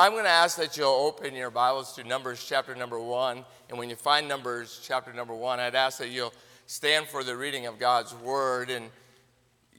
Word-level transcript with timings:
I'm 0.00 0.12
going 0.12 0.26
to 0.26 0.30
ask 0.30 0.56
that 0.58 0.76
you'll 0.76 0.86
open 0.86 1.34
your 1.34 1.50
Bibles 1.50 1.94
to 1.94 2.04
Numbers 2.04 2.46
chapter 2.48 2.72
number 2.76 3.00
one. 3.00 3.44
And 3.68 3.76
when 3.76 3.90
you 3.90 3.96
find 3.96 4.28
Numbers 4.28 4.80
chapter 4.80 5.12
number 5.12 5.34
one, 5.34 5.58
I'd 5.58 5.74
ask 5.74 5.98
that 5.98 6.10
you'll 6.10 6.32
stand 6.66 7.08
for 7.08 7.24
the 7.24 7.36
reading 7.36 7.66
of 7.66 7.80
God's 7.80 8.14
word. 8.14 8.70
And 8.70 8.90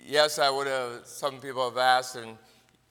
yes, 0.05 0.37
I 0.37 0.49
would 0.49 0.67
have, 0.67 1.05
some 1.05 1.39
people 1.39 1.69
have 1.69 1.77
asked, 1.77 2.17
and 2.17 2.37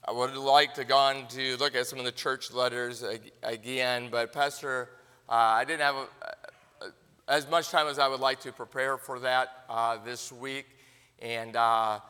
I 0.06 0.12
would 0.12 0.36
like 0.36 0.72
to 0.76 0.84
go 0.84 0.96
on 0.96 1.26
to 1.26 1.58
look 1.58 1.76
at 1.76 1.86
some 1.86 1.98
of 1.98 2.06
the 2.06 2.12
church 2.12 2.50
letters 2.50 3.04
again, 3.42 4.08
but 4.10 4.32
Pastor, 4.32 4.88
uh, 5.28 5.32
I 5.34 5.66
didn't 5.66 5.82
have 5.82 5.96
a, 5.96 6.86
as 7.30 7.46
much 7.50 7.68
time 7.68 7.88
as 7.88 7.98
I 7.98 8.08
would 8.08 8.20
like 8.20 8.40
to 8.40 8.52
prepare 8.52 8.96
for 8.96 9.18
that 9.18 9.64
uh, 9.68 9.98
this 10.02 10.32
week. 10.32 10.64
And, 11.20 11.56
uh, 11.56 12.00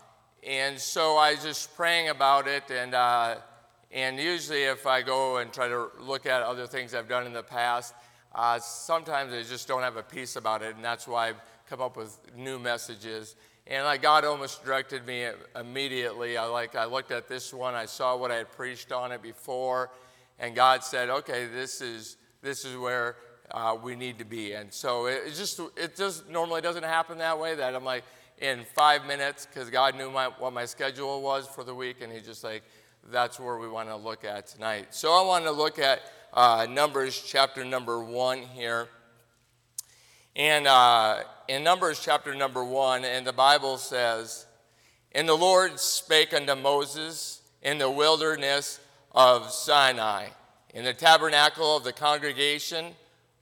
and 0.46 0.79
so 0.79 1.16
I 1.16 1.32
was 1.32 1.43
just 1.43 1.75
praying 1.75 2.09
about 2.09 2.46
it, 2.46 2.71
and 2.71 2.95
uh, 2.95 3.39
and 3.91 4.18
usually, 4.18 4.64
if 4.64 4.86
I 4.86 5.00
go 5.00 5.39
and 5.39 5.50
try 5.52 5.68
to 5.68 5.89
look 5.98 6.27
at 6.27 6.43
other 6.43 6.66
things 6.66 6.95
I've 6.95 7.08
done 7.08 7.26
in 7.26 7.32
the 7.32 7.43
past, 7.43 7.95
uh, 8.35 8.58
sometimes 8.58 9.32
I 9.32 9.43
just 9.43 9.67
don't 9.67 9.82
have 9.82 9.96
a 9.96 10.03
peace 10.03 10.36
about 10.36 10.62
it, 10.62 10.76
and 10.76 10.85
that's 10.85 11.08
why 11.08 11.29
I've 11.29 11.40
come 11.68 11.81
up 11.81 11.96
with 11.96 12.18
new 12.36 12.59
messages. 12.59 13.35
And 13.67 13.85
like 13.85 14.03
God 14.03 14.25
almost 14.25 14.64
directed 14.64 15.07
me 15.07 15.29
immediately. 15.59 16.36
I 16.36 16.45
like 16.45 16.75
I 16.75 16.85
looked 16.85 17.11
at 17.11 17.29
this 17.29 17.53
one, 17.53 17.75
I 17.75 17.86
saw 17.86 18.17
what 18.17 18.31
I 18.31 18.36
had 18.36 18.53
preached 18.53 18.93
on 18.93 19.12
it 19.12 19.22
before, 19.22 19.90
and 20.39 20.54
God 20.54 20.84
said, 20.84 21.09
"Okay, 21.09 21.46
this 21.46 21.81
is 21.81 22.17
this 22.43 22.64
is 22.64 22.76
where 22.76 23.17
uh, 23.50 23.76
we 23.82 23.95
need 23.95 24.18
to 24.18 24.25
be." 24.25 24.53
And 24.53 24.73
so 24.73 25.07
it, 25.07 25.34
just 25.34 25.61
it 25.76 25.96
just 25.96 26.29
normally 26.29 26.61
doesn't 26.61 26.84
happen 26.84 27.18
that 27.18 27.39
way. 27.39 27.54
That 27.54 27.75
I'm 27.75 27.84
like 27.84 28.04
in 28.39 28.64
five 28.75 29.04
minutes 29.07 29.46
because 29.46 29.68
God 29.68 29.96
knew 29.96 30.11
my, 30.11 30.26
what 30.39 30.53
my 30.53 30.64
schedule 30.64 31.20
was 31.20 31.46
for 31.46 31.64
the 31.64 31.75
week, 31.75 32.00
and 32.00 32.12
He 32.12 32.20
just 32.20 32.45
like 32.45 32.62
that's 33.11 33.41
where 33.41 33.56
we 33.56 33.69
want 33.69 33.89
to 33.89 33.97
look 33.97 34.25
at 34.25 34.47
tonight. 34.47 34.89
So 34.91 35.12
I 35.12 35.25
want 35.27 35.44
to 35.44 35.50
look 35.50 35.78
at 35.78 36.00
uh, 36.33 36.67
Numbers 36.69 37.22
chapter 37.27 37.64
number 37.64 38.03
one 38.03 38.42
here. 38.42 38.89
And 40.37 40.67
uh, 40.67 41.20
in 41.48 41.64
Numbers 41.64 42.01
chapter 42.01 42.34
number 42.34 42.62
one, 42.62 43.05
and 43.05 43.27
the 43.27 43.33
Bible 43.33 43.79
says, 43.79 44.47
And 45.12 45.29
the 45.29 45.34
Lord 45.34 45.81
spake 45.81 46.34
unto 46.34 46.55
Moses 46.55 47.41
in 47.62 47.79
the 47.79 47.91
wilderness 47.91 48.79
of 49.12 49.51
Sinai, 49.51 50.29
in 50.75 50.84
the 50.84 50.92
tabernacle 50.95 51.77
of 51.77 51.84
the 51.84 51.92
congregation, 51.92 52.95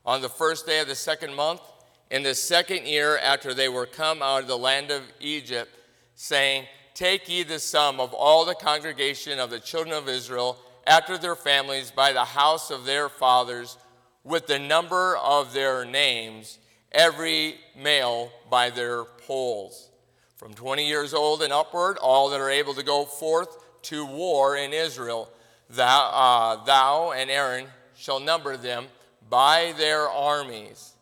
on 0.05 0.21
the 0.21 0.29
first 0.29 0.65
day 0.65 0.79
of 0.79 0.87
the 0.87 0.95
second 0.95 1.35
month, 1.35 1.61
in 2.09 2.23
the 2.23 2.33
second 2.33 2.87
year 2.87 3.17
after 3.17 3.53
they 3.53 3.67
were 3.67 3.85
come 3.85 4.21
out 4.21 4.43
of 4.43 4.47
the 4.47 4.57
land 4.57 4.91
of 4.91 5.03
Egypt, 5.19 5.69
saying, 6.15 6.65
Take 6.97 7.29
ye 7.29 7.43
the 7.43 7.59
sum 7.59 7.99
of 7.99 8.11
all 8.15 8.43
the 8.43 8.55
congregation 8.55 9.37
of 9.37 9.51
the 9.51 9.59
children 9.59 9.93
of 9.93 10.09
Israel 10.09 10.57
after 10.87 11.15
their 11.15 11.35
families 11.35 11.91
by 11.91 12.11
the 12.11 12.25
house 12.25 12.71
of 12.71 12.85
their 12.85 13.07
fathers, 13.07 13.77
with 14.23 14.47
the 14.47 14.57
number 14.57 15.15
of 15.17 15.53
their 15.53 15.85
names, 15.85 16.57
every 16.91 17.59
male 17.79 18.31
by 18.49 18.71
their 18.71 19.03
polls. 19.03 19.91
From 20.37 20.55
20 20.55 20.87
years 20.87 21.13
old 21.13 21.43
and 21.43 21.53
upward, 21.53 21.99
all 21.99 22.31
that 22.31 22.41
are 22.41 22.49
able 22.49 22.73
to 22.73 22.83
go 22.83 23.05
forth 23.05 23.55
to 23.83 24.03
war 24.03 24.57
in 24.57 24.73
Israel, 24.73 25.29
thou, 25.69 26.09
uh, 26.09 26.65
thou 26.65 27.11
and 27.11 27.29
Aaron 27.29 27.67
shall 27.95 28.19
number 28.19 28.57
them 28.57 28.87
by 29.29 29.71
their 29.77 30.09
armies. 30.09 30.93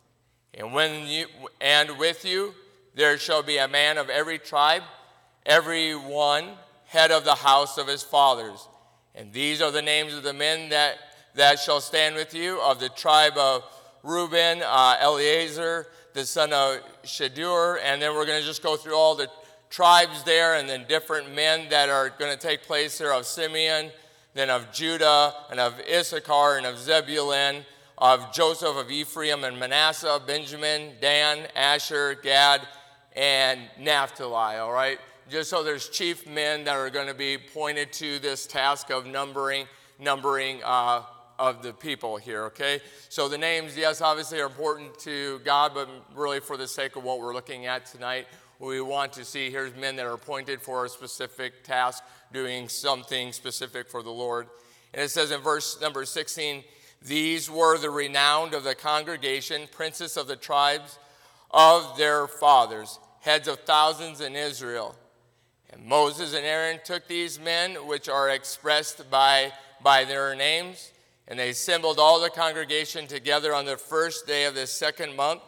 And 0.54 0.74
when 0.74 1.08
you 1.08 1.28
and 1.62 1.98
with 1.98 2.26
you 2.26 2.54
there 2.96 3.18
shall 3.18 3.44
be 3.44 3.60
a 3.60 3.68
man 3.70 3.98
of 3.98 4.10
every 4.10 4.40
tribe 4.40 4.84
every 5.46 5.94
one 5.94 6.50
head 6.88 7.12
of 7.12 7.26
the 7.26 7.36
house 7.36 7.78
of 7.78 7.88
his 7.88 8.04
fathers. 8.04 8.68
And 9.14 9.32
these 9.32 9.62
are 9.62 9.72
the 9.72 9.82
names 9.82 10.14
of 10.14 10.24
the 10.24 10.34
men 10.34 10.70
that, 10.70 10.96
that 11.36 11.60
shall 11.60 11.82
stand 11.82 12.16
with 12.16 12.34
you 12.34 12.60
of 12.62 12.80
the 12.80 12.90
tribe 12.90 13.38
of 13.38 13.64
Reuben, 14.04 14.62
uh, 14.64 14.98
Eleazar, 15.00 15.88
the 16.14 16.26
son 16.26 16.54
of 16.54 16.80
Shedeur. 17.04 17.80
And 17.84 18.02
then 18.02 18.14
we're 18.14 18.26
going 18.26 18.42
to 18.42 18.46
just 18.46 18.64
go 18.64 18.76
through 18.76 18.96
all 18.96 19.16
the 19.16 19.30
tribes 19.70 20.24
there 20.24 20.56
and 20.56 20.70
then 20.70 20.86
different 20.88 21.34
men 21.34 21.70
that 21.70 21.90
are 21.90 22.10
going 22.10 22.32
to 22.32 22.38
take 22.40 22.64
place 22.64 22.98
there 22.98 23.14
of 23.14 23.26
Simeon, 23.26 23.92
then 24.34 24.50
of 24.50 24.72
Judah, 24.72 25.34
and 25.50 25.60
of 25.60 25.80
Issachar, 25.92 26.58
and 26.58 26.66
of 26.66 26.78
Zebulun, 26.78 27.66
of 27.98 28.34
Joseph, 28.34 28.76
of 28.76 28.92
Ephraim, 28.92 29.44
and 29.44 29.60
Manasseh, 29.60 30.22
Benjamin, 30.26 30.92
Dan, 31.02 31.48
Asher, 31.56 32.16
Gad, 32.22 32.62
and 33.16 33.62
Naphtali, 33.80 34.58
all 34.58 34.74
right? 34.74 35.00
Just 35.30 35.50
so 35.50 35.64
there's 35.64 35.90
chief 35.90 36.28
men 36.28 36.66
that 36.66 36.76
are 36.76 36.90
going 36.90 37.08
to 37.08 37.14
be 37.14 37.38
pointed 37.38 37.92
to 37.94 38.20
this 38.20 38.46
task 38.46 38.92
of 38.92 39.06
numbering, 39.06 39.66
numbering 40.00 40.62
uh, 40.64 41.02
of 41.40 41.64
the 41.64 41.74
people 41.74 42.18
here, 42.18 42.44
okay? 42.46 42.80
So 43.10 43.28
the 43.28 43.38
names, 43.38 43.76
yes, 43.78 44.02
obviously 44.02 44.40
are 44.40 44.46
important 44.46 44.98
to 45.00 45.40
God, 45.40 45.74
but 45.74 45.90
really 46.16 46.40
for 46.40 46.58
the 46.58 46.68
sake 46.68 46.96
of 46.96 47.04
what 47.04 47.20
we're 47.20 47.34
looking 47.34 47.66
at 47.66 47.86
tonight, 47.86 48.28
we 48.60 48.80
want 48.82 49.14
to 49.14 49.26
see 49.26 49.50
here's 49.50 49.76
men 49.76 49.96
that 49.98 50.06
are 50.06 50.14
appointed 50.14 50.62
for 50.62 50.86
a 50.86 50.90
specific 50.90 51.64
task, 51.64 52.04
doing 52.32 52.70
something 52.70 53.34
specific 53.34 53.90
for 53.90 54.02
the 54.02 54.12
Lord. 54.12 54.48
And 54.94 55.04
it 55.04 55.10
says 55.10 55.32
in 55.32 55.42
verse 55.42 55.80
number 55.82 56.06
16, 56.06 56.64
these 57.02 57.50
were 57.50 57.78
the 57.78 57.90
renowned 57.90 58.54
of 58.54 58.64
the 58.64 58.76
congregation, 58.76 59.68
princes 59.72 60.18
of 60.18 60.28
the 60.28 60.36
tribes 60.36 60.98
of 61.52 61.98
their 61.98 62.28
fathers, 62.28 63.00
heads 63.22 63.48
of 63.48 63.60
thousands 63.62 64.22
in 64.22 64.36
Israel. 64.36 64.96
And 65.76 65.86
Moses 65.86 66.34
and 66.34 66.46
Aaron 66.46 66.80
took 66.86 67.06
these 67.08 67.38
men, 67.38 67.74
which 67.88 68.08
are 68.08 68.30
expressed 68.30 69.10
by, 69.12 69.52
by 69.84 70.06
their 70.06 70.34
names, 70.34 70.92
and 71.28 71.38
they 71.38 71.50
assembled 71.50 72.00
all 72.00 72.22
the 72.22 72.30
congregation 72.30 73.08
together 73.08 73.54
on 73.54 73.66
the 73.66 73.76
first 73.76 74.26
day 74.26 74.46
of 74.46 74.56
the 74.56 74.68
second 74.68 75.18
month, 75.18 75.42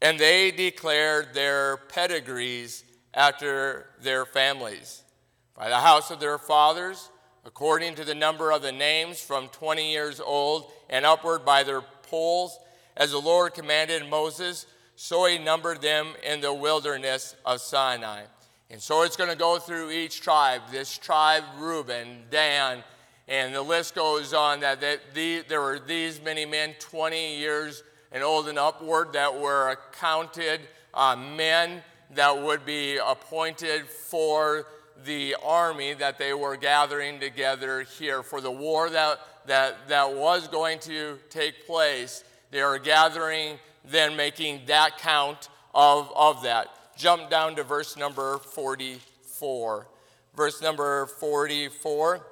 and 0.00 0.18
they 0.18 0.50
declared 0.50 1.34
their 1.34 1.76
pedigrees 1.76 2.82
after 3.12 3.90
their 4.00 4.24
families. 4.24 5.02
By 5.54 5.68
the 5.68 5.80
house 5.80 6.10
of 6.10 6.18
their 6.18 6.38
fathers, 6.38 7.10
according 7.44 7.96
to 7.96 8.04
the 8.04 8.14
number 8.14 8.52
of 8.52 8.62
the 8.62 8.72
names 8.72 9.20
from 9.20 9.48
20 9.48 9.92
years 9.92 10.18
old 10.18 10.72
and 10.88 11.04
upward 11.04 11.44
by 11.44 11.62
their 11.62 11.82
polls, 12.04 12.58
as 12.96 13.10
the 13.10 13.18
Lord 13.18 13.52
commanded 13.52 14.08
Moses, 14.08 14.66
so 14.96 15.26
he 15.26 15.36
numbered 15.36 15.82
them 15.82 16.14
in 16.24 16.40
the 16.40 16.54
wilderness 16.54 17.36
of 17.44 17.60
Sinai. 17.60 18.22
And 18.72 18.80
so 18.80 19.02
it's 19.02 19.18
going 19.18 19.28
to 19.28 19.36
go 19.36 19.58
through 19.58 19.90
each 19.90 20.22
tribe. 20.22 20.62
This 20.70 20.96
tribe, 20.96 21.44
Reuben, 21.58 22.22
Dan, 22.30 22.82
and 23.28 23.54
the 23.54 23.60
list 23.60 23.94
goes 23.94 24.32
on 24.32 24.60
that 24.60 24.80
they, 24.80 24.96
the, 25.12 25.44
there 25.46 25.60
were 25.60 25.78
these 25.78 26.22
many 26.22 26.46
men, 26.46 26.74
20 26.78 27.36
years 27.36 27.84
and 28.12 28.22
old 28.22 28.48
and 28.48 28.58
upward, 28.58 29.12
that 29.12 29.38
were 29.38 29.76
counted 30.00 30.62
uh, 30.94 31.14
men 31.14 31.82
that 32.14 32.42
would 32.42 32.64
be 32.64 32.96
appointed 32.96 33.86
for 33.86 34.66
the 35.04 35.36
army 35.44 35.92
that 35.92 36.16
they 36.16 36.32
were 36.32 36.56
gathering 36.56 37.20
together 37.20 37.82
here 37.82 38.22
for 38.22 38.40
the 38.40 38.50
war 38.50 38.88
that, 38.88 39.20
that, 39.46 39.86
that 39.88 40.14
was 40.14 40.48
going 40.48 40.78
to 40.78 41.18
take 41.28 41.66
place. 41.66 42.24
They 42.50 42.62
are 42.62 42.78
gathering, 42.78 43.58
then 43.84 44.16
making 44.16 44.62
that 44.66 44.96
count 44.96 45.50
of, 45.74 46.10
of 46.16 46.42
that 46.44 46.68
jump 46.96 47.30
down 47.30 47.56
to 47.56 47.64
verse 47.64 47.96
number 47.96 48.38
44. 48.38 49.86
Verse 50.34 50.62
number 50.62 51.06
44. 51.06 52.26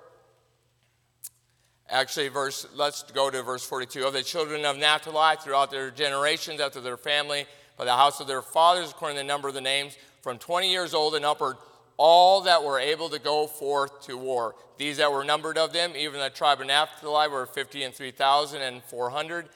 Actually, 1.88 2.28
verse, 2.28 2.66
let's 2.76 3.03
go 3.03 3.31
to 3.31 3.43
verse 3.43 3.65
42. 3.65 4.04
Of 4.04 4.12
the 4.12 4.22
children 4.22 4.65
of 4.65 4.78
Naphtali 4.78 5.37
throughout 5.43 5.71
their 5.71 5.91
generations 5.91 6.60
after 6.60 6.81
their 6.81 6.97
family, 6.97 7.47
by 7.76 7.84
the 7.84 7.93
house 7.93 8.21
of 8.21 8.26
their 8.26 8.43
fathers, 8.43 8.91
according 8.91 9.16
to 9.16 9.22
the 9.22 9.26
number 9.26 9.48
of 9.48 9.54
the 9.54 9.60
names, 9.60 9.97
from 10.22 10.38
20 10.38 10.71
years 10.71 10.94
old 10.94 11.15
and 11.15 11.25
upward, 11.25 11.56
all 11.97 12.42
that 12.42 12.62
were 12.62 12.78
able 12.78 13.09
to 13.09 13.19
go 13.19 13.47
forth 13.47 14.03
to 14.03 14.16
war. 14.16 14.54
These 14.78 14.98
that 14.98 15.12
were 15.12 15.25
numbered 15.25 15.59
of 15.59 15.72
them, 15.72 15.92
even 15.97 16.21
the 16.21 16.31
tribe 16.31 16.60
of 16.60 16.66
Naphtali, 16.69 17.28
were 17.28 17.47
50 17.47 17.82
and 17.82 17.94
3,000 17.94 18.62
and 18.62 18.83
400. 18.84 19.48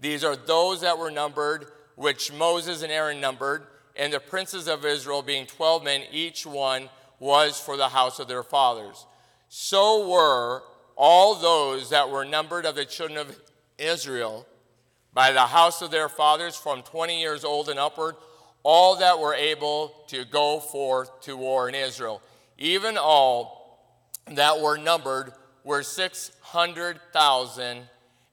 These 0.00 0.24
are 0.24 0.36
those 0.36 0.80
that 0.80 0.98
were 0.98 1.10
numbered, 1.10 1.66
which 1.96 2.32
Moses 2.32 2.82
and 2.82 2.90
Aaron 2.90 3.20
numbered 3.20 3.66
and 3.96 4.12
the 4.12 4.20
princes 4.20 4.68
of 4.68 4.84
Israel, 4.84 5.22
being 5.22 5.46
twelve 5.46 5.82
men, 5.84 6.02
each 6.10 6.44
one 6.44 6.90
was 7.18 7.58
for 7.60 7.76
the 7.76 7.88
house 7.88 8.18
of 8.18 8.26
their 8.28 8.42
fathers. 8.42 9.06
So 9.48 10.08
were 10.08 10.62
all 10.96 11.34
those 11.36 11.90
that 11.90 12.08
were 12.10 12.24
numbered 12.24 12.66
of 12.66 12.74
the 12.74 12.84
children 12.84 13.18
of 13.18 13.38
Israel 13.78 14.44
by 15.12 15.30
the 15.32 15.40
house 15.40 15.82
of 15.82 15.92
their 15.92 16.08
fathers 16.08 16.56
from 16.56 16.82
20 16.82 17.20
years 17.20 17.44
old 17.44 17.68
and 17.68 17.78
upward, 17.78 18.16
all 18.64 18.96
that 18.96 19.20
were 19.20 19.34
able 19.34 19.94
to 20.08 20.24
go 20.24 20.58
forth 20.58 21.20
to 21.22 21.36
war 21.36 21.68
in 21.68 21.74
Israel. 21.74 22.22
Even 22.58 22.96
all 22.98 23.78
that 24.26 24.60
were 24.60 24.76
numbered 24.76 25.32
were 25.62 25.84
600,000 25.84 27.82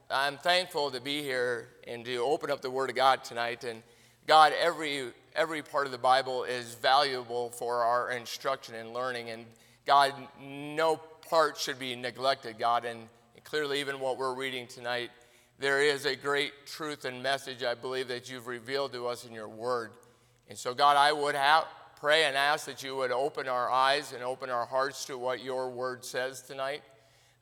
I'm 0.09 0.37
thankful 0.37 0.93
to 0.93 1.01
be 1.01 1.23
here 1.23 1.71
and 1.89 2.05
to 2.05 2.19
open 2.19 2.53
up 2.53 2.61
the 2.61 2.71
Word 2.71 2.91
of 2.91 2.97
God 2.97 3.25
tonight. 3.25 3.65
And 3.65 3.83
God, 4.31 4.53
every, 4.63 5.07
every 5.35 5.61
part 5.61 5.87
of 5.87 5.93
the 5.93 5.99
Bible 5.99 6.45
is 6.45 6.75
valuable 6.77 7.51
for 7.51 7.83
our 7.83 8.13
instruction 8.13 8.77
and 8.77 8.95
learning. 8.95 9.31
And 9.31 9.45
God, 9.85 10.15
no 10.41 11.01
part 11.29 11.59
should 11.59 11.81
be 11.81 11.97
neglected, 11.97 12.57
God. 12.57 12.85
And 12.85 13.09
clearly, 13.43 13.81
even 13.81 13.99
what 13.99 14.19
we're 14.19 14.37
reading 14.37 14.69
tonight, 14.69 15.11
there 15.59 15.83
is 15.83 16.07
a 16.07 16.15
great 16.15 16.53
truth 16.65 17.05
and 17.05 17.21
message 17.25 17.65
I 17.65 17.75
believe 17.75 18.07
that 18.07 18.31
you've 18.31 18.47
revealed 18.47 18.93
to 18.93 19.09
us 19.09 19.25
in 19.25 19.33
your 19.33 19.49
word. 19.49 19.91
And 20.49 20.57
so, 20.57 20.75
God, 20.75 20.97
I 20.97 21.11
would 21.11 21.35
have, 21.35 21.65
pray 21.99 22.23
and 22.23 22.37
ask 22.37 22.67
that 22.67 22.85
you 22.85 22.95
would 22.95 23.11
open 23.11 23.49
our 23.49 23.69
eyes 23.69 24.13
and 24.13 24.23
open 24.23 24.49
our 24.49 24.65
hearts 24.65 25.07
to 25.07 25.19
what 25.19 25.43
your 25.43 25.71
word 25.71 26.05
says 26.05 26.41
tonight. 26.41 26.83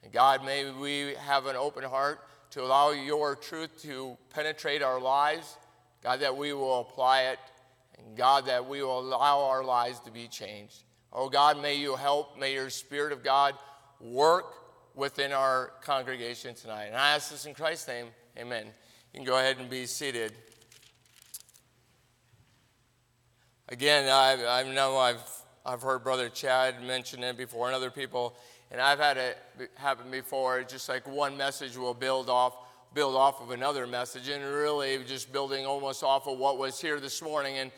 And 0.03 0.11
God, 0.11 0.43
may 0.43 0.71
we 0.71 1.17
have 1.17 1.45
an 1.45 1.57
open 1.57 1.85
heart 1.85 2.21
to 2.53 2.63
allow 2.63 2.93
your 2.93 3.37
truth 3.37 3.83
to 3.83 4.17
penetrate 4.31 4.83
our 4.83 4.99
lives. 4.99 5.59
God, 6.03 6.21
that 6.21 6.37
we 6.37 6.53
will 6.53 6.81
apply 6.81 7.23
it. 7.23 7.39
And 7.99 8.17
God, 8.17 8.47
that 8.47 8.69
we 8.69 8.83
will 8.83 9.01
allow 9.01 9.41
our 9.41 9.65
lives 9.65 10.01
to 10.01 10.11
be 10.11 10.29
changed. 10.29 10.85
Oh 11.13 11.29
God, 11.29 11.61
may 11.61 11.75
you 11.75 11.97
help, 11.97 12.39
may 12.39 12.53
your 12.55 12.71
Spirit 12.71 13.13
of 13.13 13.25
God 13.25 13.55
work 14.01 14.55
within 14.95 15.33
our 15.33 15.73
congregation 15.83 16.55
tonight. 16.55 16.87
And 16.87 16.97
I 16.97 17.15
ask 17.15 17.31
this 17.31 17.47
in 17.47 17.55
Christ's 17.55 17.89
name, 17.89 18.07
amen. 18.37 18.67
You 19.13 19.19
can 19.19 19.25
go 19.25 19.39
ahead 19.39 19.59
and 19.59 19.71
be 19.71 19.87
seated. 19.87 20.33
Again, 23.69 24.09
I, 24.09 24.61
I 24.61 24.73
know 24.73 24.97
I've, 24.97 25.23
I've 25.65 25.83
heard 25.83 26.03
Brother 26.03 26.29
Chad 26.29 26.83
mention 26.83 27.23
it 27.23 27.37
before 27.37 27.67
and 27.67 27.75
other 27.75 27.91
people, 27.91 28.37
and 28.71 28.81
I've 28.81 28.99
had 28.99 29.17
it 29.17 29.39
happen 29.75 30.11
before. 30.11 30.61
It's 30.61 30.73
just 30.73 30.89
like 30.89 31.07
one 31.07 31.37
message 31.37 31.77
will 31.77 31.95
build 31.95 32.29
off, 32.31 32.57
build 32.95 33.15
off 33.15 33.41
of 33.41 33.51
another 33.51 33.87
message, 33.87 34.29
and 34.29 34.43
really 34.45 35.03
just 35.05 35.33
building 35.33 35.67
almost 35.67 36.03
off 36.03 36.27
of 36.27 36.39
what 36.39 36.59
was 36.59 36.81
here 36.81 37.01
this 37.01 37.23
morning. 37.23 37.59
And 37.59 37.71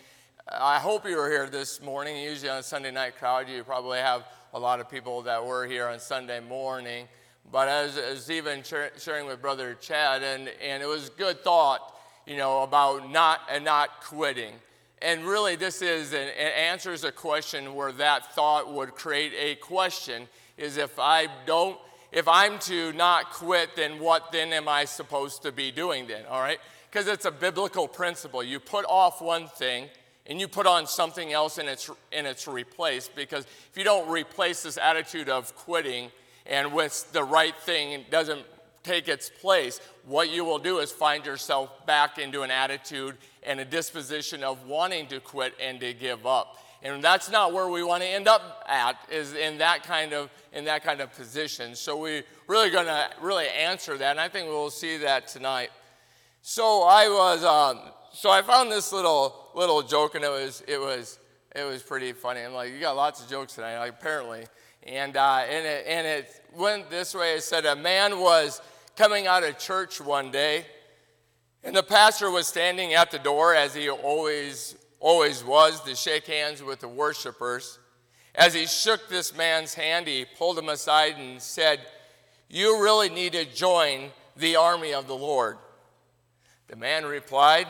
I 0.51 0.79
hope 0.79 1.07
you 1.07 1.17
were 1.17 1.29
here 1.29 1.47
this 1.47 1.81
morning. 1.83 2.17
Usually 2.17 2.49
on 2.49 2.59
a 2.59 2.63
Sunday 2.63 2.91
night 2.91 3.17
crowd, 3.19 3.49
you 3.49 3.63
probably 3.65 3.99
have 3.99 4.25
a 4.55 4.59
lot 4.59 4.81
of 4.81 4.89
people 4.89 5.23
that 5.23 5.45
were 5.45 5.67
here 5.67 5.87
on 5.89 6.01
Sunday 6.01 6.41
morning. 6.41 7.07
But 7.51 7.69
as, 7.69 7.97
as 7.97 8.31
even 8.31 8.63
sharing 8.63 9.27
with 9.27 9.43
Brother 9.43 9.75
Chad, 9.75 10.23
and, 10.23 10.49
and 10.63 10.83
it 10.83 10.87
was 10.87 11.09
good 11.11 11.43
thought, 11.43 11.97
you 12.27 12.37
know, 12.37 12.63
about 12.63 13.11
not 13.11 13.41
and 13.51 13.65
not 13.65 14.03
quitting. 14.03 14.55
And 15.03 15.25
really, 15.25 15.57
this 15.57 15.83
is 15.83 16.13
an, 16.13 16.29
it 16.29 16.55
answers 16.57 17.05
a 17.05 17.11
question 17.11 17.75
where 17.75 17.91
that 17.93 18.35
thought 18.35 18.73
would 18.73 18.95
create 18.95 19.33
a 19.37 19.57
question: 19.57 20.29
is 20.57 20.77
if 20.77 20.99
I 20.99 21.27
don't, 21.47 21.79
if 22.13 22.27
I'm 22.27 22.59
to 22.61 22.93
not 22.93 23.31
quit, 23.31 23.77
then 23.77 24.01
what 24.01 24.33
then 24.33 24.53
am 24.53 24.69
I 24.69 24.85
supposed 24.85 25.43
to 25.43 25.53
be 25.53 25.71
doing 25.71 26.07
then? 26.07 26.25
All 26.29 26.41
right, 26.41 26.59
because 26.91 27.07
it's 27.07 27.25
a 27.25 27.31
biblical 27.31 27.87
principle. 27.87 28.43
You 28.43 28.59
put 28.61 28.85
off 28.89 29.23
one 29.23 29.47
thing 29.47 29.89
and 30.27 30.41
you 30.41 30.49
put 30.49 30.67
on 30.67 30.87
something 30.87 31.33
else 31.33 31.59
and 31.59 31.69
its, 31.69 31.91
in 32.13 32.27
its 32.27 32.47
replaced. 32.47 33.15
Because 33.15 33.45
if 33.45 33.77
you 33.77 33.85
don't 33.85 34.09
replace 34.09 34.63
this 34.63 34.79
attitude 34.79 35.29
of 35.29 35.55
quitting 35.57 36.11
and 36.47 36.73
with 36.73 37.13
the 37.13 37.23
right 37.23 37.57
thing 37.57 38.05
doesn't 38.11 38.45
take 38.83 39.09
its 39.09 39.29
place, 39.29 39.81
what 40.07 40.31
you 40.31 40.45
will 40.45 40.59
do 40.59 40.79
is 40.79 40.91
find 40.91 41.27
yourself 41.27 41.85
back 41.87 42.19
into 42.19 42.43
an 42.43 42.51
attitude 42.51 43.17
and 43.43 43.61
a 43.61 43.65
disposition 43.65 44.43
of 44.43 44.67
wanting 44.67 45.07
to 45.09 45.21
quit 45.21 45.55
and 45.61 45.81
to 45.81 45.93
give 45.93 46.27
up. 46.27 46.59
And 46.83 47.05
that's 47.05 47.31
not 47.31 47.53
where 47.53 47.69
we 47.69 47.83
want 47.83 48.03
to 48.03 48.09
end 48.09 48.27
up 48.27 48.65
at, 48.67 48.97
is 49.13 49.35
in 49.35 49.59
that 49.59 49.83
kind 49.83 50.13
of 50.15 50.31
in 50.53 50.65
that 50.65 50.83
kind 50.83 51.01
of 51.01 51.13
position. 51.15 51.75
So 51.75 51.97
we 51.97 52.23
really 52.47 52.71
going 52.71 52.87
to 52.87 53.11
really 53.21 53.49
answer 53.49 53.99
that, 53.99 54.13
and 54.13 54.21
I 54.21 54.29
think 54.29 54.49
we'll 54.49 54.71
see 54.71 54.97
that 54.99 55.29
tonight. 55.29 55.71
So 56.43 56.83
I 56.83 57.09
was 57.09 57.45
um, 57.45 57.81
so 58.13 58.31
I 58.31 58.41
found 58.41 58.73
this 58.73 58.93
little 58.93 59.51
little 59.55 59.83
joke, 59.83 60.15
and 60.15 60.25
it 60.25 60.31
was 60.31 60.63
it 60.67 60.81
was 60.81 61.19
it 61.55 61.65
was 61.65 61.83
pretty 61.83 62.13
funny. 62.13 62.41
I'm 62.41 62.55
like, 62.55 62.73
you 62.73 62.81
got 62.81 62.97
lots 62.97 63.23
of 63.23 63.29
jokes 63.29 63.55
tonight, 63.57 63.79
like, 63.79 63.93
apparently. 63.93 64.47
And 64.85 65.17
uh, 65.17 65.45
and 65.49 65.67
it 65.67 65.85
and 65.87 66.07
it 66.07 66.43
went 66.57 66.89
this 66.89 67.15
way. 67.15 67.35
It 67.35 67.43
said 67.43 67.67
a 67.67 67.77
man 67.77 68.19
was 68.19 68.63
coming 68.97 69.27
out 69.27 69.45
of 69.45 69.59
church 69.59 70.01
one 70.01 70.31
day, 70.31 70.65
and 71.63 71.77
the 71.77 71.83
pastor 71.83 72.31
was 72.31 72.47
standing 72.47 72.95
at 72.95 73.11
the 73.11 73.19
door 73.19 73.55
as 73.55 73.75
he 73.75 73.91
always 73.91 74.77
always 75.01 75.43
was 75.43 75.83
to 75.83 75.97
shake 75.97 76.27
hands 76.27 76.63
with 76.63 76.81
the 76.81 76.89
worshipers. 76.89 77.79
As 78.35 78.55
he 78.55 78.67
shook 78.67 79.09
this 79.09 79.37
man's 79.37 79.75
hand, 79.75 80.07
he 80.07 80.25
pulled 80.39 80.59
him 80.59 80.69
aside 80.69 81.17
and 81.17 81.43
said, 81.43 81.81
"You 82.49 82.81
really 82.81 83.09
need 83.09 83.33
to 83.33 83.45
join 83.45 84.13
the 84.37 84.55
army 84.57 84.95
of 84.95 85.09
the 85.09 85.17
Lord." 85.17 85.59
The 86.69 86.77
man 86.77 87.05
replied, 87.05 87.67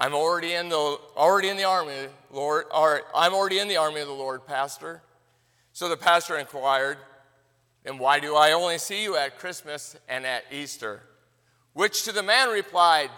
I'm 0.00 0.14
already 0.14 0.54
in 0.54 0.68
the 0.68 0.76
already 1.16 1.48
in 1.48 1.56
the 1.56 1.64
army, 1.64 2.06
Lord, 2.30 2.66
or 2.72 3.02
I'm 3.12 3.34
already 3.34 3.58
in 3.58 3.66
the 3.66 3.76
army 3.76 4.00
of 4.00 4.06
the 4.06 4.14
Lord, 4.14 4.46
Pastor. 4.46 5.02
So 5.72 5.88
the 5.88 5.96
pastor 5.96 6.38
inquired, 6.38 6.98
And 7.84 7.98
why 7.98 8.20
do 8.20 8.36
I 8.36 8.52
only 8.52 8.78
see 8.78 9.02
you 9.02 9.16
at 9.16 9.38
Christmas 9.38 9.96
and 10.08 10.26
at 10.26 10.44
Easter? 10.52 11.02
Which 11.72 12.04
to 12.04 12.12
the 12.12 12.22
man 12.22 12.48
replied, 12.48 13.10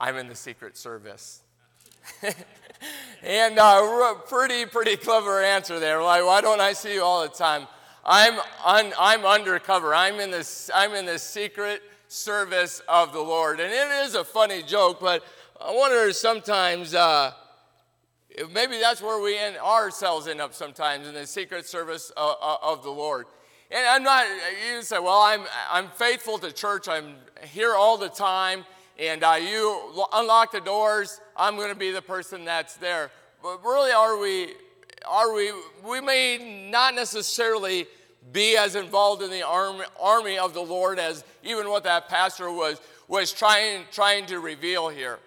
I'm 0.00 0.16
in 0.16 0.28
the 0.28 0.34
secret 0.34 0.76
service. 0.76 1.42
and 3.22 3.58
uh, 3.58 4.14
pretty, 4.28 4.66
pretty 4.66 4.96
clever 4.96 5.42
answer 5.42 5.78
there. 5.78 6.00
Why 6.00 6.40
don't 6.40 6.60
I 6.60 6.72
see 6.72 6.94
you 6.94 7.02
all 7.02 7.22
the 7.22 7.28
time? 7.28 7.66
I'm, 8.04 8.38
un, 8.64 8.92
I'm 8.98 9.26
undercover. 9.26 9.94
I'm 9.94 10.20
in, 10.20 10.30
this, 10.30 10.70
I'm 10.74 10.92
in 10.94 11.06
the 11.06 11.18
secret 11.18 11.82
service 12.08 12.80
of 12.88 13.12
the 13.12 13.20
Lord. 13.20 13.60
And 13.60 13.70
it 13.70 14.06
is 14.06 14.14
a 14.14 14.24
funny 14.24 14.62
joke, 14.62 14.98
but 15.00 15.22
I 15.60 15.74
wonder 15.74 16.12
sometimes 16.12 16.94
uh, 16.94 17.32
maybe 18.52 18.78
that's 18.80 19.02
where 19.02 19.20
we 19.20 19.36
end 19.36 19.56
ourselves 19.58 20.26
end 20.26 20.40
up 20.40 20.54
sometimes 20.54 21.06
in 21.06 21.14
the 21.14 21.26
secret 21.26 21.66
service 21.66 22.10
of, 22.16 22.36
of 22.62 22.82
the 22.82 22.90
Lord. 22.90 23.26
And 23.70 23.86
I'm 23.86 24.02
not, 24.02 24.24
you 24.72 24.82
say, 24.82 24.98
well, 24.98 25.20
I'm, 25.20 25.42
I'm 25.70 25.88
faithful 25.88 26.38
to 26.38 26.50
church, 26.52 26.88
I'm 26.88 27.16
here 27.42 27.74
all 27.74 27.98
the 27.98 28.08
time, 28.08 28.64
and 28.98 29.22
uh, 29.22 29.38
you 29.40 29.92
unlock 30.12 30.52
the 30.52 30.60
doors, 30.60 31.20
I'm 31.36 31.56
going 31.56 31.68
to 31.68 31.76
be 31.76 31.90
the 31.92 32.02
person 32.02 32.44
that's 32.44 32.76
there. 32.76 33.10
But 33.42 33.62
really, 33.62 33.92
are 33.92 34.18
we, 34.18 34.54
are 35.06 35.32
we, 35.32 35.52
we 35.84 36.00
may 36.00 36.68
not 36.70 36.94
necessarily 36.94 37.86
be 38.32 38.56
as 38.56 38.74
involved 38.74 39.22
in 39.22 39.30
the 39.30 39.42
army, 39.42 39.84
army 40.00 40.38
of 40.38 40.52
the 40.52 40.60
Lord 40.60 40.98
as 40.98 41.24
even 41.44 41.68
what 41.68 41.84
that 41.84 42.08
pastor 42.08 42.50
was, 42.50 42.80
was 43.06 43.32
trying, 43.32 43.84
trying 43.92 44.26
to 44.26 44.40
reveal 44.40 44.88
here. 44.88 45.18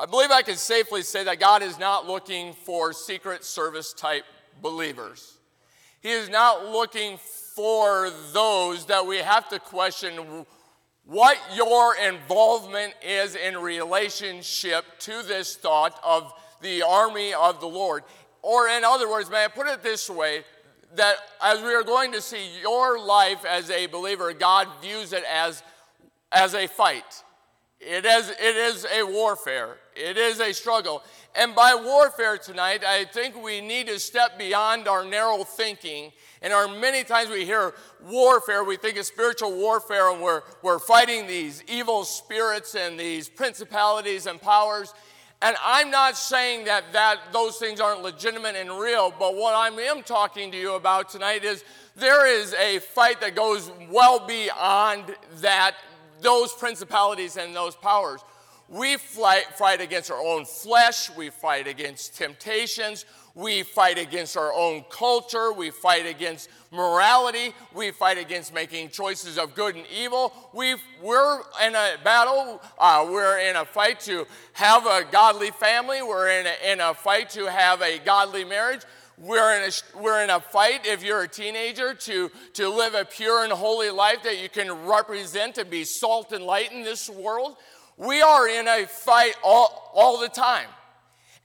I 0.00 0.06
believe 0.06 0.30
I 0.30 0.42
can 0.42 0.56
safely 0.56 1.02
say 1.02 1.24
that 1.24 1.38
God 1.38 1.62
is 1.62 1.78
not 1.78 2.06
looking 2.06 2.52
for 2.52 2.92
secret 2.92 3.44
service 3.44 3.92
type 3.92 4.24
believers. 4.60 5.36
He 6.00 6.10
is 6.10 6.28
not 6.28 6.66
looking 6.66 7.18
for 7.54 8.10
those 8.32 8.86
that 8.86 9.06
we 9.06 9.18
have 9.18 9.48
to 9.50 9.58
question 9.58 10.44
what 11.06 11.38
your 11.54 11.96
involvement 11.96 12.92
is 13.00 13.36
in 13.36 13.56
relationship 13.56 14.84
to 14.98 15.22
this 15.22 15.56
thought 15.56 15.98
of 16.04 16.32
the 16.60 16.82
army 16.82 17.32
of 17.32 17.60
the 17.60 17.66
Lord. 17.66 18.02
Or, 18.42 18.68
in 18.68 18.84
other 18.84 19.08
words, 19.08 19.30
may 19.30 19.44
I 19.44 19.48
put 19.48 19.68
it 19.68 19.82
this 19.82 20.10
way 20.10 20.42
that 20.96 21.16
as 21.42 21.62
we 21.62 21.74
are 21.74 21.84
going 21.84 22.12
to 22.12 22.20
see 22.20 22.60
your 22.60 22.98
life 22.98 23.44
as 23.44 23.70
a 23.70 23.86
believer, 23.86 24.32
God 24.32 24.68
views 24.82 25.12
it 25.12 25.24
as, 25.32 25.62
as 26.32 26.54
a 26.54 26.66
fight. 26.66 27.22
It 27.78 28.04
is, 28.04 28.30
it 28.30 28.56
is 28.56 28.86
a 28.86 29.04
warfare, 29.04 29.76
it 29.94 30.16
is 30.16 30.40
a 30.40 30.52
struggle. 30.52 31.02
And 31.34 31.54
by 31.54 31.74
warfare 31.74 32.38
tonight, 32.38 32.82
I 32.84 33.04
think 33.04 33.40
we 33.40 33.60
need 33.60 33.88
to 33.88 34.00
step 34.00 34.38
beyond 34.38 34.88
our 34.88 35.04
narrow 35.04 35.44
thinking. 35.44 36.12
And 36.42 36.52
our 36.52 36.68
many 36.68 37.02
times 37.02 37.30
we 37.30 37.44
hear 37.44 37.74
warfare, 38.04 38.62
we 38.62 38.76
think 38.76 38.98
of 38.98 39.06
spiritual 39.06 39.56
warfare, 39.56 40.12
and 40.12 40.22
we're, 40.22 40.42
we're 40.62 40.78
fighting 40.78 41.26
these 41.26 41.62
evil 41.66 42.04
spirits 42.04 42.74
and 42.74 42.98
these 42.98 43.28
principalities 43.28 44.26
and 44.26 44.40
powers. 44.40 44.92
And 45.42 45.56
I'm 45.62 45.90
not 45.90 46.16
saying 46.16 46.64
that, 46.64 46.92
that 46.92 47.18
those 47.32 47.58
things 47.58 47.80
aren't 47.80 48.02
legitimate 48.02 48.56
and 48.56 48.70
real, 48.70 49.12
but 49.18 49.34
what 49.34 49.54
I 49.54 49.68
am 49.68 50.02
talking 50.02 50.50
to 50.50 50.56
you 50.56 50.74
about 50.74 51.10
tonight 51.10 51.44
is 51.44 51.62
there 51.94 52.26
is 52.26 52.54
a 52.54 52.78
fight 52.78 53.20
that 53.20 53.34
goes 53.34 53.70
well 53.90 54.26
beyond 54.26 55.14
that, 55.40 55.76
those 56.20 56.52
principalities 56.52 57.36
and 57.36 57.54
those 57.54 57.76
powers. 57.76 58.20
We 58.68 58.96
fight, 58.96 59.44
fight 59.54 59.80
against 59.80 60.10
our 60.10 60.20
own 60.20 60.44
flesh, 60.44 61.14
we 61.14 61.30
fight 61.30 61.68
against 61.68 62.16
temptations, 62.16 63.04
we 63.36 63.62
fight 63.62 63.98
against 63.98 64.34
our 64.34 64.52
own 64.52 64.82
culture, 64.88 65.52
we 65.52 65.70
fight 65.70 66.06
against 66.06 66.48
morality, 66.72 67.52
we 67.74 67.90
fight 67.90 68.16
against 68.16 68.52
making 68.52 68.88
choices 68.88 69.36
of 69.38 69.54
good 69.54 69.76
and 69.76 69.84
evil. 69.94 70.32
we 70.54 70.72
are 70.72 71.42
in 71.64 71.74
a 71.74 71.96
battle, 72.02 72.62
uh, 72.78 73.06
we're 73.08 73.38
in 73.38 73.54
a 73.56 73.64
fight 73.66 74.00
to 74.00 74.26
have 74.54 74.86
a 74.86 75.04
godly 75.12 75.50
family, 75.50 76.00
we're 76.02 76.30
in 76.30 76.46
a, 76.46 76.72
in 76.72 76.80
a 76.80 76.94
fight 76.94 77.28
to 77.28 77.44
have 77.44 77.82
a 77.82 77.98
godly 77.98 78.44
marriage. 78.44 78.80
We're 79.18 79.62
in, 79.62 79.70
a, 79.70 79.98
we're 80.02 80.22
in 80.22 80.28
a 80.28 80.40
fight, 80.40 80.86
if 80.86 81.02
you're 81.02 81.22
a 81.22 81.28
teenager, 81.28 81.94
to, 81.94 82.30
to 82.54 82.68
live 82.68 82.94
a 82.94 83.04
pure 83.04 83.44
and 83.44 83.52
holy 83.52 83.88
life 83.90 84.22
that 84.24 84.42
you 84.42 84.50
can 84.50 84.70
represent 84.86 85.56
and 85.56 85.70
be 85.70 85.84
salt 85.84 86.32
and 86.32 86.44
light 86.44 86.70
in 86.70 86.82
this 86.82 87.08
world. 87.08 87.56
We 87.96 88.20
are 88.20 88.46
in 88.46 88.68
a 88.68 88.86
fight 88.86 89.34
all, 89.42 89.90
all 89.94 90.20
the 90.20 90.28
time. 90.28 90.68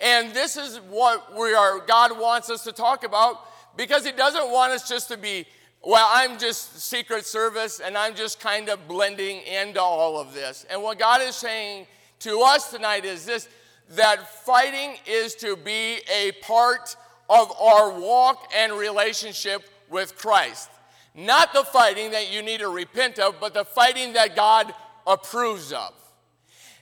And 0.02 0.34
this 0.34 0.58
is 0.58 0.78
what 0.90 1.38
we 1.38 1.54
are, 1.54 1.80
God 1.80 2.20
wants 2.20 2.50
us 2.50 2.64
to 2.64 2.72
talk 2.72 3.04
about 3.04 3.46
because 3.78 4.04
He 4.06 4.12
doesn't 4.12 4.52
want 4.52 4.74
us 4.74 4.90
just 4.90 5.10
to 5.10 5.18
be, 5.18 5.46
well, 5.84 6.08
I'm 6.10 6.40
just 6.40 6.82
Secret 6.82 7.26
Service 7.26 7.80
and 7.80 7.98
I'm 7.98 8.16
just 8.16 8.40
kind 8.40 8.70
of 8.70 8.88
blending 8.88 9.42
into 9.42 9.82
all 9.82 10.20
of 10.20 10.34
this. 10.34 10.66
And 10.70 10.82
what 10.82 10.98
God 10.98 11.22
is 11.22 11.36
saying 11.36 11.86
to 12.20 12.42
us 12.42 12.72
tonight 12.72 13.06
is 13.06 13.26
this 13.26 13.48
that 13.90 14.28
fighting 14.46 14.96
is 15.06 15.36
to 15.36 15.56
be 15.56 16.00
a 16.12 16.32
part 16.42 16.96
of 17.30 17.52
our 17.60 18.00
walk 18.00 18.50
and 18.56 18.74
relationship 18.74 19.64
with 19.90 20.18
Christ. 20.18 20.70
Not 21.14 21.54
the 21.54 21.64
fighting 21.64 22.12
that 22.12 22.32
you 22.32 22.42
need 22.42 22.60
to 22.62 22.70
repent 22.70 23.20
of, 23.20 23.40
but 23.40 23.54
the 23.54 23.66
fighting 23.66 24.14
that 24.14 24.36
God 24.36 24.74
approves 25.06 25.74
of. 25.74 25.94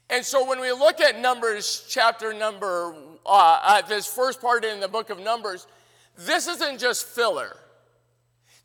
And 0.10 0.26
so 0.26 0.48
when 0.48 0.60
we 0.60 0.72
look 0.72 1.00
at 1.02 1.20
Numbers 1.20 1.86
chapter 1.88 2.34
number, 2.34 2.96
uh, 3.26 3.60
uh, 3.62 3.82
this 3.84 4.08
first 4.08 4.42
part 4.42 4.66
in 4.66 4.80
the 4.80 4.88
book 4.88 5.10
of 5.10 5.20
Numbers, 5.20 5.68
this 6.18 6.48
isn't 6.48 6.80
just 6.80 7.06
filler. 7.06 7.56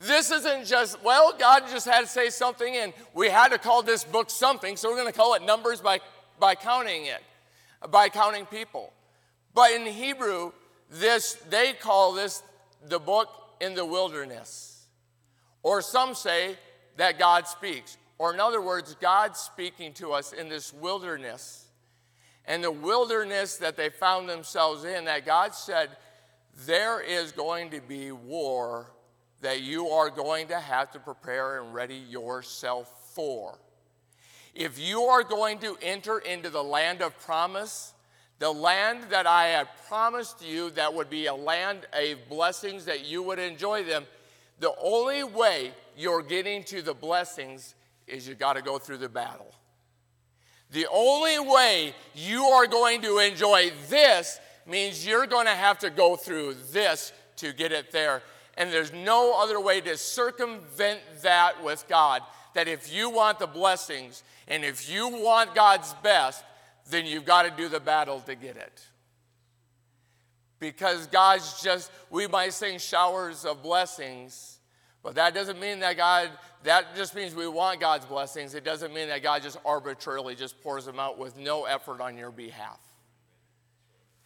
This 0.00 0.30
isn't 0.30 0.66
just, 0.66 1.02
well, 1.02 1.34
God 1.38 1.64
just 1.70 1.86
had 1.86 2.00
to 2.00 2.06
say 2.06 2.30
something 2.30 2.76
and 2.76 2.92
we 3.14 3.28
had 3.28 3.48
to 3.48 3.58
call 3.58 3.82
this 3.82 4.04
book 4.04 4.30
something, 4.30 4.76
so 4.76 4.90
we're 4.90 4.96
going 4.96 5.12
to 5.12 5.16
call 5.16 5.34
it 5.34 5.42
Numbers 5.42 5.80
by, 5.80 6.00
by 6.40 6.54
counting 6.54 7.06
it, 7.06 7.22
by 7.90 8.08
counting 8.08 8.46
people. 8.46 8.92
But 9.54 9.72
in 9.72 9.86
Hebrew, 9.86 10.52
this, 10.90 11.34
they 11.48 11.74
call 11.74 12.12
this 12.12 12.42
the 12.88 12.98
book 12.98 13.28
in 13.60 13.74
the 13.74 13.84
wilderness. 13.84 14.86
Or 15.62 15.80
some 15.80 16.14
say 16.14 16.56
that 16.96 17.18
God 17.18 17.46
speaks. 17.46 17.96
Or, 18.24 18.32
in 18.32 18.40
other 18.40 18.62
words, 18.62 18.96
God 19.02 19.36
speaking 19.36 19.92
to 19.94 20.14
us 20.14 20.32
in 20.32 20.48
this 20.48 20.72
wilderness. 20.72 21.66
And 22.46 22.64
the 22.64 22.70
wilderness 22.70 23.58
that 23.58 23.76
they 23.76 23.90
found 23.90 24.30
themselves 24.30 24.84
in, 24.84 25.04
that 25.04 25.26
God 25.26 25.54
said, 25.54 25.90
there 26.64 27.02
is 27.02 27.32
going 27.32 27.68
to 27.72 27.82
be 27.82 28.12
war 28.12 28.90
that 29.42 29.60
you 29.60 29.88
are 29.88 30.08
going 30.08 30.48
to 30.48 30.58
have 30.58 30.90
to 30.92 30.98
prepare 30.98 31.60
and 31.60 31.74
ready 31.74 31.96
yourself 31.96 32.90
for. 33.14 33.58
If 34.54 34.78
you 34.78 35.02
are 35.02 35.22
going 35.22 35.58
to 35.58 35.76
enter 35.82 36.18
into 36.18 36.48
the 36.48 36.64
land 36.64 37.02
of 37.02 37.18
promise, 37.20 37.92
the 38.38 38.50
land 38.50 39.02
that 39.10 39.26
I 39.26 39.48
have 39.48 39.68
promised 39.86 40.42
you 40.42 40.70
that 40.70 40.94
would 40.94 41.10
be 41.10 41.26
a 41.26 41.34
land 41.34 41.80
of 41.92 42.26
blessings 42.30 42.86
that 42.86 43.04
you 43.04 43.22
would 43.22 43.38
enjoy 43.38 43.84
them, 43.84 44.06
the 44.60 44.72
only 44.80 45.24
way 45.24 45.72
you're 45.94 46.22
getting 46.22 46.64
to 46.64 46.80
the 46.80 46.94
blessings 46.94 47.74
is 48.06 48.28
you 48.28 48.34
got 48.34 48.54
to 48.54 48.62
go 48.62 48.78
through 48.78 48.98
the 48.98 49.08
battle. 49.08 49.54
The 50.70 50.86
only 50.92 51.38
way 51.38 51.94
you 52.14 52.44
are 52.44 52.66
going 52.66 53.02
to 53.02 53.18
enjoy 53.18 53.72
this 53.88 54.40
means 54.66 55.06
you're 55.06 55.26
going 55.26 55.46
to 55.46 55.52
have 55.52 55.78
to 55.80 55.90
go 55.90 56.16
through 56.16 56.54
this 56.72 57.12
to 57.36 57.52
get 57.52 57.72
it 57.72 57.92
there. 57.92 58.22
And 58.56 58.72
there's 58.72 58.92
no 58.92 59.40
other 59.40 59.60
way 59.60 59.80
to 59.82 59.96
circumvent 59.96 61.00
that 61.22 61.62
with 61.62 61.86
God. 61.88 62.22
That 62.54 62.68
if 62.68 62.92
you 62.92 63.10
want 63.10 63.38
the 63.38 63.46
blessings 63.46 64.22
and 64.46 64.64
if 64.64 64.88
you 64.88 65.08
want 65.08 65.54
God's 65.54 65.92
best, 66.02 66.44
then 66.90 67.06
you've 67.06 67.24
got 67.24 67.42
to 67.42 67.50
do 67.50 67.68
the 67.68 67.80
battle 67.80 68.20
to 68.20 68.34
get 68.34 68.56
it. 68.56 68.86
Because 70.60 71.06
God's 71.08 71.62
just, 71.62 71.90
we 72.10 72.26
might 72.26 72.52
sing 72.52 72.78
showers 72.78 73.44
of 73.44 73.62
blessings, 73.62 74.58
but 75.02 75.16
that 75.16 75.34
doesn't 75.34 75.60
mean 75.60 75.80
that 75.80 75.96
God 75.96 76.30
that 76.64 76.96
just 76.96 77.14
means 77.14 77.34
we 77.34 77.46
want 77.46 77.80
God's 77.80 78.06
blessings. 78.06 78.54
It 78.54 78.64
doesn't 78.64 78.92
mean 78.92 79.08
that 79.08 79.22
God 79.22 79.42
just 79.42 79.58
arbitrarily 79.64 80.34
just 80.34 80.60
pours 80.62 80.84
them 80.86 80.98
out 80.98 81.18
with 81.18 81.36
no 81.36 81.64
effort 81.64 82.00
on 82.00 82.16
your 82.16 82.30
behalf. 82.30 82.80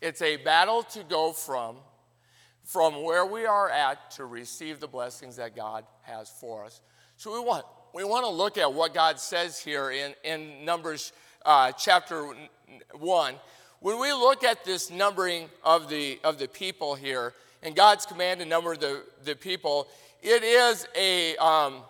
It's 0.00 0.22
a 0.22 0.36
battle 0.36 0.82
to 0.84 1.02
go 1.04 1.32
from 1.32 1.76
from 2.64 3.02
where 3.02 3.24
we 3.24 3.46
are 3.46 3.70
at 3.70 4.10
to 4.12 4.26
receive 4.26 4.78
the 4.78 4.86
blessings 4.86 5.36
that 5.36 5.56
God 5.56 5.84
has 6.02 6.28
for 6.28 6.64
us. 6.64 6.80
So 7.16 7.32
we 7.32 7.40
want 7.40 7.64
we 7.94 8.04
want 8.04 8.24
to 8.24 8.30
look 8.30 8.58
at 8.58 8.72
what 8.72 8.94
God 8.94 9.18
says 9.18 9.58
here 9.58 9.90
in, 9.90 10.14
in 10.22 10.64
Numbers 10.64 11.12
uh, 11.44 11.72
chapter 11.72 12.30
1. 12.92 13.34
When 13.80 14.00
we 14.00 14.12
look 14.12 14.44
at 14.44 14.64
this 14.64 14.90
numbering 14.90 15.48
of 15.64 15.88
the, 15.88 16.18
of 16.24 16.38
the 16.38 16.48
people 16.48 16.94
here, 16.94 17.32
and 17.62 17.74
God's 17.74 18.06
command 18.06 18.40
to 18.40 18.46
number 18.46 18.76
the, 18.76 19.04
the 19.24 19.34
people, 19.34 19.88
it 20.22 20.42
is 20.42 20.86
a, 20.96 21.36
um, 21.36 21.82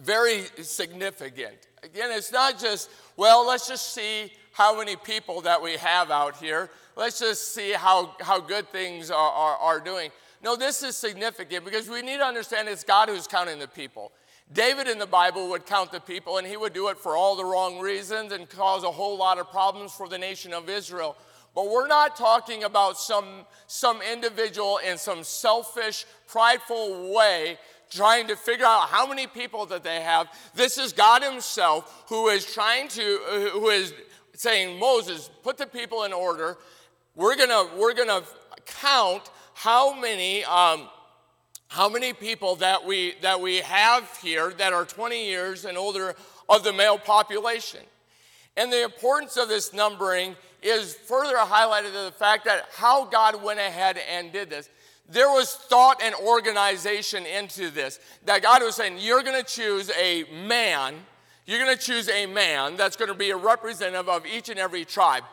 very 0.00 0.44
significant. 0.62 1.56
Again, 1.82 2.10
it's 2.12 2.32
not 2.32 2.58
just, 2.58 2.90
well, 3.16 3.46
let's 3.46 3.68
just 3.68 3.94
see 3.94 4.32
how 4.52 4.76
many 4.76 4.96
people 4.96 5.40
that 5.42 5.62
we 5.62 5.76
have 5.76 6.10
out 6.10 6.36
here. 6.36 6.70
Let's 6.96 7.20
just 7.20 7.54
see 7.54 7.72
how, 7.72 8.16
how 8.20 8.40
good 8.40 8.68
things 8.70 9.10
are, 9.10 9.30
are, 9.30 9.56
are 9.56 9.80
doing. 9.80 10.10
No, 10.42 10.56
this 10.56 10.82
is 10.82 10.96
significant 10.96 11.64
because 11.64 11.88
we 11.88 12.02
need 12.02 12.18
to 12.18 12.24
understand 12.24 12.68
it's 12.68 12.84
God 12.84 13.08
who's 13.08 13.26
counting 13.26 13.58
the 13.58 13.68
people. 13.68 14.12
David 14.52 14.88
in 14.88 14.98
the 14.98 15.06
Bible 15.06 15.50
would 15.50 15.66
count 15.66 15.92
the 15.92 16.00
people, 16.00 16.38
and 16.38 16.46
he 16.46 16.56
would 16.56 16.72
do 16.72 16.88
it 16.88 16.96
for 16.96 17.16
all 17.16 17.36
the 17.36 17.44
wrong 17.44 17.78
reasons 17.78 18.32
and 18.32 18.48
cause 18.48 18.82
a 18.82 18.90
whole 18.90 19.16
lot 19.16 19.38
of 19.38 19.50
problems 19.50 19.92
for 19.92 20.08
the 20.08 20.16
nation 20.16 20.54
of 20.54 20.68
Israel. 20.70 21.16
But 21.54 21.70
we're 21.70 21.88
not 21.88 22.16
talking 22.16 22.64
about 22.64 22.98
some, 22.98 23.44
some 23.66 24.00
individual 24.00 24.78
in 24.78 24.96
some 24.96 25.22
selfish, 25.22 26.06
prideful 26.26 27.12
way 27.14 27.58
trying 27.90 28.28
to 28.28 28.36
figure 28.36 28.66
out 28.66 28.88
how 28.88 29.06
many 29.06 29.26
people 29.26 29.66
that 29.66 29.82
they 29.82 30.00
have. 30.00 30.28
This 30.54 30.78
is 30.78 30.92
God 30.92 31.22
Himself 31.22 32.04
who 32.08 32.28
is 32.28 32.44
trying 32.44 32.88
to, 32.88 33.50
who 33.52 33.68
is 33.68 33.92
saying, 34.34 34.78
Moses, 34.78 35.30
put 35.42 35.56
the 35.56 35.66
people 35.66 36.04
in 36.04 36.12
order. 36.12 36.56
We're 37.14 37.36
gonna, 37.36 37.68
we're 37.76 37.94
gonna 37.94 38.22
count 38.66 39.30
how 39.54 39.98
many, 39.98 40.44
um, 40.44 40.88
how 41.68 41.88
many 41.88 42.12
people 42.12 42.56
that 42.56 42.84
we 42.84 43.14
that 43.20 43.40
we 43.40 43.56
have 43.56 44.08
here 44.22 44.52
that 44.58 44.72
are 44.72 44.84
20 44.84 45.26
years 45.26 45.64
and 45.64 45.76
older 45.76 46.14
of 46.48 46.64
the 46.64 46.72
male 46.72 46.98
population. 46.98 47.80
And 48.56 48.72
the 48.72 48.82
importance 48.82 49.36
of 49.36 49.48
this 49.48 49.72
numbering 49.72 50.34
is 50.62 50.94
further 50.94 51.36
highlighted 51.36 51.88
in 51.88 52.04
the 52.04 52.14
fact 52.16 52.44
that 52.46 52.66
how 52.74 53.04
God 53.04 53.42
went 53.42 53.60
ahead 53.60 53.98
and 54.10 54.32
did 54.32 54.50
this 54.50 54.68
there 55.08 55.28
was 55.28 55.54
thought 55.54 56.02
and 56.02 56.14
organization 56.14 57.24
into 57.24 57.70
this. 57.70 57.98
That 58.26 58.42
God 58.42 58.62
was 58.62 58.76
saying, 58.76 58.96
You're 58.98 59.22
going 59.22 59.42
to 59.42 59.48
choose 59.48 59.90
a 59.98 60.24
man, 60.46 60.94
you're 61.46 61.62
going 61.64 61.76
to 61.76 61.82
choose 61.82 62.08
a 62.08 62.26
man 62.26 62.76
that's 62.76 62.96
going 62.96 63.08
to 63.08 63.14
be 63.14 63.30
a 63.30 63.36
representative 63.36 64.08
of 64.08 64.26
each 64.26 64.48
and 64.48 64.58
every 64.58 64.84
tribe. 64.84 65.24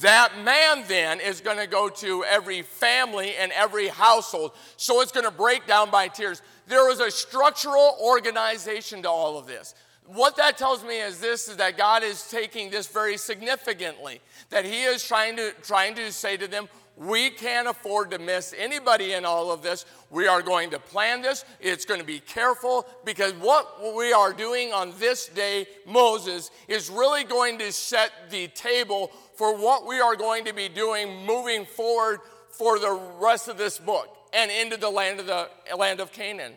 That 0.00 0.44
man 0.44 0.84
then 0.86 1.18
is 1.20 1.40
going 1.40 1.56
to 1.56 1.66
go 1.66 1.88
to 1.88 2.24
every 2.24 2.62
family 2.62 3.34
and 3.36 3.50
every 3.52 3.88
household. 3.88 4.52
So 4.76 5.00
it's 5.00 5.12
going 5.12 5.24
to 5.24 5.30
break 5.30 5.66
down 5.66 5.90
by 5.90 6.08
tiers. 6.08 6.42
There 6.66 6.84
was 6.84 7.00
a 7.00 7.10
structural 7.10 7.96
organization 8.00 9.02
to 9.02 9.10
all 9.10 9.38
of 9.38 9.46
this. 9.46 9.74
what 10.06 10.36
that 10.36 10.56
tells 10.58 10.84
me 10.84 11.00
is 11.00 11.20
this 11.20 11.48
is 11.48 11.56
that 11.56 11.76
God 11.78 12.02
is 12.02 12.30
taking 12.30 12.70
this 12.70 12.86
very 12.86 13.16
significantly. 13.16 14.20
That 14.50 14.64
He 14.66 14.82
is 14.82 15.02
trying 15.02 15.36
to 15.36 15.52
trying 15.62 15.94
to 15.94 16.12
say 16.12 16.36
to 16.36 16.46
them, 16.46 16.68
we 16.98 17.30
can't 17.30 17.68
afford 17.68 18.10
to 18.10 18.18
miss 18.18 18.52
anybody 18.58 19.12
in 19.12 19.24
all 19.24 19.52
of 19.52 19.62
this. 19.62 19.86
We 20.10 20.26
are 20.26 20.42
going 20.42 20.70
to 20.70 20.80
plan 20.80 21.22
this. 21.22 21.44
It's 21.60 21.84
going 21.84 22.00
to 22.00 22.06
be 22.06 22.18
careful 22.18 22.86
because 23.04 23.32
what 23.34 23.94
we 23.94 24.12
are 24.12 24.32
doing 24.32 24.72
on 24.72 24.92
this 24.98 25.28
day, 25.28 25.68
Moses, 25.86 26.50
is 26.66 26.90
really 26.90 27.22
going 27.22 27.58
to 27.58 27.70
set 27.70 28.10
the 28.30 28.48
table 28.48 29.12
for 29.36 29.56
what 29.56 29.86
we 29.86 30.00
are 30.00 30.16
going 30.16 30.44
to 30.46 30.52
be 30.52 30.68
doing 30.68 31.24
moving 31.24 31.64
forward 31.64 32.18
for 32.50 32.80
the 32.80 33.00
rest 33.20 33.46
of 33.46 33.56
this 33.56 33.78
book 33.78 34.08
and 34.32 34.50
into 34.50 34.76
the 34.76 34.90
land 34.90 35.20
of 35.20 35.26
the 35.26 35.48
land 35.76 36.00
of 36.00 36.10
Canaan. 36.10 36.54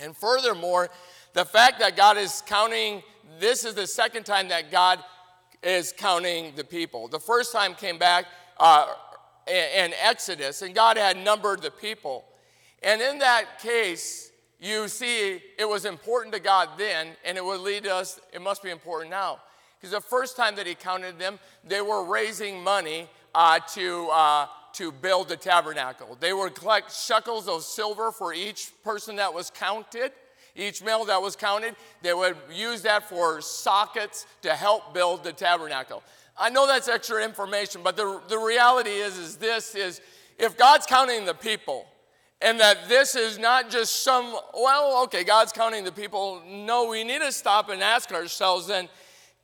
And 0.00 0.16
furthermore, 0.16 0.88
the 1.32 1.44
fact 1.44 1.80
that 1.80 1.96
God 1.96 2.16
is 2.16 2.44
counting, 2.46 3.02
this 3.40 3.64
is 3.64 3.74
the 3.74 3.88
second 3.88 4.24
time 4.24 4.48
that 4.48 4.70
God 4.70 5.00
is 5.64 5.92
counting 5.96 6.54
the 6.54 6.64
people. 6.64 7.08
The 7.08 7.18
first 7.18 7.52
time 7.52 7.74
came 7.74 7.98
back 7.98 8.26
uh, 8.58 8.86
in 9.46 9.92
Exodus, 10.00 10.62
and 10.62 10.74
God 10.74 10.96
had 10.96 11.16
numbered 11.16 11.62
the 11.62 11.70
people. 11.70 12.24
And 12.82 13.00
in 13.00 13.18
that 13.18 13.58
case, 13.60 14.30
you 14.60 14.88
see 14.88 15.42
it 15.58 15.68
was 15.68 15.84
important 15.84 16.34
to 16.34 16.40
God 16.40 16.70
then, 16.78 17.08
and 17.24 17.36
it 17.36 17.44
would 17.44 17.60
lead 17.60 17.86
us, 17.86 18.20
it 18.32 18.40
must 18.40 18.62
be 18.62 18.70
important 18.70 19.10
now. 19.10 19.40
Because 19.80 19.92
the 19.92 20.00
first 20.00 20.36
time 20.36 20.54
that 20.56 20.66
He 20.66 20.74
counted 20.74 21.18
them, 21.18 21.38
they 21.64 21.80
were 21.80 22.04
raising 22.04 22.62
money 22.62 23.08
uh, 23.34 23.58
to, 23.74 24.08
uh, 24.12 24.46
to 24.74 24.92
build 24.92 25.28
the 25.28 25.36
tabernacle. 25.36 26.16
They 26.20 26.32
would 26.32 26.54
collect 26.54 26.94
shekels 26.94 27.48
of 27.48 27.62
silver 27.62 28.12
for 28.12 28.32
each 28.32 28.70
person 28.84 29.16
that 29.16 29.34
was 29.34 29.50
counted. 29.50 30.12
Each 30.54 30.84
male 30.84 31.04
that 31.06 31.22
was 31.22 31.34
counted, 31.34 31.76
they 32.02 32.12
would 32.12 32.36
use 32.52 32.82
that 32.82 33.08
for 33.08 33.40
sockets 33.40 34.26
to 34.42 34.54
help 34.54 34.92
build 34.92 35.24
the 35.24 35.32
tabernacle. 35.32 36.02
I 36.36 36.50
know 36.50 36.66
that's 36.66 36.88
extra 36.88 37.22
information, 37.24 37.82
but 37.82 37.96
the, 37.96 38.20
the 38.28 38.38
reality 38.38 38.90
is, 38.90 39.18
is 39.18 39.36
this 39.36 39.74
is 39.74 40.00
if 40.38 40.56
God's 40.56 40.86
counting 40.86 41.24
the 41.24 41.34
people, 41.34 41.86
and 42.40 42.58
that 42.58 42.88
this 42.88 43.14
is 43.14 43.38
not 43.38 43.70
just 43.70 44.02
some, 44.02 44.36
well, 44.52 45.04
okay, 45.04 45.22
God's 45.22 45.52
counting 45.52 45.84
the 45.84 45.92
people. 45.92 46.42
No, 46.44 46.88
we 46.88 47.04
need 47.04 47.20
to 47.20 47.30
stop 47.30 47.68
and 47.68 47.80
ask 47.80 48.12
ourselves 48.12 48.66
then, 48.66 48.88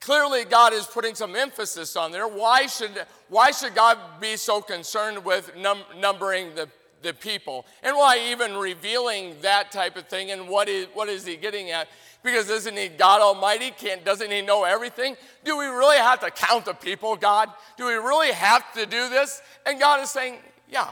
clearly 0.00 0.44
God 0.44 0.72
is 0.72 0.84
putting 0.86 1.14
some 1.14 1.36
emphasis 1.36 1.94
on 1.94 2.10
there. 2.10 2.26
Why 2.26 2.66
should, 2.66 3.06
why 3.28 3.52
should 3.52 3.76
God 3.76 3.98
be 4.20 4.36
so 4.36 4.60
concerned 4.60 5.24
with 5.24 5.52
num- 5.56 5.84
numbering 5.96 6.56
the, 6.56 6.68
the 7.02 7.14
people? 7.14 7.66
And 7.82 7.96
why 7.96 8.18
even 8.30 8.56
revealing 8.56 9.36
that 9.42 9.70
type 9.72 9.96
of 9.96 10.08
thing? 10.08 10.30
And 10.30 10.48
what 10.48 10.68
is, 10.68 10.86
what 10.94 11.08
is 11.08 11.24
he 11.26 11.36
getting 11.36 11.70
at? 11.70 11.88
Because 12.22 12.50
isn't 12.50 12.76
he 12.76 12.88
God 12.88 13.20
Almighty? 13.20 13.70
Can't, 13.70 14.04
doesn't 14.04 14.30
he 14.30 14.42
know 14.42 14.64
everything? 14.64 15.16
Do 15.44 15.56
we 15.56 15.66
really 15.66 15.98
have 15.98 16.20
to 16.20 16.30
count 16.30 16.64
the 16.64 16.74
people, 16.74 17.16
God? 17.16 17.50
Do 17.76 17.86
we 17.86 17.94
really 17.94 18.32
have 18.32 18.72
to 18.74 18.86
do 18.86 19.08
this? 19.08 19.40
And 19.64 19.78
God 19.78 20.02
is 20.02 20.10
saying, 20.10 20.38
Yeah, 20.68 20.90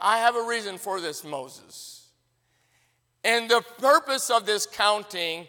I 0.00 0.18
have 0.18 0.36
a 0.36 0.42
reason 0.42 0.78
for 0.78 1.00
this, 1.00 1.24
Moses. 1.24 2.08
And 3.22 3.48
the 3.48 3.62
purpose 3.78 4.30
of 4.30 4.46
this 4.46 4.66
counting 4.66 5.46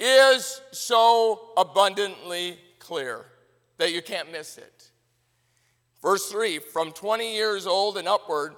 is 0.00 0.60
so 0.72 1.50
abundantly 1.56 2.58
clear 2.80 3.26
that 3.78 3.92
you 3.92 4.02
can't 4.02 4.32
miss 4.32 4.58
it. 4.58 4.90
Verse 6.02 6.28
3 6.30 6.58
From 6.58 6.92
20 6.92 7.34
years 7.34 7.66
old 7.66 7.96
and 7.96 8.08
upward, 8.08 8.54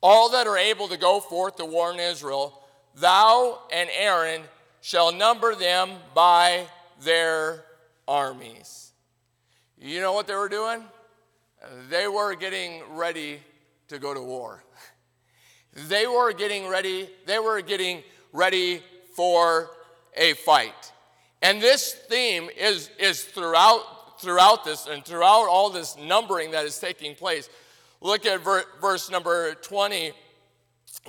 all 0.00 0.30
that 0.30 0.46
are 0.46 0.58
able 0.58 0.88
to 0.88 0.96
go 0.96 1.20
forth 1.20 1.56
to 1.56 1.64
warn 1.64 1.98
Israel, 1.98 2.62
thou 2.94 3.58
and 3.72 3.88
Aaron 3.96 4.42
shall 4.80 5.12
number 5.12 5.54
them 5.54 5.90
by 6.14 6.66
their 7.00 7.64
armies. 8.06 8.92
You 9.80 10.00
know 10.00 10.12
what 10.12 10.26
they 10.26 10.34
were 10.34 10.48
doing? 10.48 10.82
They 11.90 12.08
were 12.08 12.34
getting 12.34 12.82
ready 12.90 13.40
to 13.88 13.98
go 13.98 14.14
to 14.14 14.20
war. 14.20 14.62
They 15.86 16.08
were 16.08 16.32
getting 16.32 16.66
ready, 16.66 17.08
they 17.26 17.38
were 17.38 17.60
getting 17.60 18.02
ready 18.32 18.82
for 19.14 19.70
a 20.16 20.32
fight. 20.34 20.92
And 21.40 21.60
this 21.60 21.94
theme 21.94 22.48
is, 22.58 22.90
is 22.98 23.22
throughout, 23.22 24.20
throughout 24.20 24.64
this 24.64 24.88
and 24.88 25.04
throughout 25.04 25.46
all 25.48 25.70
this 25.70 25.96
numbering 25.96 26.50
that 26.50 26.64
is 26.64 26.80
taking 26.80 27.14
place. 27.14 27.48
Look 28.00 28.26
at 28.26 28.42
ver- 28.44 28.64
verse 28.80 29.10
number 29.10 29.54
20, 29.54 30.12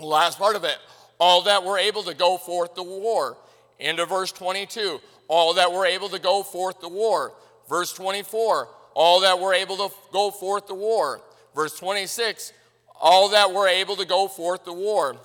last 0.02 0.38
part 0.38 0.56
of 0.56 0.64
it. 0.64 0.78
All 1.20 1.44
that 1.44 1.64
were 1.64 1.78
able 1.78 2.04
to 2.04 2.16
go 2.16 2.38
forth 2.38 2.76
to 2.76 2.84
war 2.84 3.38
into 3.80 4.06
verse 4.06 4.32
22, 4.32 5.00
all 5.28 5.54
that 5.56 5.72
were 5.72 5.86
able 5.86 6.10
to 6.10 6.20
go 6.20 6.44
forth 6.44 6.82
to 6.82 6.88
war. 6.88 7.34
Verse 7.70 7.94
24, 7.94 8.68
all 8.96 9.22
that 9.22 9.40
were 9.40 9.54
able 9.54 9.78
to 9.78 9.90
go 10.12 10.32
forth 10.32 10.68
to 10.68 10.74
war. 10.74 11.22
Verse 11.56 11.78
26, 11.78 12.54
all 13.00 13.30
that 13.30 13.54
were 13.54 13.68
able 13.68 13.96
to 13.96 14.06
go 14.06 14.28
forth 14.28 14.66
to 14.66 14.74
war. 14.74 15.16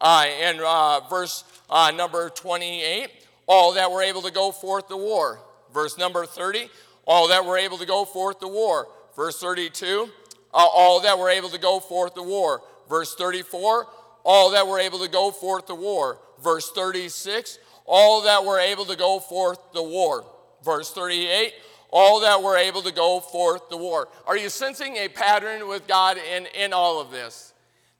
Uh, 0.00 0.26
and 0.42 0.60
uh, 0.60 1.00
verse 1.08 1.44
uh, 1.70 1.90
number 1.94 2.28
28, 2.28 3.08
all 3.46 3.72
that 3.72 3.90
were 3.90 4.02
able 4.02 4.22
to 4.22 4.30
go 4.30 4.52
forth 4.52 4.88
to 4.88 4.96
war. 4.96 5.40
Verse 5.72 5.96
number 5.98 6.26
30, 6.26 6.68
all 7.06 7.28
that 7.28 7.44
were 7.44 7.56
able 7.56 7.78
to 7.78 7.86
go 7.86 8.04
forth 8.04 8.40
to 8.40 8.48
war. 8.48 8.86
Verse 9.16 9.38
32, 9.40 9.86
uh, 10.06 10.06
Uh, 10.54 10.64
all 10.72 11.00
that 11.00 11.18
were 11.18 11.28
able 11.28 11.48
to 11.48 11.58
go 11.58 11.80
forth 11.80 12.14
to 12.14 12.22
war. 12.22 12.62
Verse 12.88 13.14
34, 13.16 13.86
all 14.22 14.52
that 14.52 14.66
were 14.68 14.78
able 14.78 15.00
to 15.00 15.08
go 15.08 15.32
forth 15.32 15.66
to 15.66 15.74
war. 15.74 16.18
Verse 16.42 16.70
36, 16.70 17.58
all 17.84 18.22
that 18.22 18.44
were 18.44 18.60
able 18.60 18.84
to 18.84 18.96
go 18.96 19.18
forth 19.18 19.58
the 19.72 19.82
war. 19.82 20.24
Verse 20.64 20.92
38, 20.92 21.52
all 21.90 22.20
that 22.20 22.40
were 22.40 22.56
able 22.56 22.82
to 22.82 22.92
go 22.92 23.18
forth 23.18 23.68
the 23.68 23.76
war. 23.76 24.08
Are 24.26 24.36
you 24.36 24.48
sensing 24.48 24.96
a 24.96 25.08
pattern 25.08 25.66
with 25.66 25.88
God 25.88 26.18
in, 26.18 26.46
in 26.54 26.72
all 26.72 27.00
of 27.00 27.10
this? 27.10 27.52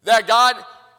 That 0.04 0.28
God, 0.28 0.54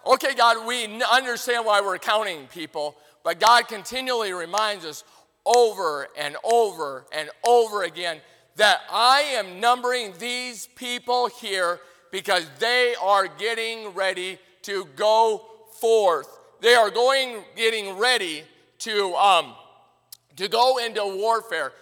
okay, 0.05 0.35
God, 0.35 0.67
we 0.67 1.01
understand 1.03 1.65
why 1.65 1.79
we're 1.79 1.99
counting 1.99 2.47
people, 2.47 2.97
but 3.23 3.39
God 3.39 3.69
continually 3.69 4.33
reminds 4.33 4.83
us 4.83 5.05
over 5.45 6.07
and 6.17 6.35
over 6.43 7.05
and 7.11 7.29
over 7.47 7.83
again 7.83 8.19
that 8.55 8.81
I 8.89 9.21
am 9.33 9.59
numbering 9.59 10.13
these 10.17 10.67
people 10.75 11.27
here 11.27 11.79
because 12.11 12.47
they 12.59 12.95
are 13.01 13.27
getting 13.27 13.89
ready 13.89 14.39
to 14.63 14.85
go 14.95 15.45
forth. 15.79 16.27
They 16.61 16.73
are 16.73 16.89
going, 16.89 17.43
getting 17.55 17.97
ready 17.97 18.43
to, 18.79 19.13
um, 19.15 19.53
to 20.37 20.47
go 20.47 20.77
into 20.77 21.03
warfare. 21.17 21.73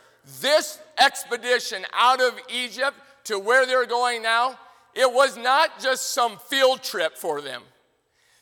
This 0.41 0.79
expedition 0.97 1.85
out 1.93 2.21
of 2.21 2.39
Egypt 2.49 2.97
to 3.25 3.37
where 3.37 3.65
they're 3.65 3.85
going 3.85 4.23
now, 4.23 4.57
it 4.95 5.11
was 5.11 5.37
not 5.37 5.79
just 5.79 6.11
some 6.11 6.37
field 6.37 6.81
trip 6.83 7.17
for 7.17 7.41
them. 7.41 7.61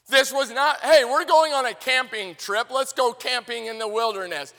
This 0.09 0.33
was 0.33 0.51
not, 0.51 0.79
hey, 0.81 1.03
we're 1.05 1.25
going 1.25 1.53
on 1.53 1.65
a 1.65 1.73
camping 1.73 2.35
trip. 2.35 2.67
Let's 2.69 2.93
go 2.93 3.13
camping 3.13 3.67
in 3.67 3.79
the 3.79 3.87
wilderness. 3.87 4.53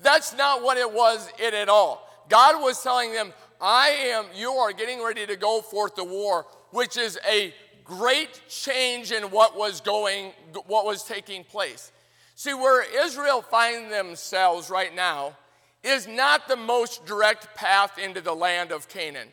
That's 0.00 0.36
not 0.36 0.62
what 0.62 0.76
it 0.76 0.90
was 0.90 1.30
it 1.38 1.54
at 1.54 1.68
all. 1.68 2.09
God 2.30 2.62
was 2.62 2.82
telling 2.82 3.12
them, 3.12 3.34
I 3.60 3.88
am, 4.14 4.24
you 4.34 4.52
are 4.52 4.72
getting 4.72 5.02
ready 5.04 5.26
to 5.26 5.36
go 5.36 5.60
forth 5.60 5.96
to 5.96 6.04
war, 6.04 6.46
which 6.70 6.96
is 6.96 7.18
a 7.28 7.52
great 7.84 8.40
change 8.48 9.12
in 9.12 9.24
what 9.24 9.58
was 9.58 9.80
going, 9.80 10.32
what 10.66 10.86
was 10.86 11.02
taking 11.02 11.44
place. 11.44 11.92
See, 12.36 12.54
where 12.54 12.84
Israel 13.04 13.42
finds 13.42 13.90
themselves 13.90 14.70
right 14.70 14.94
now 14.94 15.36
is 15.82 16.06
not 16.06 16.48
the 16.48 16.56
most 16.56 17.04
direct 17.04 17.54
path 17.54 17.98
into 17.98 18.20
the 18.20 18.32
land 18.32 18.70
of 18.70 18.88
Canaan. 18.88 19.28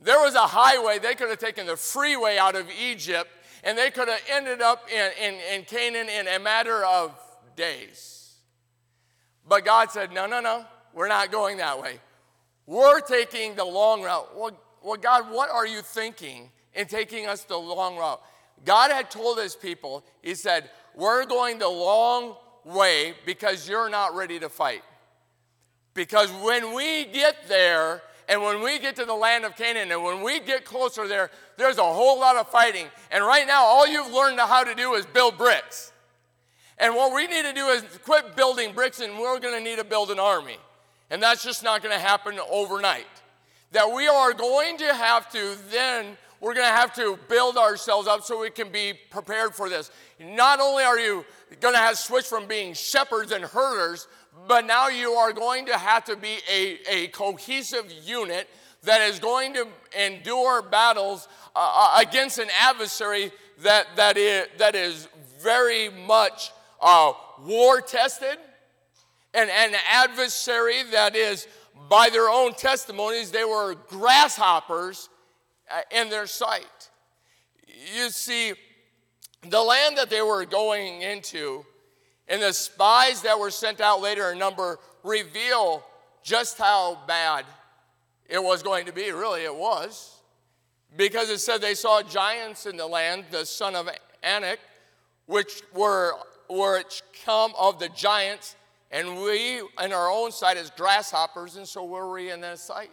There 0.00 0.20
was 0.20 0.34
a 0.34 0.46
highway, 0.46 0.98
they 0.98 1.14
could 1.14 1.30
have 1.30 1.38
taken 1.38 1.66
the 1.66 1.76
freeway 1.76 2.36
out 2.36 2.54
of 2.54 2.66
Egypt, 2.70 3.30
and 3.64 3.78
they 3.78 3.90
could 3.90 4.08
have 4.08 4.20
ended 4.30 4.60
up 4.60 4.88
in, 4.92 5.10
in, 5.20 5.40
in 5.54 5.64
Canaan 5.64 6.08
in 6.08 6.28
a 6.28 6.38
matter 6.38 6.84
of 6.84 7.18
days. 7.56 8.34
But 9.48 9.64
God 9.64 9.90
said, 9.90 10.12
No, 10.12 10.26
no, 10.26 10.40
no, 10.40 10.64
we're 10.92 11.08
not 11.08 11.32
going 11.32 11.56
that 11.58 11.80
way. 11.80 11.98
We're 12.66 13.00
taking 13.00 13.54
the 13.54 13.64
long 13.64 14.02
route. 14.02 14.36
Well, 14.36 14.52
well, 14.82 14.96
God, 14.96 15.30
what 15.30 15.50
are 15.50 15.66
you 15.66 15.80
thinking 15.80 16.50
in 16.74 16.86
taking 16.86 17.26
us 17.26 17.44
the 17.44 17.56
long 17.56 17.96
route? 17.96 18.20
God 18.64 18.90
had 18.90 19.10
told 19.10 19.38
his 19.38 19.56
people, 19.56 20.04
He 20.22 20.34
said, 20.34 20.70
We're 20.94 21.24
going 21.24 21.58
the 21.58 21.68
long 21.68 22.36
way 22.64 23.14
because 23.26 23.68
you're 23.68 23.90
not 23.90 24.14
ready 24.14 24.38
to 24.40 24.48
fight. 24.48 24.82
Because 25.94 26.30
when 26.32 26.74
we 26.74 27.04
get 27.06 27.48
there, 27.48 28.02
and 28.28 28.40
when 28.42 28.62
we 28.62 28.78
get 28.78 28.96
to 28.96 29.04
the 29.04 29.14
land 29.14 29.44
of 29.44 29.56
Canaan, 29.56 29.90
and 29.90 30.02
when 30.02 30.22
we 30.22 30.40
get 30.40 30.64
closer 30.64 31.06
there, 31.06 31.30
there's 31.58 31.78
a 31.78 31.82
whole 31.82 32.18
lot 32.18 32.36
of 32.36 32.48
fighting. 32.48 32.86
And 33.10 33.24
right 33.24 33.46
now, 33.46 33.64
all 33.64 33.86
you've 33.86 34.12
learned 34.12 34.38
how 34.40 34.64
to 34.64 34.74
do 34.74 34.94
is 34.94 35.04
build 35.06 35.36
bricks. 35.36 35.92
And 36.78 36.94
what 36.94 37.14
we 37.14 37.26
need 37.26 37.42
to 37.42 37.52
do 37.52 37.66
is 37.68 37.84
quit 38.04 38.34
building 38.36 38.72
bricks, 38.72 39.00
and 39.00 39.18
we're 39.18 39.38
going 39.38 39.54
to 39.54 39.62
need 39.62 39.78
to 39.78 39.84
build 39.84 40.10
an 40.10 40.18
army. 40.18 40.56
And 41.12 41.22
that's 41.22 41.44
just 41.44 41.62
not 41.62 41.82
going 41.82 41.94
to 41.94 42.00
happen 42.00 42.40
overnight. 42.50 43.06
That 43.72 43.92
we 43.92 44.08
are 44.08 44.32
going 44.32 44.78
to 44.78 44.94
have 44.94 45.30
to 45.32 45.56
then, 45.70 46.16
we're 46.40 46.54
going 46.54 46.66
to 46.66 46.72
have 46.72 46.94
to 46.94 47.18
build 47.28 47.58
ourselves 47.58 48.08
up 48.08 48.22
so 48.22 48.40
we 48.40 48.48
can 48.48 48.72
be 48.72 48.94
prepared 49.10 49.54
for 49.54 49.68
this. 49.68 49.90
Not 50.18 50.58
only 50.58 50.84
are 50.84 50.98
you 50.98 51.26
going 51.60 51.74
to 51.74 51.80
have 51.80 51.98
switched 51.98 52.28
from 52.28 52.46
being 52.46 52.72
shepherds 52.72 53.30
and 53.30 53.44
herders, 53.44 54.08
but 54.48 54.64
now 54.64 54.88
you 54.88 55.10
are 55.10 55.34
going 55.34 55.66
to 55.66 55.76
have 55.76 56.02
to 56.06 56.16
be 56.16 56.38
a, 56.50 56.78
a 56.88 57.08
cohesive 57.08 57.92
unit 58.02 58.48
that 58.82 59.02
is 59.02 59.18
going 59.18 59.52
to 59.52 59.68
endure 59.96 60.62
battles 60.62 61.28
uh 61.54 62.00
against 62.00 62.38
an 62.38 62.48
adversary 62.58 63.30
that, 63.58 63.86
that, 63.96 64.16
is, 64.16 64.48
that 64.56 64.74
is 64.74 65.08
very 65.38 65.90
much 65.90 66.52
uh, 66.80 67.12
war 67.44 67.82
tested, 67.82 68.38
and 69.34 69.50
an 69.50 69.74
adversary 69.90 70.82
that 70.92 71.16
is, 71.16 71.46
by 71.88 72.10
their 72.10 72.28
own 72.28 72.52
testimonies, 72.54 73.30
they 73.30 73.44
were 73.44 73.76
grasshoppers 73.88 75.08
uh, 75.70 75.80
in 75.90 76.10
their 76.10 76.26
sight. 76.26 76.90
You 77.94 78.10
see, 78.10 78.52
the 79.48 79.62
land 79.62 79.96
that 79.96 80.10
they 80.10 80.22
were 80.22 80.44
going 80.44 81.02
into 81.02 81.64
and 82.28 82.40
the 82.40 82.52
spies 82.52 83.22
that 83.22 83.38
were 83.38 83.50
sent 83.50 83.80
out 83.80 84.00
later 84.00 84.32
in 84.32 84.38
number 84.38 84.78
reveal 85.02 85.82
just 86.22 86.58
how 86.58 86.98
bad 87.06 87.44
it 88.28 88.42
was 88.42 88.62
going 88.62 88.86
to 88.86 88.92
be. 88.92 89.10
Really, 89.10 89.44
it 89.44 89.54
was. 89.54 90.20
Because 90.96 91.30
it 91.30 91.38
said 91.38 91.60
they 91.60 91.74
saw 91.74 92.02
giants 92.02 92.66
in 92.66 92.76
the 92.76 92.86
land, 92.86 93.24
the 93.30 93.44
son 93.44 93.74
of 93.74 93.88
Anak, 94.22 94.60
which 95.26 95.62
were 95.74 96.14
which 96.48 97.02
come 97.24 97.52
of 97.58 97.78
the 97.78 97.88
giants, 97.90 98.56
and 98.92 99.22
we 99.22 99.60
in 99.82 99.92
our 99.92 100.10
own 100.10 100.30
sight 100.30 100.58
as 100.58 100.70
grasshoppers, 100.70 101.56
and 101.56 101.66
so 101.66 101.84
were 101.84 102.12
we 102.12 102.30
in 102.30 102.42
that 102.42 102.58
sight. 102.58 102.90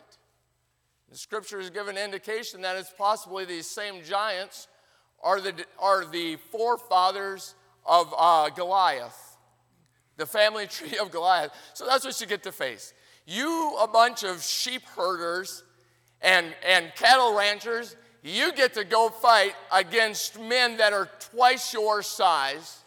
The 1.11 1.17
scripture 1.17 1.59
has 1.59 1.69
given 1.69 1.97
indication 1.97 2.61
that 2.61 2.77
it's 2.77 2.93
possibly 2.97 3.43
these 3.43 3.69
same 3.69 4.03
giants 4.03 4.67
are 5.21 5.41
the, 5.41 5.53
are 5.77 6.05
the 6.05 6.37
forefathers 6.51 7.55
of 7.85 8.13
uh, 8.17 8.49
Goliath, 8.49 9.37
the 10.17 10.25
family 10.25 10.67
tree 10.67 10.97
of 10.97 11.11
Goliath. 11.11 11.51
So 11.73 11.85
that's 11.85 12.05
what 12.05 12.19
you 12.21 12.27
get 12.27 12.43
to 12.43 12.51
face. 12.51 12.93
You, 13.25 13.75
a 13.79 13.87
bunch 13.87 14.23
of 14.23 14.41
sheep 14.41 14.83
herders 14.95 15.63
and, 16.21 16.47
and 16.67 16.93
cattle 16.95 17.35
ranchers, 17.35 17.95
you 18.23 18.53
get 18.53 18.73
to 18.75 18.83
go 18.83 19.09
fight 19.09 19.53
against 19.71 20.39
men 20.39 20.77
that 20.77 20.93
are 20.93 21.09
twice 21.19 21.73
your 21.73 22.01
size. 22.03 22.78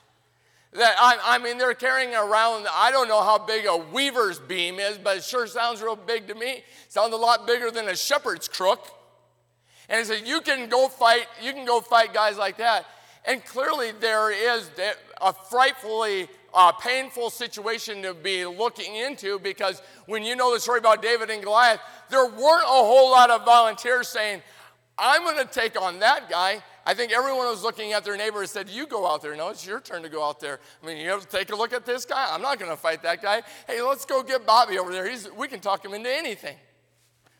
That 0.75 0.95
I, 0.99 1.35
I 1.35 1.39
mean, 1.39 1.59
they're 1.59 1.75
carrying 1.75 2.15
around, 2.15 2.67
I 2.73 2.91
don't 2.91 3.07
know 3.07 3.23
how 3.23 3.39
big 3.39 3.67
a 3.67 3.77
weaver's 3.77 4.39
beam 4.39 4.79
is, 4.79 4.97
but 4.97 5.19
it 5.19 5.25
sure 5.25 5.47
sounds 5.47 5.83
real 5.83 5.97
big 5.97 6.29
to 6.29 6.35
me. 6.35 6.65
Sounds 6.89 7.13
a 7.13 7.17
lot 7.17 7.47
bigger 7.47 7.71
than 7.71 7.89
a 7.89 7.97
shepherd's 7.97 8.49
crook. 8.49 8.89
And 9.89 9.99
he 9.99 10.05
said, 10.05 10.27
You 10.27 10.41
can 10.41 10.71
go 10.71 10.89
fight, 10.89 11.27
you 11.43 11.53
can 11.53 11.67
go 11.67 11.81
fight 11.81 12.15
guys 12.15 12.39
like 12.39 12.57
that. 12.57 12.87
And 13.25 13.45
clearly, 13.45 13.93
there 13.93 14.31
is 14.31 14.71
a 15.21 15.33
frightfully 15.33 16.29
uh, 16.55 16.73
painful 16.73 17.31
situation 17.31 18.03
to 18.03 18.15
be 18.15 18.45
looking 18.45 18.97
into 18.97 19.39
because 19.39 19.83
when 20.07 20.23
you 20.23 20.37
know 20.37 20.53
the 20.53 20.61
story 20.61 20.79
about 20.79 21.03
David 21.03 21.31
and 21.31 21.43
Goliath, 21.43 21.81
there 22.11 22.25
weren't 22.25 22.65
a 22.65 22.67
whole 22.67 23.11
lot 23.11 23.31
of 23.31 23.45
volunteers 23.45 24.09
saying, 24.09 24.43
I'm 24.99 25.23
going 25.23 25.39
to 25.39 25.53
take 25.53 25.81
on 25.81 26.01
that 26.01 26.29
guy. 26.29 26.63
I 26.85 26.95
think 26.95 27.12
everyone 27.12 27.47
was 27.47 27.62
looking 27.62 27.92
at 27.92 28.05
their 28.05 28.16
neighbor 28.16 28.40
and 28.40 28.49
said, 28.49 28.68
You 28.68 28.87
go 28.87 29.07
out 29.07 29.23
there. 29.23 29.37
No, 29.37 29.51
it's 29.51 29.66
your 29.66 29.81
turn 29.81 30.03
to 30.03 30.09
go 30.09 30.27
out 30.27 30.40
there. 30.40 30.59
I 30.83 30.87
mean, 30.87 30.97
you 30.97 31.11
have 31.11 31.21
to 31.21 31.37
take 31.37 31.53
a 31.53 31.57
look 31.57 31.73
at 31.73 31.87
this 31.87 32.05
guy. 32.05 32.29
I'm 32.31 32.42
not 32.42 32.59
going 32.59 32.71
to 32.71 32.77
fight 32.77 33.03
that 33.05 33.23
guy. 33.23 33.42
Hey, 33.66 33.81
let's 33.83 34.05
go 34.05 34.23
get 34.23 34.45
Bobby 34.45 34.79
over 34.79 34.92
there. 34.92 35.09
He's, 35.09 35.31
we 35.33 35.49
can 35.49 35.61
talk 35.61 35.85
him 35.85 35.95
into 35.95 36.12
anything. 36.12 36.57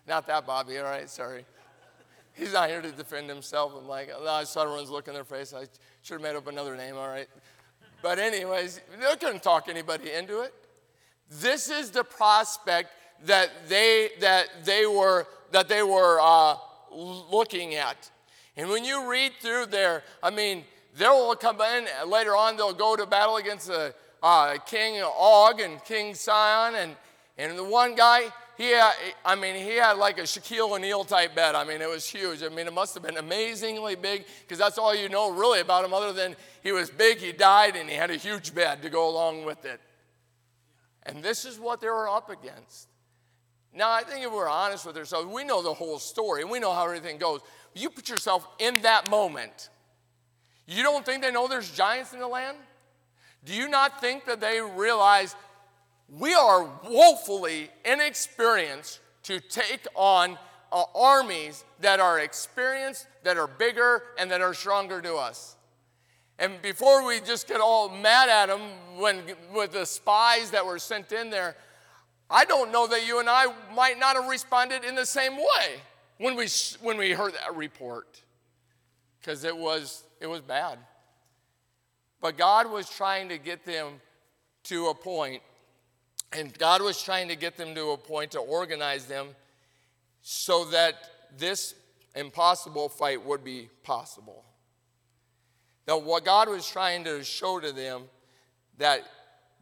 Not 0.07 0.27
that 0.27 0.47
Bobby, 0.47 0.79
all 0.79 0.85
right, 0.85 1.09
sorry. 1.09 1.45
He's 2.35 2.53
not 2.53 2.69
here 2.69 2.81
to 2.81 2.91
defend 2.91 3.29
himself. 3.29 3.73
I'm 3.77 3.87
like, 3.87 4.11
I 4.11 4.45
saw 4.45 4.63
everyone's 4.63 4.91
look 4.91 5.09
in 5.09 5.15
their 5.15 5.25
face. 5.25 5.53
I 5.53 5.67
should 6.03 6.15
have 6.15 6.23
made 6.23 6.37
up 6.37 6.47
another 6.47 6.77
name, 6.77 6.97
all 6.97 7.09
right. 7.09 7.29
But, 8.01 8.19
anyways, 8.19 8.81
they 8.99 9.17
couldn't 9.17 9.43
talk 9.43 9.69
anybody 9.69 10.13
into 10.13 10.41
it. 10.41 10.55
This 11.31 11.69
is 11.71 11.91
the 11.91 12.05
prospect 12.05 12.91
that 13.25 13.51
they, 13.69 14.11
that 14.21 14.65
they 14.65 14.87
were, 14.87 15.27
that 15.51 15.69
they 15.69 15.83
were 15.83 16.19
uh, 16.21 16.57
looking 16.91 17.75
at. 17.75 18.11
And 18.57 18.69
when 18.69 18.85
you 18.85 19.11
read 19.11 19.33
through 19.41 19.67
there, 19.67 20.03
I 20.23 20.31
mean, 20.31 20.65
they'll 20.97 21.35
come 21.37 21.61
in 21.61 21.87
later 22.07 22.37
on, 22.37 22.57
they'll 22.57 22.75
go 22.75 22.97
to 22.97 23.07
battle 23.07 23.37
against 23.37 23.69
the, 23.69 23.95
uh, 24.23 24.59
King 24.67 25.03
Og 25.03 25.61
and 25.61 25.83
King 25.85 26.15
Sihon. 26.15 26.75
And, 26.75 26.97
and 27.39 27.59
the 27.59 27.65
one 27.65 27.95
guy, 27.95 28.31
he 28.59 28.71
had, 28.71 28.93
I 29.25 29.35
mean, 29.35 29.57
he 29.57 29.77
had 29.77 29.97
like 29.97 30.19
a 30.19 30.23
Shaquille 30.23 30.71
O'Neal 30.71 31.05
type 31.05 31.35
bed. 31.35 31.55
I 31.55 31.65
mean, 31.65 31.81
it 31.81 31.89
was 31.89 32.07
huge. 32.07 32.43
I 32.43 32.49
mean, 32.49 32.67
it 32.67 32.73
must 32.73 32.95
have 32.95 33.03
been 33.03 33.17
amazingly 33.17 33.95
big 33.95 34.27
because 34.43 34.59
that's 34.59 34.79
all 34.79 34.95
you 34.95 35.09
know 35.09 35.33
really 35.33 35.61
about 35.61 35.85
him, 35.85 35.95
other 35.95 36.13
than 36.13 36.37
he 36.63 36.73
was 36.73 36.91
big, 36.91 37.19
he 37.19 37.33
died, 37.33 37.75
and 37.75 37.89
he 37.89 37.97
had 37.97 38.11
a 38.11 38.17
huge 38.17 38.55
bed 38.55 38.83
to 38.83 38.91
go 38.91 39.09
along 39.09 39.45
with 39.45 39.65
it. 39.65 39.81
And 41.05 41.23
this 41.23 41.45
is 41.45 41.59
what 41.59 41.81
they 41.81 41.89
were 41.89 42.09
up 42.09 42.31
against. 42.31 42.89
Now, 43.75 43.91
I 43.91 44.03
think 44.03 44.25
if 44.25 44.33
we're 44.33 44.49
honest 44.49 44.85
with 44.85 44.97
ourselves, 44.97 45.27
we 45.33 45.45
know 45.45 45.63
the 45.63 45.73
whole 45.73 45.99
story 45.99 46.43
and 46.43 46.51
we 46.51 46.59
know 46.59 46.73
how 46.73 46.85
everything 46.85 47.19
goes. 47.19 47.41
You 47.75 47.89
put 47.89 48.09
yourself 48.09 48.47
in 48.59 48.83
that 48.83 49.11
moment. 49.11 49.71
You 50.67 50.83
don't 50.83 51.05
think 51.05 51.23
they 51.23 51.31
know 51.31 51.49
there's 51.49 51.71
giants 51.71 52.13
in 52.13 52.19
the 52.19 52.29
land? 52.29 52.59
Do 53.45 53.55
you 53.55 53.69
not 53.69 54.01
think 54.01 54.27
that 54.27 54.41
they 54.41 54.61
realize 54.61 55.35
we 56.09 56.35
are 56.35 56.69
woefully 56.85 57.71
inexperienced 57.85 59.01
to 59.25 59.41
take 59.41 59.87
on 59.95 60.39
uh, 60.71 60.85
armies 60.95 61.65
that 61.81 61.99
are 61.99 62.21
experienced, 62.21 63.07
that 63.25 63.37
are 63.37 63.47
bigger, 63.47 64.03
and 64.19 64.31
that 64.31 64.41
are 64.41 64.55
stronger 64.55 65.01
to 65.01 65.15
us? 65.15 65.57
And 66.39 66.61
before 66.61 67.07
we 67.07 67.21
just 67.21 67.49
get 67.49 67.61
all 67.61 67.89
mad 67.89 68.29
at 68.29 68.47
them 68.47 68.61
when, 68.99 69.23
with 69.55 69.73
the 69.73 69.87
spies 69.87 70.51
that 70.51 70.65
were 70.65 70.79
sent 70.79 71.13
in 71.13 71.31
there, 71.31 71.57
I 72.33 72.47
don't 72.47 72.73
know 72.73 72.87
that 72.87 73.07
you 73.07 73.21
and 73.21 73.29
I 73.29 73.53
might 73.77 73.99
not 73.99 74.17
have 74.17 74.27
responded 74.27 74.85
in 74.85 74.95
the 74.95 75.05
same 75.05 75.37
way 75.37 75.81
when 76.17 76.35
we, 76.35 76.49
when 76.81 76.97
we 76.97 77.11
heard 77.13 77.35
that 77.35 77.55
report 77.55 78.23
because 79.21 79.45
it 79.45 79.55
was, 79.57 80.05
it 80.19 80.27
was 80.27 80.41
bad. 80.41 80.79
But 82.23 82.39
God 82.39 82.71
was 82.71 82.89
trying 82.89 83.29
to 83.29 83.39
get 83.39 83.67
them 83.67 84.01
to 84.65 84.87
a 84.87 84.95
point, 84.95 85.43
and 86.33 86.57
God 86.57 86.81
was 86.81 87.03
trying 87.03 87.29
to 87.29 87.37
get 87.37 87.59
them 87.59 87.75
to 87.75 87.91
a 87.91 87.99
point 87.99 88.31
to 88.31 88.39
organize 88.39 89.05
them 89.05 89.29
so 90.23 90.65
that 90.67 90.95
this 91.37 91.75
impossible 92.15 92.89
fight 92.89 93.23
would 93.27 93.45
be 93.45 93.69
possible. 93.83 94.45
Now, 95.87 95.99
what 95.99 96.25
God 96.25 96.49
was 96.49 96.67
trying 96.67 97.05
to 97.05 97.23
show 97.25 97.61
to 97.61 97.73
them 97.73 98.05
that 98.79 99.03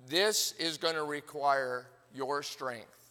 this 0.09 0.53
is 0.53 0.77
going 0.79 0.95
to 0.95 1.05
require 1.05 1.87
your 2.15 2.43
strength. 2.43 3.11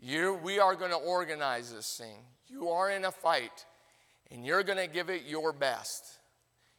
You, 0.00 0.38
we 0.42 0.58
are 0.58 0.74
going 0.74 0.90
to 0.90 0.96
organize 0.96 1.72
this 1.72 1.96
thing. 1.98 2.18
You 2.46 2.68
are 2.68 2.90
in 2.90 3.04
a 3.04 3.10
fight, 3.10 3.64
and 4.30 4.44
you're 4.44 4.62
going 4.62 4.78
to 4.78 4.86
give 4.86 5.10
it 5.10 5.22
your 5.26 5.52
best. 5.52 6.18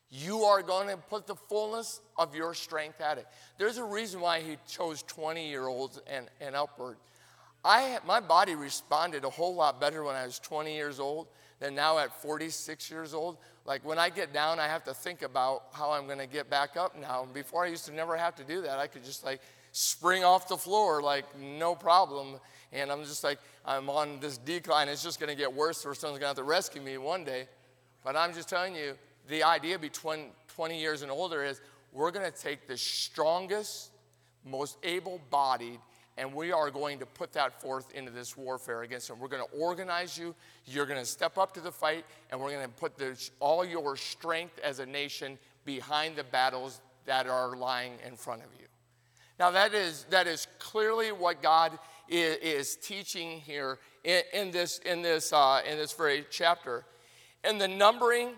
You 0.10 0.44
are 0.44 0.64
going 0.64 0.88
to 0.88 0.98
put 0.98 1.28
the 1.28 1.36
fullness 1.36 2.02
of 2.18 2.34
your 2.34 2.54
strength 2.54 3.00
at 3.02 3.18
it. 3.18 3.28
There's 3.58 3.78
a 3.78 3.84
reason 3.84 4.22
why 4.22 4.40
he 4.40 4.58
chose 4.68 5.04
20 5.04 5.48
year 5.48 5.68
olds 5.68 6.02
and, 6.08 6.28
and 6.42 6.56
upward. 6.56 6.98
I, 7.64 8.00
my 8.08 8.20
body 8.20 8.56
responded 8.56 9.26
a 9.26 9.30
whole 9.30 9.54
lot 9.54 9.80
better 9.80 10.04
when 10.04 10.16
I 10.16 10.26
was 10.26 10.40
20 10.40 10.74
years 10.74 11.00
old 11.00 11.28
than 11.60 11.76
now 11.76 12.00
at 12.00 12.22
46 12.22 12.90
years 12.90 13.14
old. 13.14 13.38
Like 13.66 13.86
when 13.86 14.00
I 14.00 14.10
get 14.10 14.34
down, 14.34 14.60
I 14.60 14.68
have 14.68 14.84
to 14.86 14.94
think 14.94 15.22
about 15.22 15.64
how 15.74 15.92
I'm 15.92 16.06
going 16.06 16.20
to 16.20 16.28
get 16.28 16.50
back 16.50 16.78
up 16.78 17.00
now. 17.00 17.28
Before 17.34 17.66
I 17.66 17.68
used 17.68 17.86
to 17.86 17.94
never 17.94 18.16
have 18.16 18.36
to 18.38 18.44
do 18.44 18.62
that. 18.62 18.80
I 18.80 18.88
could 18.88 19.04
just 19.04 19.26
like 19.26 19.42
spring 19.72 20.24
off 20.24 20.48
the 20.48 20.58
floor 20.58 21.02
like 21.02 21.26
no 21.40 21.76
problem. 21.76 22.40
And 22.72 22.92
I'm 22.92 23.04
just 23.04 23.24
like, 23.24 23.40
I'm 23.66 23.90
on 23.90 24.20
this 24.20 24.38
decline. 24.38 24.88
It's 24.90 25.04
just 25.04 25.20
going 25.20 25.30
to 25.30 25.36
get 25.36 25.54
worse 25.54 25.86
or 25.86 25.96
someone's 25.96 26.20
going 26.20 26.34
to 26.34 26.40
have 26.40 26.46
to 26.46 26.50
rescue 26.50 26.82
me 26.82 26.98
one 26.98 27.24
day. 27.24 27.48
But 28.04 28.16
I'm 28.16 28.34
just 28.34 28.50
telling 28.50 28.76
you, 28.76 28.96
the 29.28 29.44
idea 29.44 29.78
between 29.78 30.28
20 30.56 30.80
years 30.80 31.02
and 31.02 31.12
older 31.12 31.44
is 31.44 31.62
we're 31.92 32.12
going 32.12 32.30
to 32.30 32.38
take 32.38 32.68
the 32.68 32.78
strongest, 32.78 33.92
most 34.46 34.78
able 34.84 35.22
bodied, 35.30 35.80
and 36.18 36.34
we 36.34 36.52
are 36.52 36.70
going 36.70 37.00
to 37.00 37.06
put 37.06 37.32
that 37.34 37.62
forth 37.62 37.94
into 37.94 38.12
this 38.12 38.36
warfare 38.36 38.82
against 38.82 39.08
them. 39.08 39.20
We're 39.20 39.30
going 39.30 39.44
to 39.44 39.58
organize 39.58 40.18
you. 40.18 40.36
You're 40.66 40.86
going 40.86 41.00
to 41.00 41.06
step 41.06 41.38
up 41.38 41.54
to 41.54 41.62
the 41.62 41.72
fight, 41.72 42.06
and 42.30 42.40
we're 42.40 42.52
going 42.52 42.66
to 42.66 42.70
put 42.70 42.98
the, 42.98 43.30
all 43.40 43.64
your 43.64 43.96
strength 43.96 44.60
as 44.64 44.80
a 44.80 44.86
nation 44.86 45.40
behind 45.66 46.16
the 46.16 46.24
battles 46.24 46.82
that 47.06 47.28
are 47.28 47.56
lying 47.56 47.94
in 48.06 48.16
front 48.16 48.42
of 48.42 48.50
you. 48.60 48.66
Now, 49.40 49.52
that 49.52 49.74
is, 49.74 50.06
that 50.10 50.28
is 50.28 50.48
clearly 50.60 51.14
what 51.14 51.42
God 51.42 51.80
is, 52.10 52.36
is 52.38 52.76
teaching 52.76 53.40
here 53.40 53.80
in, 54.04 54.22
in, 54.34 54.52
this, 54.52 54.80
in, 54.80 55.02
this, 55.02 55.32
uh, 55.32 55.62
in 55.66 55.78
this 55.78 55.94
very 55.94 56.26
chapter. 56.30 56.84
And 57.46 57.60
the 57.60 57.68
numbering 57.68 58.32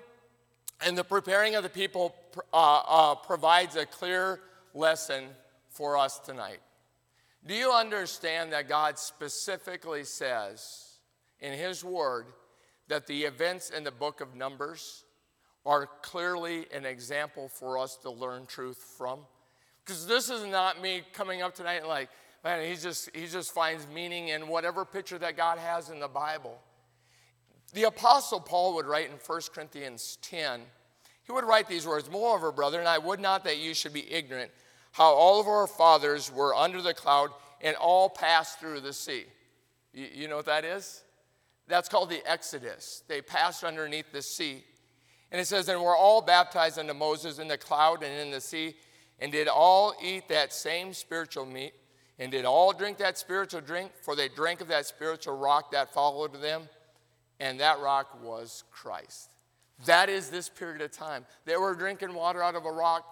and 0.85 0.95
the 0.95 1.03
preparing 1.03 1.55
of 1.55 1.63
the 1.63 1.69
people 1.69 2.15
uh, 2.53 2.81
uh, 2.87 3.15
provides 3.15 3.75
a 3.75 3.85
clear 3.85 4.41
lesson 4.75 5.23
for 5.69 5.97
us 5.97 6.19
tonight. 6.19 6.59
Do 7.47 7.55
you 7.55 7.71
understand 7.71 8.53
that 8.53 8.69
God 8.69 8.99
specifically 8.99 10.03
says 10.03 10.99
in 11.39 11.57
His 11.57 11.83
Word 11.83 12.27
that 12.89 13.07
the 13.07 13.23
events 13.23 13.71
in 13.71 13.83
the 13.83 13.91
book 13.91 14.21
of 14.21 14.35
Numbers 14.35 15.03
are 15.65 15.87
clearly 16.03 16.67
an 16.71 16.85
example 16.85 17.47
for 17.47 17.79
us 17.79 17.95
to 17.97 18.11
learn 18.11 18.45
truth 18.45 18.77
from? 18.97 19.21
Because 19.91 20.07
this 20.07 20.29
is 20.29 20.45
not 20.45 20.81
me 20.81 21.01
coming 21.11 21.41
up 21.41 21.53
tonight 21.53 21.85
like, 21.85 22.07
man, 22.45 22.65
he 22.65 22.77
just, 22.77 23.13
he 23.13 23.27
just 23.27 23.53
finds 23.53 23.85
meaning 23.93 24.29
in 24.29 24.47
whatever 24.47 24.85
picture 24.85 25.17
that 25.17 25.35
God 25.35 25.57
has 25.57 25.89
in 25.89 25.99
the 25.99 26.07
Bible. 26.07 26.57
The 27.73 27.83
Apostle 27.83 28.39
Paul 28.39 28.75
would 28.75 28.85
write 28.85 29.07
in 29.07 29.17
1 29.17 29.41
Corinthians 29.53 30.17
10, 30.21 30.61
he 31.23 31.31
would 31.33 31.43
write 31.43 31.67
these 31.67 31.85
words 31.85 32.09
Moreover, 32.09 32.53
brethren, 32.53 32.87
I 32.87 32.99
would 32.99 33.19
not 33.19 33.43
that 33.43 33.57
you 33.57 33.73
should 33.73 33.91
be 33.91 34.09
ignorant 34.09 34.49
how 34.93 35.13
all 35.13 35.41
of 35.41 35.47
our 35.47 35.67
fathers 35.67 36.31
were 36.33 36.55
under 36.55 36.81
the 36.81 36.93
cloud 36.93 37.31
and 37.59 37.75
all 37.75 38.09
passed 38.09 38.61
through 38.61 38.79
the 38.79 38.93
sea. 38.93 39.25
You, 39.93 40.07
you 40.13 40.27
know 40.29 40.37
what 40.37 40.45
that 40.45 40.63
is? 40.63 41.03
That's 41.67 41.89
called 41.89 42.09
the 42.09 42.21
Exodus. 42.25 43.03
They 43.09 43.21
passed 43.21 43.65
underneath 43.65 44.13
the 44.13 44.21
sea. 44.21 44.63
And 45.33 45.41
it 45.41 45.47
says, 45.47 45.67
And 45.67 45.81
we're 45.81 45.97
all 45.97 46.21
baptized 46.21 46.79
unto 46.79 46.93
Moses 46.93 47.39
in 47.39 47.49
the 47.49 47.57
cloud 47.57 48.03
and 48.03 48.19
in 48.21 48.31
the 48.31 48.41
sea, 48.41 48.75
and 49.21 49.31
did 49.31 49.47
all 49.47 49.93
eat 50.01 50.27
that 50.27 50.51
same 50.51 50.93
spiritual 50.93 51.45
meat, 51.45 51.73
and 52.19 52.31
did 52.31 52.43
all 52.43 52.73
drink 52.73 52.97
that 52.97 53.17
spiritual 53.17 53.61
drink, 53.61 53.91
for 54.01 54.15
they 54.15 54.27
drank 54.27 54.61
of 54.61 54.67
that 54.67 54.85
spiritual 54.85 55.37
rock 55.37 55.71
that 55.71 55.93
followed 55.93 56.41
them, 56.41 56.63
and 57.39 57.59
that 57.59 57.79
rock 57.79 58.21
was 58.23 58.63
Christ. 58.71 59.29
That 59.85 60.09
is 60.09 60.29
this 60.29 60.49
period 60.49 60.81
of 60.81 60.91
time. 60.91 61.25
They 61.45 61.57
were 61.57 61.73
drinking 61.73 62.13
water 62.13 62.43
out 62.43 62.55
of 62.55 62.65
a 62.65 62.71
rock. 62.71 63.05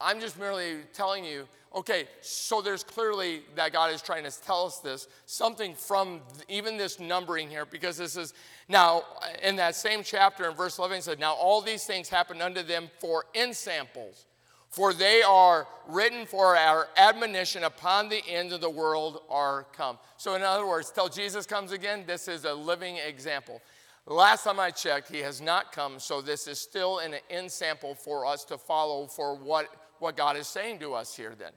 I'm 0.00 0.20
just 0.20 0.38
merely 0.38 0.78
telling 0.92 1.24
you, 1.24 1.46
okay, 1.74 2.08
so 2.20 2.60
there's 2.60 2.82
clearly 2.82 3.42
that 3.56 3.72
God 3.72 3.92
is 3.92 4.00
trying 4.00 4.24
to 4.24 4.42
tell 4.42 4.66
us 4.66 4.78
this, 4.78 5.08
something 5.26 5.74
from 5.74 6.20
even 6.48 6.76
this 6.76 6.98
numbering 6.98 7.48
here, 7.48 7.66
because 7.66 7.96
this 7.96 8.16
is 8.16 8.34
now 8.68 9.02
in 9.42 9.56
that 9.56 9.74
same 9.74 10.02
chapter 10.02 10.48
in 10.48 10.56
verse 10.56 10.78
11, 10.78 10.98
it 10.98 11.04
said, 11.04 11.20
Now 11.20 11.34
all 11.34 11.60
these 11.60 11.84
things 11.84 12.08
happened 12.08 12.42
unto 12.42 12.62
them 12.62 12.90
for 12.98 13.26
ensamples, 13.34 14.26
for 14.70 14.92
they 14.92 15.22
are 15.22 15.66
written 15.86 16.26
for 16.26 16.56
our 16.56 16.88
admonition 16.96 17.64
upon 17.64 18.08
the 18.08 18.22
end 18.28 18.52
of 18.52 18.60
the 18.60 18.70
world 18.70 19.22
are 19.30 19.64
come. 19.72 19.98
So, 20.16 20.34
in 20.34 20.42
other 20.42 20.66
words, 20.66 20.90
till 20.90 21.08
Jesus 21.08 21.46
comes 21.46 21.72
again, 21.72 22.04
this 22.06 22.28
is 22.28 22.44
a 22.44 22.52
living 22.52 22.96
example. 22.96 23.62
Last 24.06 24.44
time 24.44 24.58
I 24.58 24.70
checked, 24.70 25.10
he 25.10 25.18
has 25.18 25.40
not 25.40 25.72
come, 25.72 25.98
so 25.98 26.22
this 26.22 26.46
is 26.46 26.58
still 26.58 26.98
an 26.98 27.14
ensample 27.30 27.94
for 27.94 28.24
us 28.24 28.44
to 28.46 28.56
follow 28.56 29.06
for 29.06 29.36
what, 29.36 29.68
what 29.98 30.16
God 30.16 30.36
is 30.36 30.46
saying 30.46 30.78
to 30.80 30.94
us 30.94 31.14
here 31.14 31.34
then. 31.38 31.52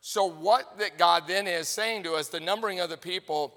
So, 0.00 0.24
what 0.24 0.78
that 0.78 0.98
God 0.98 1.24
then 1.26 1.46
is 1.46 1.68
saying 1.68 2.02
to 2.04 2.14
us, 2.14 2.28
the 2.28 2.40
numbering 2.40 2.80
of 2.80 2.90
the 2.90 2.96
people 2.96 3.54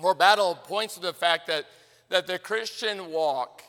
for 0.00 0.14
battle 0.14 0.54
points 0.54 0.94
to 0.94 1.00
the 1.00 1.12
fact 1.12 1.46
that, 1.46 1.66
that 2.08 2.26
the 2.26 2.38
Christian 2.38 3.10
walk 3.10 3.62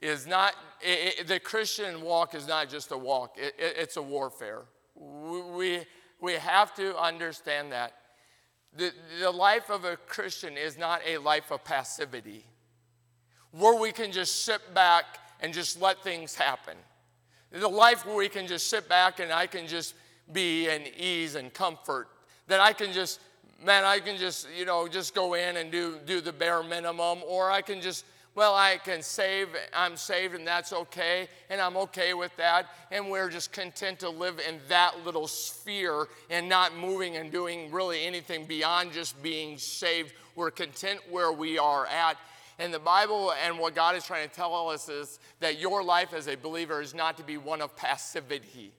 is 0.00 0.26
not, 0.26 0.54
it, 0.80 1.20
it, 1.20 1.26
the 1.26 1.40
Christian 1.40 2.02
walk 2.02 2.34
is 2.34 2.46
not 2.46 2.68
just 2.68 2.90
a 2.92 2.96
walk, 2.96 3.36
it, 3.38 3.54
it's 3.58 3.96
a 3.96 4.02
warfare. 4.02 4.62
We, 4.94 5.80
we 6.20 6.32
have 6.34 6.74
to 6.76 6.96
understand 6.98 7.72
that. 7.72 7.94
The, 8.76 8.92
the 9.20 9.30
life 9.30 9.70
of 9.70 9.84
a 9.84 9.96
Christian 9.96 10.56
is 10.56 10.76
not 10.76 11.00
a 11.06 11.18
life 11.18 11.50
of 11.50 11.64
passivity 11.64 12.44
where 13.52 13.78
we 13.80 13.90
can 13.90 14.12
just 14.12 14.44
sit 14.44 14.74
back 14.74 15.04
and 15.40 15.52
just 15.52 15.80
let 15.80 16.02
things 16.02 16.34
happen. 16.34 16.76
The 17.52 17.68
life 17.68 18.04
where 18.04 18.16
we 18.16 18.28
can 18.28 18.46
just 18.46 18.68
sit 18.68 18.88
back 18.88 19.20
and 19.20 19.32
I 19.32 19.46
can 19.46 19.66
just 19.66 19.94
be 20.32 20.68
in 20.68 20.82
ease 20.98 21.36
and 21.36 21.52
comfort. 21.52 22.08
That 22.48 22.60
I 22.60 22.72
can 22.72 22.92
just, 22.92 23.20
man, 23.64 23.84
I 23.84 23.98
can 24.00 24.18
just, 24.18 24.46
you 24.56 24.64
know, 24.66 24.88
just 24.88 25.14
go 25.14 25.34
in 25.34 25.56
and 25.56 25.70
do, 25.70 25.98
do 26.04 26.20
the 26.20 26.32
bare 26.32 26.62
minimum, 26.62 27.20
or 27.26 27.50
I 27.50 27.62
can 27.62 27.80
just, 27.80 28.04
well, 28.36 28.54
I 28.54 28.76
can 28.76 29.00
save, 29.00 29.48
I'm 29.74 29.96
saved 29.96 30.34
and 30.34 30.46
that's 30.46 30.72
okay, 30.72 31.26
and 31.48 31.58
I'm 31.58 31.76
okay 31.78 32.12
with 32.12 32.36
that, 32.36 32.66
and 32.92 33.10
we're 33.10 33.30
just 33.30 33.50
content 33.50 34.00
to 34.00 34.10
live 34.10 34.38
in 34.46 34.60
that 34.68 35.04
little 35.06 35.26
sphere 35.26 36.06
and 36.28 36.46
not 36.46 36.76
moving 36.76 37.16
and 37.16 37.32
doing 37.32 37.72
really 37.72 38.04
anything 38.04 38.44
beyond 38.44 38.92
just 38.92 39.20
being 39.22 39.56
saved. 39.56 40.12
We're 40.34 40.50
content 40.50 41.00
where 41.10 41.32
we 41.32 41.58
are 41.58 41.86
at. 41.86 42.18
And 42.58 42.72
the 42.72 42.78
Bible 42.78 43.32
and 43.42 43.58
what 43.58 43.74
God 43.74 43.96
is 43.96 44.04
trying 44.04 44.28
to 44.28 44.34
tell 44.34 44.68
us 44.68 44.90
is 44.90 45.18
that 45.40 45.58
your 45.58 45.82
life 45.82 46.12
as 46.12 46.28
a 46.28 46.36
believer 46.36 46.82
is 46.82 46.94
not 46.94 47.16
to 47.16 47.24
be 47.24 47.38
one 47.38 47.62
of 47.62 47.74
passivity, 47.74 48.70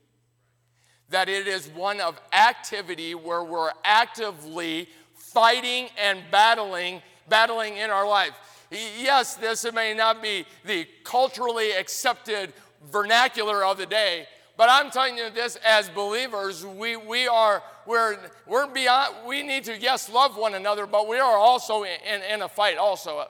that 1.10 1.30
it 1.30 1.48
is 1.48 1.68
one 1.70 2.00
of 2.00 2.22
activity 2.32 3.16
where 3.16 3.44
we're 3.44 3.72
actively 3.84 4.88
fighting 5.16 5.90
and 5.98 6.20
battling, 6.30 7.02
battling 7.28 7.78
in 7.78 7.90
our 7.90 8.08
life. 8.08 8.34
Yes, 8.70 9.36
this 9.36 9.72
may 9.74 9.94
not 9.94 10.22
be 10.22 10.46
the 10.66 10.88
culturally 11.04 11.72
accepted 11.72 12.54
vernacular 12.92 13.64
of 13.64 13.78
the 13.78 13.86
day, 13.86 14.28
but 14.58 14.70
I'm 14.70 14.90
telling 14.90 15.18
you 15.18 15.30
this 15.30 15.58
as 15.66 15.88
believers, 15.90 16.66
we, 16.66 16.96
we 16.96 17.28
are, 17.28 17.64
we're, 17.86 18.18
we're 18.46 18.68
beyond, 18.68 19.16
we 19.28 19.44
need 19.44 19.64
to, 19.66 19.78
yes, 19.78 20.10
love 20.10 20.36
one 20.36 20.56
another, 20.56 20.86
but 20.86 21.08
we 21.08 21.18
are 21.20 21.38
also 21.38 21.84
in, 21.84 22.22
in 22.30 22.42
a 22.42 22.50
fight 22.50 22.78
also. 22.78 23.26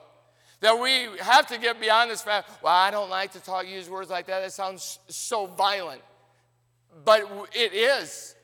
That 0.60 0.80
we 0.80 1.06
have 1.20 1.46
to 1.48 1.58
get 1.58 1.80
beyond 1.80 2.10
this 2.10 2.22
fact, 2.22 2.50
well, 2.62 2.74
I 2.74 2.90
don't 2.90 3.10
like 3.10 3.32
to 3.32 3.40
talk, 3.40 3.68
use 3.68 3.88
words 3.88 4.10
like 4.10 4.26
that. 4.26 4.40
That 4.40 4.52
sounds 4.52 4.98
so 5.06 5.46
violent. 5.46 6.02
But 7.04 7.30
it 7.52 7.72
is. 7.72 8.34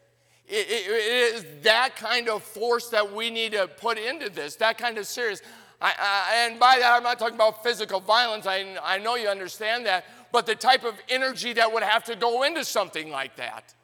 It, 0.47 0.69
it, 0.69 0.91
it 0.91 1.35
is 1.35 1.45
that 1.63 1.97
kind 1.97 2.29
of 2.29 2.43
force 2.43 2.89
that 2.91 3.13
we 3.13 3.31
need 3.31 3.53
to 3.53 3.67
put 3.67 3.99
into 3.99 4.29
this, 4.29 4.57
that 4.57 4.79
kind 4.79 4.99
of 4.99 5.07
serious. 5.07 5.41
I, 5.85 5.92
I, 5.99 6.47
and 6.47 6.59
by 6.59 6.79
that, 6.79 6.94
I'm 6.97 7.03
not 7.03 7.18
talking 7.18 7.35
about 7.35 7.62
physical 7.62 8.01
violence. 8.01 8.47
I, 8.47 8.77
I 8.83 8.99
know 8.99 9.16
you 9.16 9.29
understand 9.29 9.85
that. 9.85 10.07
But 10.33 10.47
the 10.47 10.55
type 10.55 10.83
of 10.83 10.94
energy 11.11 11.53
that 11.53 11.70
would 11.70 11.83
have 11.83 12.05
to 12.05 12.16
go 12.16 12.42
into 12.42 12.64
something 12.64 13.11
like 13.11 13.37
that. 13.37 13.75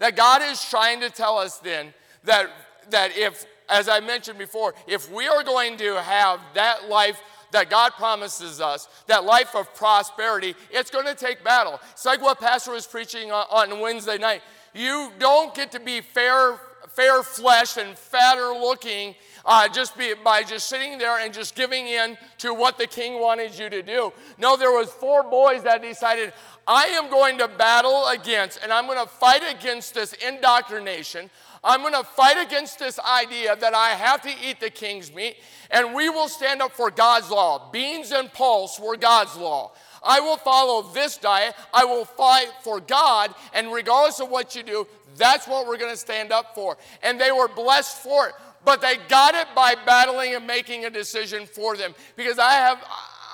That 0.00 0.16
God 0.16 0.42
is 0.42 0.62
trying 0.68 1.00
to 1.02 1.10
tell 1.10 1.38
us 1.38 1.58
then 1.58 1.94
that, 2.24 2.50
that 2.90 3.16
if, 3.16 3.46
as 3.70 3.88
I 3.88 4.00
mentioned 4.00 4.38
before, 4.38 4.74
if 4.88 5.10
we 5.10 5.28
are 5.28 5.44
going 5.44 5.76
to 5.76 6.02
have 6.02 6.40
that 6.54 6.88
life 6.88 7.22
that 7.52 7.70
God 7.70 7.92
promises 7.92 8.60
us, 8.60 8.88
that 9.06 9.24
life 9.24 9.54
of 9.54 9.72
prosperity, 9.72 10.56
it's 10.72 10.90
going 10.90 11.06
to 11.06 11.14
take 11.14 11.44
battle. 11.44 11.80
It's 11.92 12.04
like 12.04 12.20
what 12.20 12.40
Pastor 12.40 12.72
was 12.72 12.88
preaching 12.88 13.30
on, 13.30 13.78
Wednesday 13.78 14.18
night. 14.18 14.42
You 14.74 15.12
don't 15.20 15.54
get 15.54 15.70
to 15.70 15.80
be 15.80 16.00
fair, 16.00 16.58
fair 16.94 17.22
flesh 17.22 17.76
and 17.76 17.96
fatter 17.98 18.48
looking 18.52 19.14
uh, 19.44 19.68
just 19.68 19.96
be, 19.98 20.14
by 20.24 20.42
just 20.42 20.68
sitting 20.68 20.98
there 20.98 21.18
and 21.18 21.32
just 21.32 21.54
giving 21.54 21.86
in 21.86 22.16
to 22.38 22.54
what 22.54 22.78
the 22.78 22.86
king 22.86 23.20
wanted 23.20 23.56
you 23.58 23.68
to 23.68 23.82
do. 23.82 24.12
No, 24.38 24.56
there 24.56 24.70
was 24.70 24.90
four 24.90 25.22
boys 25.22 25.62
that 25.64 25.82
decided, 25.82 26.32
I 26.66 26.84
am 26.84 27.10
going 27.10 27.38
to 27.38 27.48
battle 27.48 28.08
against, 28.08 28.60
and 28.62 28.72
I'm 28.72 28.86
going 28.86 28.98
to 28.98 29.08
fight 29.08 29.42
against 29.54 29.94
this 29.94 30.14
indoctrination. 30.14 31.30
I'm 31.62 31.80
going 31.80 31.94
to 31.94 32.04
fight 32.04 32.42
against 32.44 32.78
this 32.78 32.98
idea 32.98 33.56
that 33.56 33.74
I 33.74 33.90
have 33.90 34.22
to 34.22 34.30
eat 34.42 34.60
the 34.60 34.70
king's 34.70 35.14
meat, 35.14 35.36
and 35.70 35.94
we 35.94 36.08
will 36.08 36.28
stand 36.28 36.62
up 36.62 36.72
for 36.72 36.90
God's 36.90 37.30
law. 37.30 37.70
Beans 37.70 38.12
and 38.12 38.32
pulse 38.32 38.80
were 38.80 38.96
God's 38.96 39.36
law. 39.36 39.72
I 40.06 40.20
will 40.20 40.36
follow 40.36 40.82
this 40.92 41.16
diet. 41.16 41.54
I 41.72 41.86
will 41.86 42.04
fight 42.04 42.50
for 42.62 42.80
God, 42.80 43.34
and 43.54 43.72
regardless 43.72 44.20
of 44.20 44.28
what 44.28 44.54
you 44.54 44.62
do, 44.62 44.86
that's 45.16 45.46
what 45.46 45.66
we're 45.66 45.78
going 45.78 45.92
to 45.92 45.96
stand 45.96 46.32
up 46.32 46.54
for. 46.54 46.76
And 47.02 47.20
they 47.20 47.32
were 47.32 47.48
blessed 47.48 48.02
for 48.02 48.28
it, 48.28 48.34
but 48.64 48.80
they 48.80 48.96
got 49.08 49.34
it 49.34 49.46
by 49.54 49.74
battling 49.86 50.34
and 50.34 50.46
making 50.46 50.84
a 50.84 50.90
decision 50.90 51.46
for 51.46 51.76
them. 51.76 51.94
Because 52.16 52.38
I 52.38 52.52
have, 52.52 52.82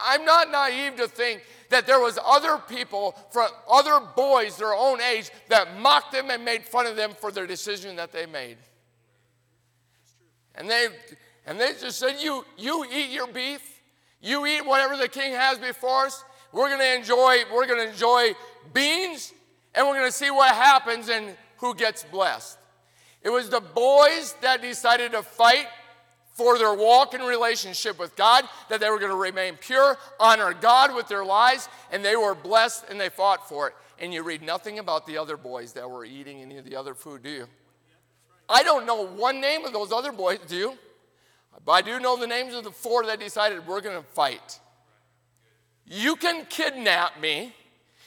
I'm 0.05 0.25
not 0.25 0.51
naive 0.51 0.97
to 0.97 1.09
think 1.09 1.43
that 1.71 1.87
there 1.87 2.01
was 2.01 2.19
other 2.25 2.59
people 2.59 3.17
from 3.31 3.49
other 3.71 4.01
boys 4.17 4.57
their 4.57 4.75
own 4.75 5.01
age 5.01 5.31
that 5.49 5.79
mocked 5.79 6.13
them 6.13 6.31
and 6.31 6.45
made 6.45 6.65
fun 6.65 6.87
of 6.87 6.97
them 6.97 7.13
for 7.19 7.33
their 7.33 7.47
decision 7.47 7.97
that 7.97 8.13
they 8.13 8.27
made. 8.27 8.59
And 10.57 10.69
they 10.69 10.89
and 11.47 11.59
they 11.59 11.73
just 11.81 11.99
said, 11.99 12.17
You 12.21 12.45
you 12.59 12.85
eat 12.93 13.11
your 13.11 13.29
beef, 13.29 13.81
you 14.21 14.45
eat 14.47 14.67
whatever 14.67 14.97
the 14.97 15.09
king 15.09 15.33
has 15.33 15.59
before 15.59 16.07
us. 16.07 16.25
We're 16.53 16.69
gonna 16.69 16.97
enjoy, 16.97 17.45
we're 17.53 17.67
gonna 17.67 17.91
enjoy 17.91 18.33
beans, 18.75 19.33
and 19.75 19.87
we're 19.87 19.95
gonna 19.95 20.11
see 20.11 20.31
what 20.31 20.53
happens 20.55 21.09
who 21.61 21.75
gets 21.75 22.05
blessed. 22.05 22.59
It 23.23 23.31
was 23.31 23.51
the 23.51 23.61
boys 23.61 24.35
that 24.41 24.63
decided 24.63 25.13
to 25.13 25.23
fight 25.23 25.67
for 26.35 26.57
their 26.59 26.73
walk 26.73 27.13
in 27.13 27.21
relationship 27.21 27.99
with 27.99 28.17
God, 28.17 28.45
that 28.71 28.81
they 28.81 28.89
were 28.89 28.99
going 28.99 29.11
to 29.11 29.17
remain 29.17 29.57
pure, 29.57 29.99
honor 30.19 30.55
God 30.55 30.95
with 30.95 31.07
their 31.07 31.25
lives, 31.25 31.69
and 31.93 32.03
they 32.03 32.17
were 32.17 32.35
blessed 32.35 32.87
and 32.89 32.99
they 32.99 33.11
fought 33.11 33.47
for 33.47 33.69
it. 33.69 33.75
And 33.99 34.15
you 34.15 34.23
read 34.23 34.41
nothing 34.41 34.79
about 34.79 35.07
the 35.07 35.19
other 35.19 35.37
boys 35.37 35.75
that 35.75 35.91
were 35.91 36.05
eating 36.05 36.41
any 36.41 36.57
of 36.57 36.65
the 36.65 36.77
other 36.77 36.95
food, 36.95 37.23
do 37.23 37.31
you? 37.31 37.47
I 38.49 38.63
don't 38.63 38.87
know 38.87 39.07
one 39.07 39.41
name 39.41 39.67
of 39.67 39.75
those 39.75 39.93
other 39.93 40.13
boys, 40.13 40.39
do 40.49 40.57
you? 40.57 40.79
But 41.65 41.73
I 41.73 41.83
do 41.83 42.01
know 42.01 42.17
the 42.17 42.27
names 42.27 42.55
of 42.55 42.65
the 42.65 42.71
four 42.71 43.05
that 43.05 43.21
decided 43.21 43.67
we're 43.67 43.83
going 43.83 44.01
to 44.01 44.09
fight. 44.09 44.61
You 45.85 46.17
can 46.17 46.47
kidnap 46.47 47.21
me. 47.21 47.55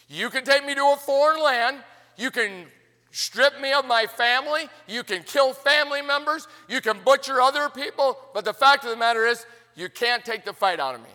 You 0.08 0.32
can 0.32 0.44
take 0.44 0.66
me 0.66 0.74
to 0.74 0.82
a 0.82 0.96
foreign 0.96 1.42
land. 1.44 1.78
You 2.18 2.32
can 2.32 2.66
strip 3.14 3.62
me 3.62 3.72
of 3.72 3.86
my 3.86 4.08
family, 4.08 4.68
you 4.88 5.04
can 5.04 5.24
kill 5.24 5.54
family 5.54 6.02
members, 6.02 6.48
you 6.68 6.82
can 6.82 7.00
butcher 7.06 7.40
other 7.40 7.70
people, 7.70 8.18
but 8.34 8.44
the 8.44 8.54
fact 8.54 8.84
of 8.84 8.90
the 8.90 8.98
matter 8.98 9.26
is, 9.26 9.46
you 9.76 9.88
can't 9.88 10.26
take 10.26 10.44
the 10.44 10.54
fight 10.54 10.80
out 10.80 10.96
of 10.96 11.02
me. 11.02 11.10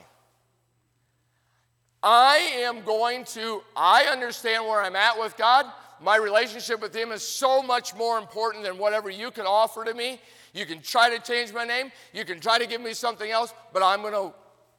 I 2.03 2.37
am 2.61 2.85
going 2.85 3.25
to, 3.27 3.63
I 3.77 4.05
understand 4.05 4.65
where 4.65 4.81
I'm 4.81 4.97
at 4.97 5.19
with 5.19 5.37
God, 5.37 5.67
my 6.01 6.17
relationship 6.17 6.81
with 6.81 6.95
Him 6.95 7.11
is 7.11 7.23
so 7.23 7.63
much 7.63 7.95
more 7.97 8.19
important 8.19 8.63
than 8.63 8.79
whatever 8.79 9.11
you 9.11 9.33
can 9.33 9.47
offer 9.47 9.85
to 9.85 9.93
me. 9.93 10.21
You 10.55 10.65
can 10.65 10.81
try 10.81 11.11
to 11.11 11.21
change 11.21 11.53
my 11.53 11.65
name, 11.65 11.91
you 12.15 12.25
can 12.25 12.39
try 12.39 12.59
to 12.59 12.67
give 12.67 12.81
me 12.81 12.95
something 12.95 13.31
else, 13.31 13.53
but 13.73 13.83
I'm 13.83 14.03
going 14.03 14.15
to 14.15 14.33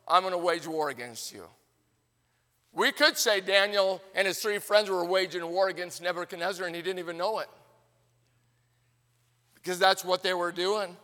I'm 0.07 0.23
going 0.23 0.33
to 0.33 0.39
wage 0.39 0.65
war 0.65 0.89
against 0.89 1.31
you. 1.31 1.43
We 2.73 2.91
could 2.91 3.17
say 3.17 3.41
Daniel 3.41 4.01
and 4.13 4.27
his 4.27 4.39
three 4.39 4.59
friends 4.59 4.89
were 4.89 5.03
waging 5.03 5.45
war 5.45 5.69
against 5.69 6.01
Nebuchadnezzar 6.01 6.65
and 6.65 6.75
he 6.75 6.81
didn't 6.81 6.99
even 6.99 7.17
know 7.17 7.39
it. 7.39 7.49
Because 9.55 9.79
that's 9.79 10.05
what 10.05 10.23
they 10.23 10.33
were 10.33 10.51
doing. 10.51 10.95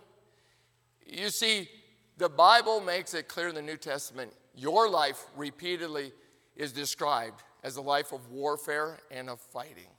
You 1.05 1.29
see, 1.29 1.69
the 2.17 2.29
Bible 2.29 2.79
makes 2.81 3.13
it 3.13 3.27
clear 3.27 3.49
in 3.49 3.55
the 3.55 3.61
New 3.61 3.77
Testament 3.77 4.31
your 4.55 4.89
life 4.89 5.25
repeatedly 5.35 6.13
is 6.55 6.71
described 6.71 7.43
as 7.63 7.75
a 7.75 7.81
life 7.81 8.13
of 8.13 8.31
warfare 8.31 8.99
and 9.11 9.29
of 9.29 9.41
fighting. 9.41 9.89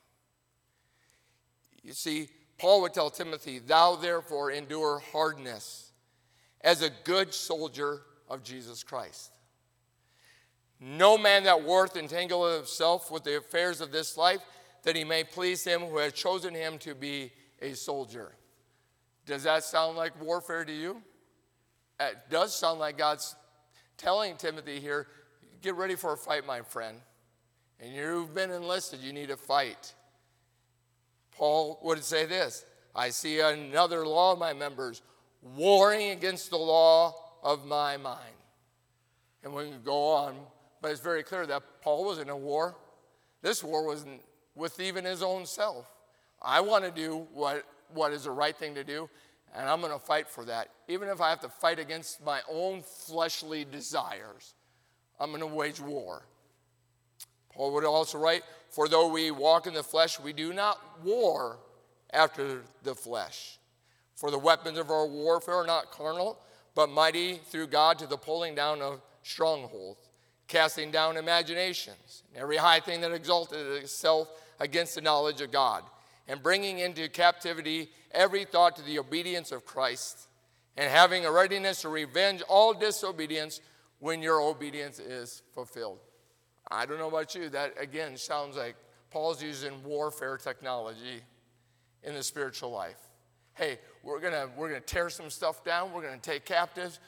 You 1.83 1.92
see, 1.92 2.29
Paul 2.59 2.81
would 2.83 2.94
tell 2.94 3.11
Timothy, 3.11 3.59
Thou 3.59 3.96
therefore 3.96 4.50
endure 4.50 5.02
hardness 5.12 5.92
as 6.62 6.83
a 6.83 6.90
good 7.05 7.35
soldier 7.35 8.02
of 8.29 8.42
Jesus 8.42 8.83
Christ. 8.83 9.31
No 10.80 11.16
man 11.16 11.44
that 11.44 11.62
worth 11.62 11.96
entangle 11.96 12.54
himself 12.54 13.10
with 13.10 13.24
the 13.24 13.38
affairs 13.38 13.80
of 13.80 13.92
this 13.92 14.16
life, 14.16 14.40
that 14.82 14.94
he 14.94 15.04
may 15.04 15.24
please 15.24 15.64
him 15.64 15.80
who 15.80 15.98
has 15.98 16.12
chosen 16.12 16.54
him 16.54 16.78
to 16.78 16.94
be 16.94 17.32
a 17.60 17.74
soldier. 17.74 18.32
Does 19.24 19.42
that 19.44 19.64
sound 19.64 19.96
like 19.96 20.20
warfare 20.22 20.64
to 20.64 20.72
you? 20.72 21.02
It 21.98 22.16
does 22.30 22.54
sound 22.54 22.78
like 22.78 22.98
God's 22.98 23.34
telling 23.96 24.36
Timothy 24.36 24.78
here, 24.78 25.08
get 25.62 25.74
ready 25.74 25.96
for 25.96 26.12
a 26.12 26.16
fight, 26.16 26.46
my 26.46 26.60
friend. 26.60 26.98
And 27.80 27.94
you've 27.94 28.34
been 28.34 28.50
enlisted, 28.50 29.00
you 29.00 29.12
need 29.12 29.28
to 29.28 29.36
fight. 29.36 29.94
Paul 31.32 31.78
would 31.82 32.02
say 32.04 32.26
this 32.26 32.64
I 32.94 33.10
see 33.10 33.40
another 33.40 34.06
law 34.06 34.32
of 34.32 34.38
my 34.38 34.52
members 34.52 35.02
warring 35.42 36.10
against 36.10 36.50
the 36.50 36.58
law 36.58 37.14
of 37.42 37.66
my 37.66 37.96
mind. 37.96 38.20
And 39.44 39.54
we 39.54 39.64
can 39.64 39.82
go 39.82 40.12
on, 40.12 40.36
but 40.80 40.90
it's 40.90 41.00
very 41.00 41.22
clear 41.22 41.46
that 41.46 41.62
Paul 41.82 42.04
was 42.04 42.18
in 42.18 42.28
a 42.28 42.36
war. 42.36 42.76
This 43.42 43.62
war 43.62 43.84
was 43.86 44.04
with 44.54 44.80
even 44.80 45.04
his 45.04 45.22
own 45.22 45.46
self. 45.46 45.90
I 46.42 46.60
want 46.60 46.84
to 46.84 46.90
do 46.90 47.26
what, 47.32 47.64
what 47.92 48.12
is 48.12 48.24
the 48.24 48.30
right 48.30 48.56
thing 48.56 48.74
to 48.74 48.84
do, 48.84 49.08
and 49.54 49.68
I'm 49.68 49.80
going 49.80 49.92
to 49.92 49.98
fight 49.98 50.28
for 50.28 50.44
that. 50.44 50.68
Even 50.88 51.08
if 51.08 51.20
I 51.20 51.30
have 51.30 51.40
to 51.40 51.48
fight 51.48 51.78
against 51.78 52.24
my 52.24 52.40
own 52.50 52.82
fleshly 52.82 53.64
desires, 53.64 54.54
I'm 55.18 55.30
going 55.30 55.40
to 55.40 55.46
wage 55.46 55.80
war. 55.80 56.22
Paul 57.54 57.72
would 57.74 57.84
also 57.84 58.18
write, 58.18 58.42
For 58.70 58.88
though 58.88 59.08
we 59.08 59.30
walk 59.30 59.66
in 59.66 59.74
the 59.74 59.82
flesh, 59.82 60.20
we 60.20 60.32
do 60.32 60.52
not 60.52 60.78
war 61.02 61.58
after 62.12 62.62
the 62.82 62.94
flesh. 62.94 63.58
For 64.14 64.30
the 64.30 64.38
weapons 64.38 64.78
of 64.78 64.90
our 64.90 65.06
warfare 65.06 65.56
are 65.56 65.66
not 65.66 65.90
carnal, 65.90 66.38
but 66.74 66.90
mighty 66.90 67.36
through 67.36 67.68
God 67.68 67.98
to 67.98 68.06
the 68.06 68.16
pulling 68.16 68.54
down 68.54 68.82
of 68.82 69.00
strongholds, 69.22 70.05
casting 70.48 70.90
down 70.90 71.16
imaginations, 71.16 72.22
every 72.35 72.56
high 72.56 72.80
thing 72.80 73.00
that 73.00 73.12
exalted 73.12 73.66
itself 73.82 74.28
against 74.61 74.94
the 74.94 75.00
knowledge 75.00 75.40
of 75.40 75.50
God, 75.50 75.82
and 76.28 76.42
bringing 76.42 76.78
into 76.78 77.09
captivity 77.09 77.88
every 78.12 78.44
thought 78.44 78.76
to 78.76 78.82
the 78.82 78.98
obedience 78.98 79.52
of 79.52 79.64
Christ, 79.64 80.28
and 80.76 80.90
having 80.90 81.24
a 81.24 81.32
readiness 81.32 81.82
to 81.82 81.88
revenge 81.88 82.42
all 82.48 82.74
disobedience 82.74 83.61
when 83.98 84.22
your 84.22 84.40
obedience 84.40 84.98
is 84.98 85.42
fulfilled. 85.54 85.98
I 86.70 86.87
don't 86.87 86.98
know 86.98 87.09
about 87.09 87.35
you, 87.35 87.48
that 87.50 87.74
again 87.80 88.16
sounds 88.16 88.56
like 88.56 88.76
Paul's 89.11 89.42
using 89.42 89.82
warfare 89.85 90.37
technology 90.37 91.22
in 92.02 92.14
the 92.14 92.22
spiritual 92.22 92.70
life. 92.70 92.98
Hey, 93.54 93.78
we're 94.02 94.20
gonna, 94.20 94.48
we're 94.56 94.68
gonna 94.68 94.80
tear 94.80 95.09
some 95.09 95.30
stuff 95.30 95.64
down, 95.64 95.92
we're 95.92 96.02
gonna 96.02 96.18
take 96.18 96.44
captives. 96.44 97.00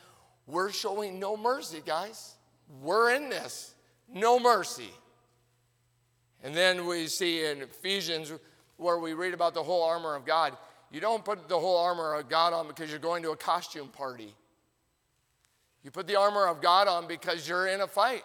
We're 0.46 0.72
showing 0.72 1.20
no 1.20 1.36
mercy, 1.36 1.82
guys. 1.84 2.34
We're 2.80 3.14
in 3.14 3.28
this. 3.28 3.74
No 4.12 4.38
mercy. 4.38 4.90
And 6.42 6.54
then 6.54 6.86
we 6.86 7.06
see 7.06 7.44
in 7.44 7.62
Ephesians 7.62 8.32
where 8.76 8.98
we 8.98 9.12
read 9.12 9.34
about 9.34 9.54
the 9.54 9.62
whole 9.62 9.82
armor 9.82 10.14
of 10.14 10.24
God. 10.24 10.56
You 10.90 11.00
don't 11.00 11.24
put 11.24 11.48
the 11.48 11.58
whole 11.58 11.78
armor 11.78 12.14
of 12.14 12.28
God 12.28 12.52
on 12.52 12.68
because 12.68 12.90
you're 12.90 12.98
going 12.98 13.22
to 13.24 13.30
a 13.30 13.36
costume 13.36 13.88
party. 13.88 14.34
You 15.82 15.90
put 15.90 16.06
the 16.06 16.16
armor 16.16 16.46
of 16.46 16.60
God 16.62 16.88
on 16.88 17.06
because 17.06 17.48
you're 17.48 17.66
in 17.68 17.80
a 17.80 17.86
fight. 17.86 18.22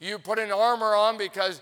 You 0.00 0.18
put 0.18 0.38
an 0.38 0.50
armor 0.50 0.94
on 0.94 1.16
because, 1.16 1.60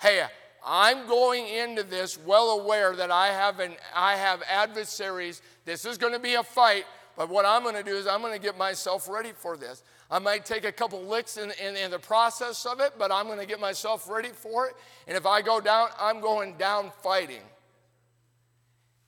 hey, 0.00 0.24
I'm 0.66 1.06
going 1.06 1.46
into 1.46 1.82
this 1.82 2.18
well 2.18 2.60
aware 2.60 2.96
that 2.96 3.10
I 3.10 3.28
have, 3.28 3.60
an, 3.60 3.72
I 3.94 4.16
have 4.16 4.42
adversaries. 4.48 5.42
This 5.64 5.84
is 5.84 5.98
going 5.98 6.14
to 6.14 6.18
be 6.18 6.34
a 6.34 6.42
fight, 6.42 6.84
but 7.16 7.28
what 7.28 7.44
I'm 7.44 7.62
going 7.62 7.74
to 7.74 7.82
do 7.82 7.94
is 7.94 8.06
I'm 8.06 8.22
going 8.22 8.32
to 8.32 8.40
get 8.40 8.56
myself 8.56 9.08
ready 9.08 9.32
for 9.36 9.56
this. 9.56 9.82
I 10.14 10.20
might 10.20 10.44
take 10.44 10.64
a 10.64 10.70
couple 10.70 11.02
licks 11.02 11.38
in, 11.38 11.50
in, 11.60 11.74
in, 11.74 11.90
the 11.90 11.98
process 11.98 12.66
of 12.66 12.78
it, 12.78 12.92
but 12.96 13.10
I'm 13.10 13.26
going 13.26 13.40
to 13.40 13.46
get 13.46 13.58
myself 13.58 14.08
ready 14.08 14.28
for 14.28 14.68
it. 14.68 14.74
And 15.08 15.16
if 15.16 15.26
I 15.26 15.42
go 15.42 15.60
down, 15.60 15.88
I'm 15.98 16.20
going 16.20 16.56
down 16.56 16.92
fighting. 17.02 17.42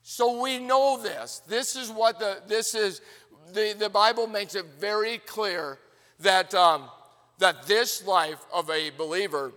So 0.03 0.41
we 0.41 0.59
know 0.59 1.01
this. 1.01 1.41
This 1.47 1.77
is 1.77 1.89
what 1.89 2.19
the, 2.19 2.41
this 2.47 2.75
is, 2.75 2.99
the, 3.53 3.73
the 3.79 3.87
Bible 3.87 4.27
makes 4.27 4.53
it 4.53 4.65
very 4.79 5.19
clear 5.19 5.79
that, 6.19 6.53
um, 6.53 6.89
that 7.39 7.63
this 7.67 8.05
life 8.05 8.43
of 8.53 8.69
a 8.69 8.89
believer 8.89 9.53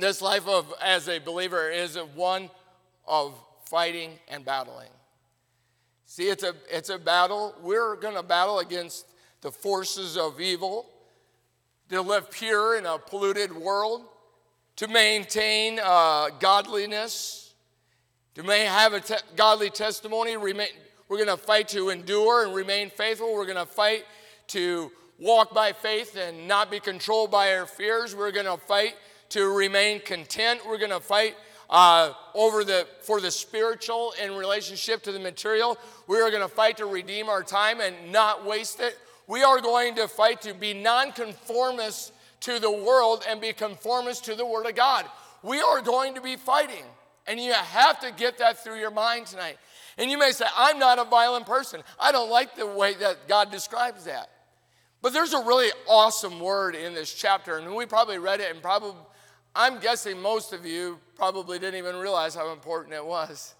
this 0.00 0.22
life 0.22 0.48
of 0.48 0.72
as 0.82 1.08
a 1.08 1.18
believer 1.18 1.70
is 1.70 1.96
one 2.14 2.50
of 3.06 3.38
fighting 3.66 4.18
and 4.28 4.46
battling. 4.46 4.88
See, 6.06 6.28
it's 6.28 6.42
a, 6.42 6.54
it's 6.68 6.88
a 6.88 6.98
battle. 6.98 7.54
We're 7.60 7.96
going 7.96 8.16
to 8.16 8.22
battle 8.22 8.60
against 8.60 9.06
the 9.44 9.52
forces 9.52 10.16
of 10.16 10.40
evil, 10.40 10.86
to 11.90 12.00
live 12.00 12.30
pure 12.30 12.78
in 12.78 12.86
a 12.86 12.96
polluted 12.96 13.54
world, 13.54 14.06
to 14.76 14.88
maintain 14.88 15.78
uh, 15.84 16.30
godliness, 16.40 17.52
to 18.36 18.42
may 18.42 18.64
have 18.64 18.94
a 18.94 19.00
te- 19.00 19.14
godly 19.36 19.68
testimony. 19.68 20.38
Remain, 20.38 20.68
we're 21.08 21.18
going 21.22 21.28
to 21.28 21.36
fight 21.36 21.68
to 21.68 21.90
endure 21.90 22.46
and 22.46 22.54
remain 22.54 22.88
faithful. 22.88 23.34
We're 23.34 23.44
going 23.44 23.58
to 23.58 23.66
fight 23.66 24.06
to 24.48 24.90
walk 25.18 25.52
by 25.52 25.72
faith 25.72 26.16
and 26.16 26.48
not 26.48 26.70
be 26.70 26.80
controlled 26.80 27.30
by 27.30 27.54
our 27.54 27.66
fears. 27.66 28.16
We're 28.16 28.32
going 28.32 28.46
to 28.46 28.56
fight 28.56 28.94
to 29.28 29.54
remain 29.54 30.00
content. 30.00 30.62
We're 30.66 30.78
going 30.78 30.90
to 30.90 31.00
fight 31.00 31.36
uh, 31.68 32.14
over 32.34 32.64
the 32.64 32.86
for 33.02 33.20
the 33.20 33.30
spiritual 33.30 34.14
in 34.22 34.34
relationship 34.36 35.02
to 35.02 35.12
the 35.12 35.20
material. 35.20 35.76
We 36.06 36.18
are 36.20 36.30
going 36.30 36.42
to 36.42 36.48
fight 36.48 36.78
to 36.78 36.86
redeem 36.86 37.28
our 37.28 37.42
time 37.42 37.80
and 37.82 38.10
not 38.10 38.46
waste 38.46 38.80
it. 38.80 38.98
We 39.26 39.42
are 39.42 39.60
going 39.60 39.94
to 39.96 40.08
fight 40.08 40.42
to 40.42 40.54
be 40.54 40.74
nonconformists 40.74 42.12
to 42.40 42.58
the 42.58 42.70
world 42.70 43.24
and 43.28 43.40
be 43.40 43.52
conformists 43.52 44.24
to 44.26 44.34
the 44.34 44.44
Word 44.44 44.66
of 44.66 44.74
God. 44.74 45.06
We 45.42 45.60
are 45.60 45.80
going 45.80 46.14
to 46.14 46.20
be 46.20 46.36
fighting, 46.36 46.84
and 47.26 47.40
you 47.40 47.52
have 47.52 48.00
to 48.00 48.12
get 48.12 48.38
that 48.38 48.62
through 48.62 48.78
your 48.78 48.90
mind 48.90 49.26
tonight. 49.26 49.56
And 49.96 50.10
you 50.10 50.18
may 50.18 50.32
say, 50.32 50.46
I'm 50.56 50.78
not 50.78 50.98
a 50.98 51.04
violent 51.04 51.46
person. 51.46 51.82
I 51.98 52.12
don't 52.12 52.30
like 52.30 52.56
the 52.56 52.66
way 52.66 52.94
that 52.94 53.28
God 53.28 53.50
describes 53.50 54.04
that. 54.04 54.30
But 55.00 55.12
there's 55.12 55.34
a 55.34 55.44
really 55.44 55.68
awesome 55.86 56.40
word 56.40 56.74
in 56.74 56.94
this 56.94 57.12
chapter, 57.12 57.58
and 57.58 57.74
we 57.74 57.86
probably 57.86 58.18
read 58.18 58.40
it 58.40 58.50
and 58.50 58.62
probably 58.62 58.94
I'm 59.56 59.78
guessing 59.78 60.20
most 60.20 60.52
of 60.52 60.66
you 60.66 60.98
probably 61.14 61.60
didn't 61.60 61.78
even 61.78 61.96
realize 61.96 62.34
how 62.34 62.52
important 62.52 62.92
it 62.94 63.04
was. 63.04 63.54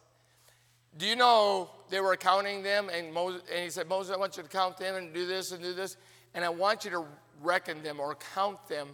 Do 0.98 1.06
you 1.06 1.14
know 1.14 1.70
they 1.94 2.00
were 2.00 2.16
counting 2.16 2.64
them? 2.64 2.90
And, 2.92 3.14
Moses, 3.14 3.42
and 3.54 3.62
he 3.62 3.70
said, 3.70 3.88
Moses, 3.88 4.12
I 4.12 4.18
want 4.18 4.36
you 4.36 4.42
to 4.42 4.48
count 4.48 4.78
them 4.78 4.96
and 4.96 5.14
do 5.14 5.26
this 5.26 5.52
and 5.52 5.62
do 5.62 5.74
this. 5.74 5.96
And 6.34 6.44
I 6.44 6.48
want 6.48 6.84
you 6.84 6.90
to 6.90 7.04
reckon 7.40 7.84
them 7.84 8.00
or 8.00 8.16
count 8.34 8.66
them 8.68 8.88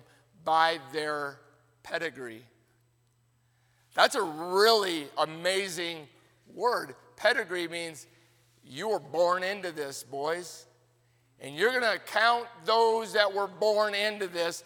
by 0.45 0.79
their 0.93 1.39
pedigree. 1.83 2.43
That's 3.95 4.17
a 4.17 4.23
really 4.23 5.07
amazing 5.17 6.09
word. 6.55 6.95
Pedigree 7.17 7.69
means 7.69 8.07
you 8.63 8.91
were 8.91 9.01
born 9.01 9.45
into 9.45 9.73
this, 9.73 10.05
boys. 10.05 10.67
And 11.41 11.57
you're 11.57 11.71
going 11.71 11.91
to 11.91 11.99
count 12.05 12.49
those 12.67 13.15
that 13.15 13.33
were 13.33 13.47
born 13.47 13.95
into 13.95 14.27
this. 14.27 14.63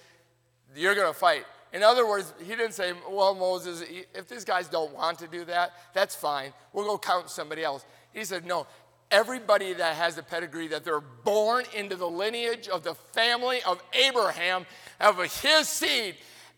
You're 0.75 0.97
going 0.97 1.07
to 1.13 1.17
fight. 1.17 1.45
In 1.73 1.83
other 1.83 2.07
words, 2.07 2.33
he 2.39 2.51
didn't 2.51 2.73
say, 2.73 2.93
Well, 3.11 3.35
Moses, 3.35 3.83
if 4.15 4.29
these 4.29 4.45
guys 4.45 4.69
don't 4.69 4.95
want 4.95 5.19
to 5.19 5.27
do 5.27 5.45
that, 5.47 5.73
that's 5.93 6.15
fine. 6.15 6.53
We'll 6.73 6.85
go 6.85 6.99
count 6.99 7.29
somebody 7.31 7.65
else. 7.65 7.85
He 8.15 8.25
said, 8.25 8.47
No, 8.47 8.67
everybody 9.11 9.75
that 9.75 9.97
has 9.97 10.17
a 10.17 10.23
pedigree, 10.23 10.69
that 10.69 10.85
they're 10.85 11.01
born 11.01 11.65
into 11.75 11.97
the 11.97 12.09
lineage 12.09 12.69
of 12.69 12.83
the 12.83 12.95
family 12.95 13.63
of 13.67 13.83
Abraham, 13.93 14.65
of 15.01 15.19
his 15.19 15.69
seed, 15.69 16.15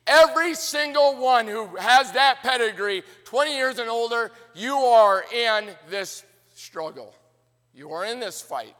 every 0.06 0.54
single 0.54 1.16
one 1.16 1.48
who 1.48 1.66
has 1.76 2.12
that 2.12 2.42
pedigree, 2.42 3.02
20 3.24 3.56
years 3.56 3.78
and 3.78 3.88
older, 3.88 4.30
you 4.54 4.76
are 4.76 5.24
in 5.34 5.70
this 5.88 6.24
struggle. 6.54 7.14
You 7.74 7.90
are 7.92 8.04
in 8.04 8.20
this 8.20 8.40
fight. 8.40 8.74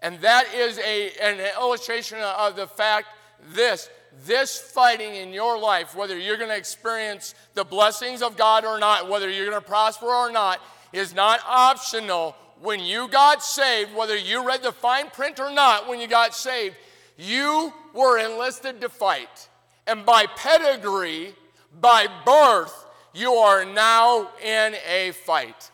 And 0.00 0.20
that 0.20 0.52
is 0.54 0.78
a, 0.78 1.12
an 1.22 1.40
illustration 1.58 2.18
of 2.18 2.56
the 2.56 2.66
fact 2.66 3.08
this 3.52 3.88
this 4.26 4.56
fighting 4.56 5.16
in 5.16 5.32
your 5.32 5.58
life, 5.58 5.96
whether 5.96 6.16
you're 6.16 6.36
going 6.36 6.48
to 6.50 6.56
experience 6.56 7.34
the 7.54 7.64
blessings 7.64 8.22
of 8.22 8.36
God 8.36 8.64
or 8.64 8.78
not, 8.78 9.08
whether 9.08 9.28
you're 9.28 9.50
going 9.50 9.60
to 9.60 9.66
prosper 9.66 10.06
or 10.06 10.30
not, 10.30 10.60
is 10.94 11.14
not 11.14 11.40
optional. 11.46 12.36
When 12.60 12.80
you 12.80 13.08
got 13.08 13.42
saved, 13.42 13.94
whether 13.94 14.16
you 14.16 14.46
read 14.46 14.62
the 14.62 14.72
fine 14.72 15.10
print 15.10 15.38
or 15.40 15.52
not, 15.52 15.88
when 15.88 16.00
you 16.00 16.06
got 16.06 16.34
saved, 16.34 16.76
you 17.18 17.72
were 17.92 18.18
enlisted 18.18 18.80
to 18.80 18.88
fight. 18.88 19.48
And 19.86 20.06
by 20.06 20.26
pedigree, 20.36 21.34
by 21.80 22.06
birth, 22.24 22.86
you 23.12 23.32
are 23.32 23.64
now 23.64 24.30
in 24.42 24.74
a 24.88 25.10
fight. 25.10 25.70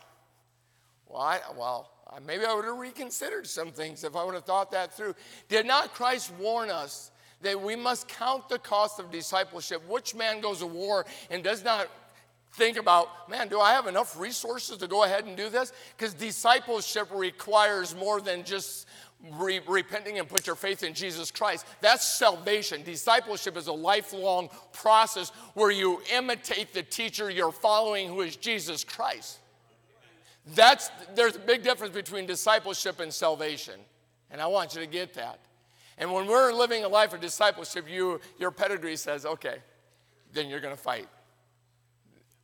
Well, 1.07 1.21
I, 1.21 1.39
well, 1.57 1.89
maybe 2.25 2.45
I 2.45 2.53
would 2.53 2.65
have 2.65 2.77
reconsidered 2.77 3.47
some 3.47 3.71
things 3.71 4.03
if 4.03 4.15
I 4.15 4.23
would 4.23 4.33
have 4.35 4.45
thought 4.45 4.71
that 4.71 4.93
through. 4.93 5.15
Did 5.49 5.65
not 5.65 5.93
Christ 5.93 6.33
warn 6.39 6.69
us 6.69 7.11
that 7.41 7.59
we 7.59 7.75
must 7.75 8.07
count 8.07 8.49
the 8.49 8.59
cost 8.59 8.99
of 8.99 9.11
discipleship? 9.11 9.87
Which 9.87 10.13
man 10.13 10.41
goes 10.41 10.59
to 10.59 10.65
war 10.65 11.05
and 11.29 11.43
does 11.43 11.63
not 11.63 11.87
think 12.53 12.77
about, 12.77 13.29
man, 13.29 13.47
do 13.47 13.59
I 13.59 13.73
have 13.73 13.87
enough 13.87 14.19
resources 14.19 14.77
to 14.77 14.87
go 14.87 15.03
ahead 15.03 15.25
and 15.25 15.37
do 15.37 15.49
this? 15.49 15.71
Because 15.97 16.13
discipleship 16.13 17.07
requires 17.13 17.95
more 17.95 18.21
than 18.21 18.43
just 18.43 18.87
re- 19.37 19.61
repenting 19.67 20.19
and 20.19 20.27
put 20.27 20.47
your 20.47 20.55
faith 20.55 20.83
in 20.83 20.93
Jesus 20.93 21.31
Christ. 21.31 21.65
That's 21.79 22.05
salvation. 22.05 22.83
Discipleship 22.83 23.55
is 23.57 23.67
a 23.67 23.73
lifelong 23.73 24.49
process 24.73 25.29
where 25.53 25.71
you 25.71 26.01
imitate 26.13 26.73
the 26.73 26.83
teacher 26.83 27.29
you're 27.29 27.51
following, 27.51 28.07
who 28.07 28.21
is 28.21 28.35
Jesus 28.35 28.83
Christ. 28.83 29.39
That's, 30.55 30.89
there's 31.15 31.35
a 31.35 31.39
big 31.39 31.63
difference 31.63 31.93
between 31.93 32.25
discipleship 32.25 32.99
and 32.99 33.13
salvation. 33.13 33.75
And 34.31 34.41
I 34.41 34.47
want 34.47 34.73
you 34.73 34.81
to 34.81 34.87
get 34.87 35.13
that. 35.13 35.39
And 35.97 36.11
when 36.11 36.25
we're 36.25 36.51
living 36.51 36.83
a 36.83 36.87
life 36.87 37.13
of 37.13 37.21
discipleship, 37.21 37.85
you, 37.87 38.19
your 38.39 38.49
pedigree 38.49 38.95
says, 38.95 39.25
okay, 39.25 39.57
then 40.33 40.49
you're 40.49 40.59
going 40.59 40.75
to 40.75 40.81
fight. 40.81 41.07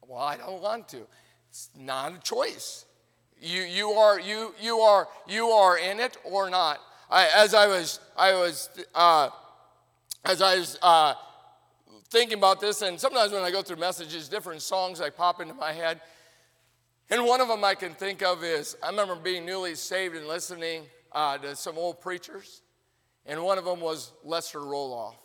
Well, 0.08 0.22
I 0.22 0.38
don't 0.38 0.62
want 0.62 0.88
to. 0.90 1.06
It's 1.50 1.70
not 1.78 2.16
a 2.16 2.20
choice. 2.20 2.86
You, 3.42 3.64
you, 3.64 3.90
are, 3.90 4.20
you, 4.20 4.56
you, 4.62 4.80
are, 4.80 5.08
you 5.28 5.48
are 5.48 5.78
in 5.78 6.00
it 6.00 6.18
or 6.24 6.50
not. 6.50 6.80
I, 7.12 7.30
as 7.36 7.54
I 7.54 7.68
was, 7.68 8.00
I 8.16 8.32
was, 8.34 8.70
uh, 8.96 9.30
as 10.24 10.42
I 10.42 10.58
was 10.58 10.80
uh, 10.82 11.14
thinking 12.10 12.38
about 12.38 12.62
this, 12.62 12.82
and 12.82 12.98
sometimes 12.98 13.34
when 13.34 13.44
I 13.44 13.52
go 13.52 13.62
through 13.62 13.78
messages, 13.78 14.30
different 14.30 14.62
songs 14.62 15.02
like 15.02 15.18
pop 15.18 15.42
into 15.42 15.54
my 15.54 15.74
head. 15.74 16.00
And 17.10 17.26
one 17.26 17.42
of 17.42 17.50
them 17.50 17.64
I 17.66 17.76
can 17.76 17.94
think 17.94 18.22
of 18.22 18.44
is 18.46 18.78
I 18.82 18.90
remember 18.90 19.16
being 19.16 19.46
newly 19.46 19.76
saved 19.76 20.16
and 20.16 20.26
listening 20.26 20.84
uh, 21.12 21.38
to 21.38 21.56
some 21.56 21.78
old 21.78 22.00
preachers, 22.00 22.62
and 23.26 23.44
one 23.44 23.58
of 23.58 23.66
them 23.66 23.82
was 23.82 24.14
Lester 24.24 24.60
Roloff. 24.60 25.16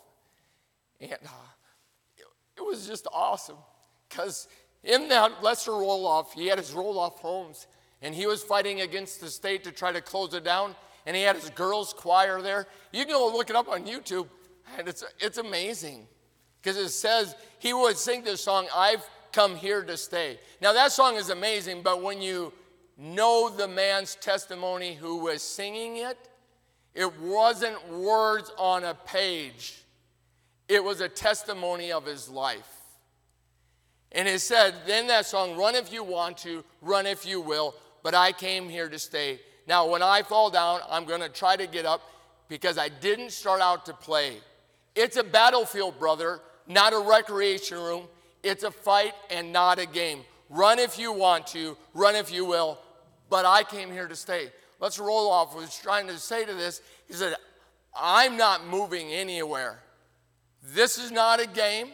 And 0.99 1.13
uh, 1.13 2.23
it 2.57 2.61
was 2.61 2.85
just 2.85 3.07
awesome 3.13 3.57
because 4.07 4.47
in 4.83 5.07
that 5.09 5.41
Lester 5.41 5.71
Roloff, 5.71 6.33
he 6.33 6.47
had 6.47 6.57
his 6.57 6.71
Roloff 6.71 7.19
homes, 7.19 7.67
and 8.01 8.13
he 8.13 8.25
was 8.25 8.43
fighting 8.43 8.81
against 8.81 9.21
the 9.21 9.29
state 9.29 9.63
to 9.63 9.71
try 9.71 9.91
to 9.91 10.01
close 10.01 10.33
it 10.33 10.43
down. 10.43 10.75
And 11.05 11.15
he 11.15 11.23
had 11.23 11.35
his 11.35 11.49
girls' 11.49 11.93
choir 11.93 12.41
there. 12.41 12.67
You 12.91 13.05
can 13.05 13.13
go 13.13 13.27
look 13.27 13.49
it 13.49 13.55
up 13.55 13.67
on 13.69 13.85
YouTube, 13.85 14.27
and 14.77 14.87
it's, 14.87 15.03
it's 15.19 15.37
amazing 15.37 16.07
because 16.61 16.77
it 16.77 16.89
says 16.89 17.35
he 17.59 17.73
would 17.73 17.97
sing 17.97 18.23
this 18.23 18.41
song, 18.41 18.67
I've 18.73 19.05
come 19.33 19.55
here 19.55 19.83
to 19.83 19.97
stay. 19.97 20.39
Now, 20.61 20.71
that 20.73 20.93
song 20.93 21.15
is 21.15 21.29
amazing, 21.29 21.81
but 21.81 22.01
when 22.01 22.21
you 22.21 22.53
know 22.97 23.49
the 23.49 23.67
man's 23.67 24.15
testimony 24.15 24.93
who 24.93 25.17
was 25.17 25.41
singing 25.41 25.97
it, 25.97 26.17
it 26.93 27.19
wasn't 27.19 27.89
words 27.89 28.51
on 28.57 28.83
a 28.83 28.93
page, 28.93 29.81
it 30.69 30.83
was 30.83 31.01
a 31.01 31.09
testimony 31.09 31.91
of 31.91 32.05
his 32.05 32.29
life. 32.29 32.82
And 34.13 34.27
it 34.27 34.39
said, 34.41 34.75
then 34.85 35.07
that 35.07 35.25
song, 35.25 35.57
run 35.57 35.75
if 35.75 35.91
you 35.91 36.03
want 36.03 36.37
to, 36.39 36.63
run 36.81 37.05
if 37.07 37.25
you 37.25 37.41
will, 37.41 37.75
but 38.03 38.13
I 38.13 38.31
came 38.31 38.69
here 38.69 38.87
to 38.89 38.99
stay. 38.99 39.39
Now, 39.67 39.87
when 39.89 40.03
I 40.03 40.21
fall 40.21 40.49
down, 40.49 40.81
I'm 40.89 41.05
going 41.05 41.21
to 41.21 41.29
try 41.29 41.55
to 41.55 41.65
get 41.65 41.85
up 41.85 42.01
because 42.47 42.77
I 42.77 42.89
didn't 42.89 43.31
start 43.31 43.61
out 43.61 43.85
to 43.87 43.93
play. 43.93 44.37
It's 44.95 45.17
a 45.17 45.23
battlefield, 45.23 45.97
brother, 45.97 46.41
not 46.67 46.93
a 46.93 46.99
recreation 46.99 47.79
room. 47.79 48.03
It's 48.43 48.63
a 48.63 48.71
fight 48.71 49.13
and 49.31 49.51
not 49.51 49.79
a 49.79 49.85
game. 49.85 50.19
Run 50.49 50.77
if 50.77 50.99
you 50.99 51.11
want 51.11 51.47
to, 51.47 51.75
run 51.93 52.15
if 52.15 52.31
you 52.31 52.45
will, 52.45 52.77
but 53.29 53.45
I 53.45 53.63
came 53.63 53.89
here 53.89 54.07
to 54.07 54.15
stay. 54.15 54.51
Lester 54.79 55.03
Roloff. 55.03 55.55
Was 55.55 55.79
trying 55.81 56.07
to 56.07 56.17
say 56.17 56.45
to 56.45 56.53
this, 56.53 56.81
he 57.07 57.13
said, 57.13 57.35
I'm 57.97 58.37
not 58.37 58.67
moving 58.67 59.11
anywhere. 59.11 59.79
This 60.61 60.97
is 60.97 61.09
not 61.09 61.41
a 61.41 61.47
game. 61.47 61.87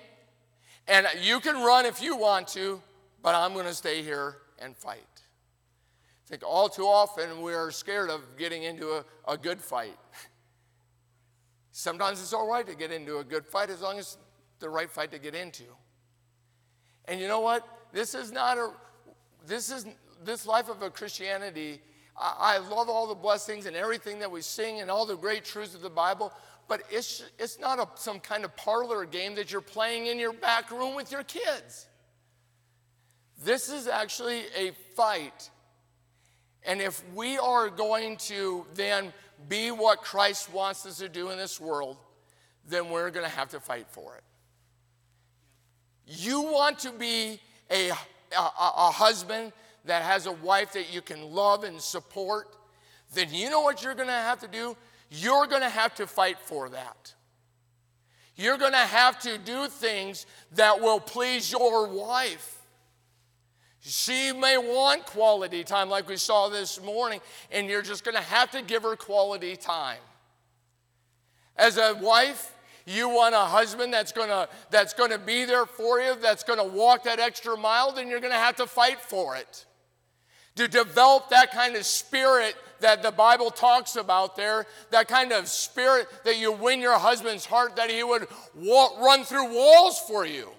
And 0.89 1.07
you 1.21 1.39
can 1.39 1.55
run 1.63 1.85
if 1.85 2.01
you 2.01 2.17
want 2.17 2.47
to, 2.49 2.81
but 3.21 3.35
I'm 3.35 3.53
going 3.53 3.67
to 3.67 3.75
stay 3.75 4.01
here 4.01 4.37
and 4.57 4.75
fight. 4.75 5.05
I 5.05 6.27
think 6.27 6.41
all 6.43 6.67
too 6.67 6.85
often 6.85 7.43
we're 7.43 7.69
scared 7.69 8.09
of 8.09 8.21
getting 8.37 8.63
into 8.63 8.89
a, 8.93 9.05
a 9.27 9.37
good 9.37 9.61
fight. 9.61 9.97
Sometimes 11.71 12.19
it's 12.19 12.33
all 12.33 12.49
right 12.49 12.65
to 12.65 12.75
get 12.75 12.91
into 12.91 13.19
a 13.19 13.23
good 13.23 13.45
fight 13.45 13.69
as 13.69 13.81
long 13.81 13.99
as 13.99 14.17
the 14.59 14.67
right 14.67 14.89
fight 14.89 15.11
to 15.11 15.19
get 15.19 15.35
into. 15.35 15.63
And 17.05 17.21
you 17.21 17.27
know 17.27 17.39
what? 17.39 17.67
This 17.93 18.15
is 18.15 18.31
not 18.31 18.57
a, 18.57 18.71
this 19.45 19.71
is, 19.71 19.85
this 20.23 20.47
life 20.47 20.69
of 20.69 20.81
a 20.81 20.89
Christianity, 20.89 21.81
I, 22.17 22.55
I 22.55 22.57
love 22.57 22.89
all 22.89 23.07
the 23.07 23.15
blessings 23.15 23.67
and 23.67 23.75
everything 23.75 24.19
that 24.19 24.31
we 24.31 24.41
sing 24.41 24.81
and 24.81 24.89
all 24.89 25.05
the 25.05 25.15
great 25.15 25.45
truths 25.45 25.75
of 25.75 25.81
the 25.81 25.89
Bible, 25.89 26.33
but 26.69 26.83
it's, 26.91 27.23
it's 27.39 27.59
not 27.59 27.79
a, 27.79 27.87
some 27.95 28.19
kind 28.19 28.45
of 28.45 28.55
parlor 28.55 29.03
game 29.03 29.35
that 29.35 29.51
you're 29.51 29.59
playing 29.59 30.05
in 30.05 30.19
your 30.19 30.31
back 30.31 30.71
room 30.71 30.95
with 30.95 31.11
your 31.11 31.23
kids. 31.23 31.87
This 33.43 33.69
is 33.69 33.87
actually 33.87 34.43
a 34.55 34.71
fight. 34.95 35.49
And 36.63 36.79
if 36.79 37.01
we 37.15 37.37
are 37.37 37.69
going 37.69 38.17
to 38.17 38.65
then 38.75 39.11
be 39.47 39.71
what 39.71 40.01
Christ 40.01 40.53
wants 40.53 40.85
us 40.85 40.99
to 40.99 41.09
do 41.09 41.31
in 41.31 41.37
this 41.37 41.59
world, 41.59 41.97
then 42.67 42.89
we're 42.89 43.09
going 43.09 43.25
to 43.25 43.35
have 43.35 43.49
to 43.49 43.59
fight 43.59 43.87
for 43.89 44.15
it. 44.15 44.23
You 46.05 46.41
want 46.41 46.79
to 46.79 46.91
be 46.91 47.39
a, 47.71 47.89
a, 47.89 47.95
a, 48.37 48.91
husband 48.91 49.53
that 49.85 50.03
has 50.03 50.25
a 50.25 50.31
wife 50.31 50.73
that 50.73 50.93
you 50.93 51.01
can 51.01 51.31
love 51.31 51.63
and 51.63 51.81
support, 51.81 52.47
then 53.13 53.27
you 53.31 53.49
know 53.49 53.61
what 53.61 53.83
you're 53.83 53.95
going 53.95 54.07
to 54.07 54.13
have 54.13 54.39
to 54.41 54.47
do? 54.47 54.75
You're 55.09 55.47
going 55.47 55.61
to 55.61 55.69
have 55.69 55.95
to 55.95 56.07
fight 56.07 56.39
for 56.39 56.69
that. 56.69 57.13
You're 58.35 58.57
going 58.57 58.71
to 58.71 58.77
have 58.77 59.19
to 59.21 59.37
do 59.37 59.67
things 59.67 60.25
that 60.53 60.79
will 60.79 60.99
please 60.99 61.51
your 61.51 61.87
wife. 61.87 62.57
She 63.81 64.31
may 64.31 64.57
want 64.57 65.05
quality 65.05 65.63
time, 65.63 65.89
like 65.89 66.07
we 66.07 66.17
saw 66.17 66.47
this 66.47 66.81
morning, 66.81 67.21
and 67.51 67.67
you're 67.67 67.81
just 67.81 68.03
going 68.03 68.15
to 68.15 68.23
have 68.23 68.51
to 68.51 68.61
give 68.61 68.83
her 68.83 68.95
quality 68.95 69.55
time. 69.55 69.99
As 71.55 71.77
a 71.77 71.95
wife, 71.99 72.53
you 72.85 73.09
want 73.09 73.35
a 73.35 73.39
husband 73.39 73.93
that's 73.93 74.11
going 74.11 74.29
to 74.29 74.47
that's 74.69 74.93
going 74.93 75.11
to 75.11 75.19
be 75.19 75.45
there 75.45 75.65
for 75.65 75.99
you, 75.99 76.15
that's 76.15 76.43
going 76.43 76.59
to 76.59 76.65
walk 76.65 77.03
that 77.03 77.19
extra 77.19 77.57
mile, 77.57 77.91
then 77.91 78.07
you're 78.07 78.19
going 78.19 78.33
to 78.33 78.39
have 78.39 78.55
to 78.57 78.67
fight 78.67 78.99
for 78.99 79.35
it. 79.35 79.65
To 80.55 80.67
develop 80.67 81.29
that 81.29 81.51
kind 81.51 81.75
of 81.75 81.85
spirit 81.85 82.55
that 82.81 83.01
the 83.03 83.11
Bible 83.11 83.49
talks 83.49 83.95
about 83.95 84.35
there, 84.35 84.65
that 84.91 85.07
kind 85.07 85.31
of 85.31 85.47
spirit 85.47 86.07
that 86.25 86.37
you 86.37 86.51
win 86.51 86.81
your 86.81 86.97
husband's 86.97 87.45
heart, 87.45 87.75
that 87.75 87.89
he 87.89 88.03
would 88.03 88.27
run 88.55 89.23
through 89.23 89.53
walls 89.53 89.99
for 90.07 90.25
you. 90.25 90.49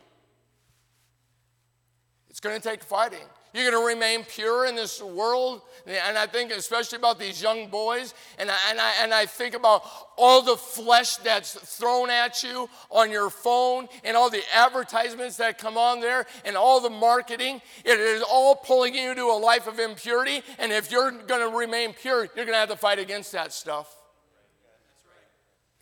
It's 2.28 2.40
going 2.40 2.58
to 2.58 2.66
take 2.66 2.82
fighting. 2.82 3.26
You're 3.52 3.70
going 3.70 3.82
to 3.82 3.86
remain 3.86 4.24
pure 4.24 4.66
in 4.66 4.76
this 4.76 5.02
world. 5.02 5.62
And 5.86 6.16
I 6.16 6.26
think 6.26 6.52
especially 6.52 6.98
about 6.98 7.18
these 7.18 7.42
young 7.42 7.68
boys. 7.68 8.14
And 8.38 8.50
I, 8.50 8.56
and, 8.70 8.80
I, 8.80 8.92
and 9.02 9.14
I 9.14 9.26
think 9.26 9.54
about 9.54 9.82
all 10.16 10.42
the 10.42 10.56
flesh 10.56 11.16
that's 11.16 11.54
thrown 11.54 12.10
at 12.10 12.42
you 12.42 12.68
on 12.90 13.10
your 13.10 13.28
phone 13.28 13.88
and 14.04 14.16
all 14.16 14.30
the 14.30 14.42
advertisements 14.54 15.36
that 15.38 15.58
come 15.58 15.76
on 15.76 16.00
there 16.00 16.26
and 16.44 16.56
all 16.56 16.80
the 16.80 16.90
marketing. 16.90 17.60
It 17.84 17.98
is 17.98 18.22
all 18.22 18.54
pulling 18.54 18.94
you 18.94 19.14
to 19.14 19.22
a 19.22 19.38
life 19.38 19.66
of 19.66 19.80
impurity. 19.80 20.42
And 20.58 20.70
if 20.70 20.92
you're 20.92 21.10
going 21.10 21.50
to 21.50 21.56
remain 21.56 21.92
pure, 21.92 22.28
you're 22.36 22.46
going 22.46 22.48
to 22.48 22.54
have 22.54 22.68
to 22.68 22.76
fight 22.76 22.98
against 22.98 23.32
that 23.32 23.52
stuff. 23.52 23.96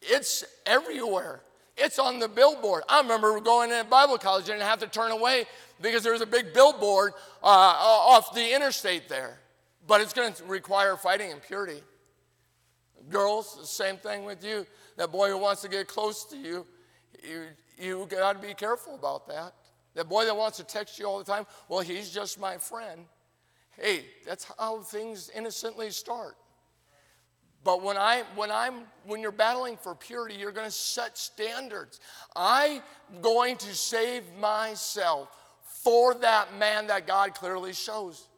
It's 0.00 0.44
everywhere. 0.64 1.42
It's 1.78 1.98
on 1.98 2.18
the 2.18 2.28
billboard. 2.28 2.82
I 2.88 3.00
remember 3.00 3.38
going 3.40 3.70
in 3.70 3.88
Bible 3.88 4.18
college 4.18 4.48
and 4.48 4.60
have 4.60 4.80
to 4.80 4.86
turn 4.86 5.12
away 5.12 5.46
because 5.80 6.02
there 6.02 6.12
was 6.12 6.22
a 6.22 6.26
big 6.26 6.52
billboard 6.52 7.12
uh, 7.42 7.46
off 7.46 8.34
the 8.34 8.54
interstate 8.54 9.08
there. 9.08 9.38
But 9.86 10.00
it's 10.00 10.12
going 10.12 10.32
to 10.34 10.44
require 10.44 10.96
fighting 10.96 11.30
impurity. 11.30 11.82
Girls, 13.08 13.56
the 13.58 13.66
same 13.66 13.96
thing 13.96 14.24
with 14.24 14.44
you. 14.44 14.66
That 14.96 15.12
boy 15.12 15.28
who 15.28 15.38
wants 15.38 15.62
to 15.62 15.68
get 15.68 15.86
close 15.86 16.24
to 16.24 16.36
you, 16.36 16.66
you, 17.22 17.44
you 17.78 18.06
got 18.10 18.40
to 18.40 18.46
be 18.46 18.54
careful 18.54 18.94
about 18.94 19.28
that. 19.28 19.54
That 19.94 20.08
boy 20.08 20.24
that 20.26 20.36
wants 20.36 20.58
to 20.58 20.64
text 20.64 20.98
you 20.98 21.06
all 21.06 21.18
the 21.18 21.24
time, 21.24 21.46
well, 21.68 21.80
he's 21.80 22.10
just 22.10 22.38
my 22.38 22.58
friend. 22.58 23.06
Hey, 23.78 24.04
that's 24.26 24.46
how 24.58 24.80
things 24.80 25.30
innocently 25.34 25.90
start. 25.90 26.36
But 27.64 27.82
when 27.82 27.96
I 27.96 28.22
when 28.34 28.50
I'm 28.50 28.82
when 29.04 29.20
you're 29.20 29.32
battling 29.32 29.76
for 29.76 29.94
purity, 29.94 30.36
you're 30.36 30.52
going 30.52 30.66
to 30.66 30.72
set 30.72 31.18
standards. 31.18 32.00
I'm 32.34 32.82
going 33.20 33.56
to 33.56 33.74
save 33.74 34.22
myself 34.40 35.28
for 35.82 36.14
that 36.14 36.56
man 36.58 36.86
that 36.88 37.06
God 37.06 37.34
clearly 37.34 37.72
shows. 37.72 38.28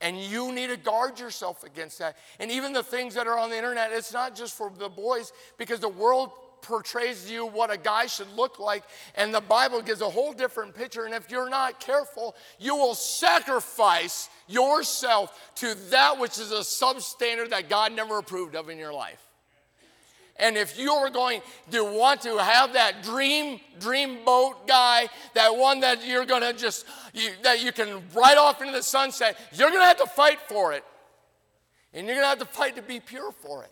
And 0.00 0.18
you 0.20 0.52
need 0.52 0.68
to 0.68 0.76
guard 0.76 1.18
yourself 1.18 1.64
against 1.64 1.98
that. 2.00 2.16
And 2.38 2.50
even 2.50 2.72
the 2.72 2.82
things 2.82 3.14
that 3.14 3.26
are 3.26 3.38
on 3.38 3.48
the 3.48 3.56
internet, 3.56 3.92
it's 3.92 4.12
not 4.12 4.36
just 4.36 4.54
for 4.54 4.70
the 4.76 4.90
boys, 4.90 5.32
because 5.56 5.80
the 5.80 5.88
world 5.88 6.30
portrays 6.66 7.24
to 7.24 7.32
you 7.32 7.46
what 7.46 7.72
a 7.72 7.76
guy 7.76 8.06
should 8.06 8.30
look 8.34 8.58
like, 8.58 8.82
and 9.14 9.32
the 9.32 9.40
Bible 9.40 9.80
gives 9.80 10.00
a 10.00 10.10
whole 10.10 10.32
different 10.32 10.74
picture. 10.74 11.04
And 11.04 11.14
if 11.14 11.30
you're 11.30 11.48
not 11.48 11.80
careful, 11.80 12.34
you 12.58 12.76
will 12.76 12.94
sacrifice 12.94 14.28
yourself 14.48 15.52
to 15.56 15.74
that 15.90 16.18
which 16.18 16.38
is 16.38 16.52
a 16.52 16.60
substandard 16.60 17.50
that 17.50 17.68
God 17.68 17.92
never 17.92 18.18
approved 18.18 18.54
of 18.54 18.68
in 18.68 18.78
your 18.78 18.92
life. 18.92 19.22
And 20.38 20.56
if 20.56 20.78
you 20.78 20.92
are 20.92 21.08
going 21.08 21.40
to 21.70 21.82
want 21.82 22.20
to 22.22 22.36
have 22.36 22.74
that 22.74 23.02
dream, 23.02 23.58
dream 23.80 24.24
boat 24.24 24.68
guy, 24.68 25.08
that 25.34 25.56
one 25.56 25.80
that 25.80 26.06
you're 26.06 26.26
going 26.26 26.42
to 26.42 26.52
just, 26.52 26.84
you, 27.14 27.30
that 27.42 27.62
you 27.62 27.72
can 27.72 28.02
ride 28.14 28.36
off 28.36 28.60
into 28.60 28.72
the 28.72 28.82
sunset, 28.82 29.38
you're 29.54 29.70
going 29.70 29.80
to 29.80 29.86
have 29.86 29.98
to 29.98 30.06
fight 30.06 30.38
for 30.46 30.74
it. 30.74 30.84
And 31.94 32.06
you're 32.06 32.16
going 32.16 32.24
to 32.24 32.28
have 32.28 32.38
to 32.40 32.44
fight 32.44 32.76
to 32.76 32.82
be 32.82 33.00
pure 33.00 33.32
for 33.32 33.64
it. 33.64 33.70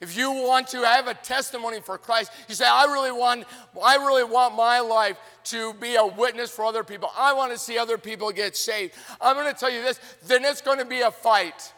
If 0.00 0.16
you 0.16 0.30
want 0.30 0.68
to 0.68 0.82
have 0.82 1.08
a 1.08 1.14
testimony 1.14 1.80
for 1.80 1.98
Christ, 1.98 2.30
you 2.48 2.54
say, 2.54 2.66
I 2.66 2.84
really 2.84 3.10
want, 3.10 3.44
I 3.82 3.96
really 3.96 4.22
want 4.22 4.54
my 4.54 4.78
life 4.78 5.16
to 5.44 5.74
be 5.74 5.96
a 5.96 6.06
witness 6.06 6.50
for 6.50 6.64
other 6.64 6.84
people. 6.84 7.10
I 7.16 7.32
want 7.32 7.50
to 7.52 7.58
see 7.58 7.78
other 7.78 7.98
people 7.98 8.30
get 8.30 8.56
saved. 8.56 8.94
I'm 9.20 9.34
going 9.34 9.52
to 9.52 9.58
tell 9.58 9.70
you 9.70 9.82
this, 9.82 9.98
then 10.26 10.44
it's 10.44 10.60
going 10.60 10.78
to 10.78 10.84
be 10.84 11.00
a 11.00 11.10
fight. 11.10 11.72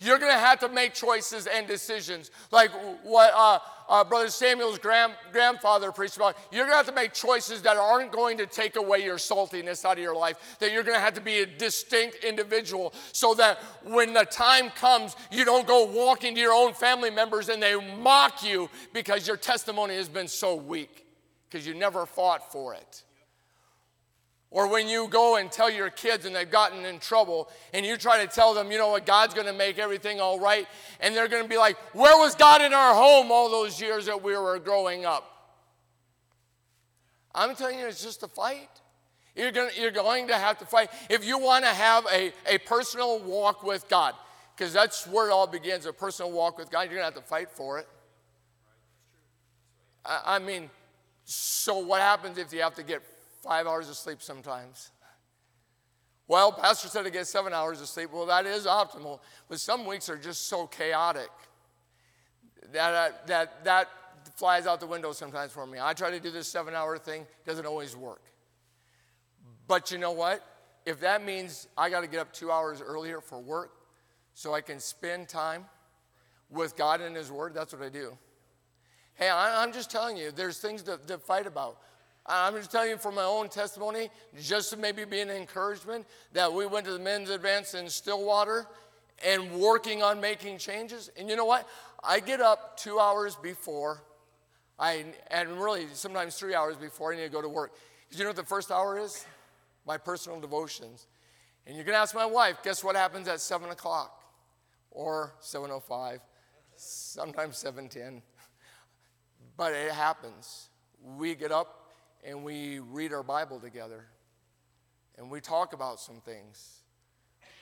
You're 0.00 0.18
going 0.18 0.32
to 0.32 0.38
have 0.38 0.60
to 0.60 0.68
make 0.68 0.94
choices 0.94 1.48
and 1.48 1.66
decisions. 1.66 2.30
Like 2.52 2.70
what 3.02 3.32
uh, 3.34 3.58
uh, 3.88 4.04
Brother 4.04 4.28
Samuel's 4.28 4.78
grand, 4.78 5.14
grandfather 5.32 5.92
preached 5.92 6.16
about. 6.16 6.36
You're 6.50 6.64
going 6.64 6.72
to 6.72 6.76
have 6.76 6.86
to 6.86 6.92
make 6.92 7.12
choices 7.12 7.62
that 7.62 7.76
aren't 7.76 8.12
going 8.12 8.38
to 8.38 8.46
take 8.46 8.76
away 8.76 9.04
your 9.04 9.16
saltiness 9.16 9.84
out 9.84 9.96
of 9.96 10.02
your 10.02 10.16
life, 10.16 10.56
that 10.60 10.72
you're 10.72 10.82
going 10.82 10.96
to 10.96 11.00
have 11.00 11.14
to 11.14 11.20
be 11.20 11.40
a 11.40 11.46
distinct 11.46 12.24
individual 12.24 12.92
so 13.12 13.34
that 13.34 13.58
when 13.84 14.12
the 14.12 14.24
time 14.24 14.70
comes, 14.70 15.16
you 15.30 15.44
don't 15.44 15.66
go 15.66 15.84
walking 15.84 16.34
to 16.34 16.40
your 16.40 16.52
own 16.52 16.74
family 16.74 17.10
members 17.10 17.48
and 17.48 17.62
they 17.62 17.74
mock 17.96 18.44
you 18.44 18.68
because 18.92 19.26
your 19.26 19.36
testimony 19.36 19.94
has 19.94 20.08
been 20.08 20.28
so 20.28 20.54
weak, 20.54 21.06
because 21.48 21.66
you 21.66 21.74
never 21.74 22.06
fought 22.06 22.52
for 22.52 22.74
it. 22.74 23.04
Or 24.50 24.66
when 24.66 24.88
you 24.88 25.08
go 25.08 25.36
and 25.36 25.52
tell 25.52 25.70
your 25.70 25.90
kids 25.90 26.24
and 26.24 26.34
they've 26.34 26.50
gotten 26.50 26.86
in 26.86 27.00
trouble 27.00 27.50
and 27.74 27.84
you 27.84 27.98
try 27.98 28.24
to 28.24 28.32
tell 28.32 28.54
them, 28.54 28.72
you 28.72 28.78
know 28.78 28.88
what, 28.88 29.04
God's 29.04 29.34
going 29.34 29.46
to 29.46 29.52
make 29.52 29.78
everything 29.78 30.20
all 30.20 30.40
right. 30.40 30.66
And 31.00 31.14
they're 31.14 31.28
going 31.28 31.42
to 31.42 31.48
be 31.48 31.58
like, 31.58 31.76
where 31.92 32.16
was 32.16 32.34
God 32.34 32.62
in 32.62 32.72
our 32.72 32.94
home 32.94 33.30
all 33.30 33.50
those 33.50 33.80
years 33.80 34.06
that 34.06 34.22
we 34.22 34.34
were 34.36 34.58
growing 34.58 35.04
up? 35.04 35.24
I'm 37.34 37.54
telling 37.54 37.78
you, 37.78 37.86
it's 37.86 38.02
just 38.02 38.22
a 38.22 38.28
fight. 38.28 38.70
You're 39.36 39.52
going, 39.52 39.70
you're 39.78 39.90
going 39.90 40.28
to 40.28 40.34
have 40.34 40.58
to 40.58 40.66
fight. 40.66 40.90
If 41.10 41.26
you 41.26 41.38
want 41.38 41.64
to 41.64 41.70
have 41.70 42.06
a, 42.10 42.32
a 42.46 42.58
personal 42.58 43.20
walk 43.20 43.62
with 43.62 43.86
God, 43.88 44.14
because 44.56 44.72
that's 44.72 45.06
where 45.06 45.28
it 45.28 45.32
all 45.32 45.46
begins 45.46 45.84
a 45.84 45.92
personal 45.92 46.32
walk 46.32 46.58
with 46.58 46.70
God, 46.70 46.82
you're 46.90 46.98
going 46.98 47.08
to 47.08 47.14
have 47.14 47.22
to 47.22 47.28
fight 47.28 47.50
for 47.50 47.78
it. 47.78 47.86
I, 50.04 50.22
I 50.24 50.38
mean, 50.38 50.70
so 51.24 51.78
what 51.78 52.00
happens 52.00 52.38
if 52.38 52.52
you 52.52 52.62
have 52.62 52.74
to 52.76 52.82
get 52.82 53.02
five 53.42 53.66
hours 53.66 53.88
of 53.88 53.96
sleep 53.96 54.22
sometimes. 54.22 54.90
Well, 56.26 56.52
Pastor 56.52 56.88
said 56.88 57.04
to 57.04 57.10
get 57.10 57.26
seven 57.26 57.54
hours 57.54 57.80
of 57.80 57.88
sleep. 57.88 58.10
Well, 58.12 58.26
that 58.26 58.44
is 58.44 58.66
optimal, 58.66 59.20
but 59.48 59.60
some 59.60 59.86
weeks 59.86 60.10
are 60.10 60.18
just 60.18 60.46
so 60.46 60.66
chaotic 60.66 61.30
that 62.72 62.94
uh, 62.94 63.16
that 63.26 63.64
that 63.64 63.88
flies 64.36 64.66
out 64.66 64.78
the 64.78 64.86
window 64.86 65.12
sometimes 65.12 65.52
for 65.52 65.66
me. 65.66 65.78
I 65.80 65.94
try 65.94 66.10
to 66.10 66.20
do 66.20 66.30
this 66.30 66.46
seven-hour 66.48 66.98
thing; 66.98 67.26
doesn't 67.46 67.64
always 67.64 67.96
work. 67.96 68.22
But 69.66 69.90
you 69.90 69.98
know 69.98 70.12
what? 70.12 70.44
If 70.84 71.00
that 71.00 71.24
means 71.24 71.66
I 71.76 71.90
got 71.90 72.00
to 72.00 72.06
get 72.06 72.20
up 72.20 72.32
two 72.32 72.50
hours 72.50 72.82
earlier 72.82 73.20
for 73.20 73.40
work, 73.40 73.72
so 74.34 74.54
I 74.54 74.60
can 74.60 74.80
spend 74.80 75.28
time 75.28 75.64
with 76.50 76.76
God 76.76 77.00
and 77.00 77.16
His 77.16 77.30
Word, 77.30 77.54
that's 77.54 77.72
what 77.72 77.82
I 77.82 77.88
do. 77.88 78.16
Hey, 79.14 79.30
I'm 79.30 79.72
just 79.72 79.90
telling 79.90 80.16
you, 80.16 80.30
there's 80.30 80.58
things 80.58 80.82
to, 80.82 80.98
to 81.08 81.18
fight 81.18 81.46
about. 81.46 81.78
I'm 82.28 82.54
just 82.54 82.70
telling 82.70 82.90
you 82.90 82.98
from 82.98 83.14
my 83.14 83.24
own 83.24 83.48
testimony, 83.48 84.10
just 84.38 84.70
to 84.70 84.76
maybe 84.76 85.04
be 85.06 85.20
an 85.20 85.30
encouragement, 85.30 86.06
that 86.34 86.52
we 86.52 86.66
went 86.66 86.84
to 86.84 86.92
the 86.92 86.98
men's 86.98 87.30
advance 87.30 87.72
in 87.72 87.88
Stillwater 87.88 88.66
and 89.24 89.52
working 89.52 90.02
on 90.02 90.20
making 90.20 90.58
changes. 90.58 91.10
And 91.16 91.30
you 91.30 91.36
know 91.36 91.46
what? 91.46 91.66
I 92.04 92.20
get 92.20 92.40
up 92.40 92.76
two 92.76 92.98
hours 92.98 93.34
before, 93.36 94.02
I, 94.78 95.06
and 95.30 95.60
really 95.60 95.86
sometimes 95.94 96.36
three 96.36 96.54
hours 96.54 96.76
before 96.76 97.12
I 97.12 97.16
need 97.16 97.22
to 97.22 97.28
go 97.30 97.40
to 97.40 97.48
work. 97.48 97.72
Because 98.06 98.18
you 98.18 98.24
know 98.24 98.30
what 98.30 98.36
the 98.36 98.44
first 98.44 98.70
hour 98.70 98.98
is? 98.98 99.24
My 99.86 99.96
personal 99.96 100.38
devotions. 100.38 101.06
And 101.66 101.76
you 101.76 101.84
can 101.84 101.94
ask 101.94 102.14
my 102.14 102.26
wife, 102.26 102.62
guess 102.62 102.84
what 102.84 102.94
happens 102.94 103.26
at 103.26 103.40
7 103.40 103.70
o'clock? 103.70 104.22
Or 104.90 105.34
7.05, 105.42 106.20
sometimes 106.76 107.62
7.10. 107.62 108.22
But 109.56 109.72
it 109.72 109.92
happens. 109.92 110.68
We 111.02 111.34
get 111.34 111.52
up 111.52 111.77
and 112.28 112.44
we 112.44 112.78
read 112.78 113.12
our 113.12 113.22
Bible 113.22 113.58
together 113.58 114.04
and 115.16 115.30
we 115.30 115.40
talk 115.40 115.72
about 115.72 115.98
some 115.98 116.20
things, 116.20 116.82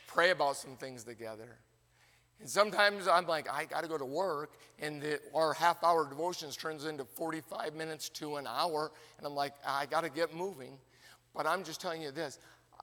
pray 0.08 0.30
about 0.30 0.56
some 0.56 0.76
things 0.76 1.04
together. 1.04 1.58
And 2.40 2.48
sometimes 2.48 3.06
I'm 3.08 3.26
like, 3.26 3.48
I 3.50 3.64
got 3.64 3.82
to 3.82 3.88
go 3.88 3.96
to 3.96 4.04
work, 4.04 4.58
and 4.78 5.00
the, 5.00 5.20
our 5.34 5.54
half 5.54 5.82
hour 5.82 6.06
devotions 6.06 6.54
turns 6.54 6.84
into 6.84 7.04
45 7.04 7.74
minutes 7.74 8.10
to 8.10 8.36
an 8.36 8.46
hour, 8.46 8.92
and 9.16 9.26
I'm 9.26 9.34
like, 9.34 9.54
I 9.66 9.86
got 9.86 10.02
to 10.02 10.10
get 10.10 10.34
moving. 10.34 10.76
But 11.34 11.46
I'm 11.46 11.64
just 11.64 11.80
telling 11.80 12.02
you 12.02 12.10
this 12.10 12.38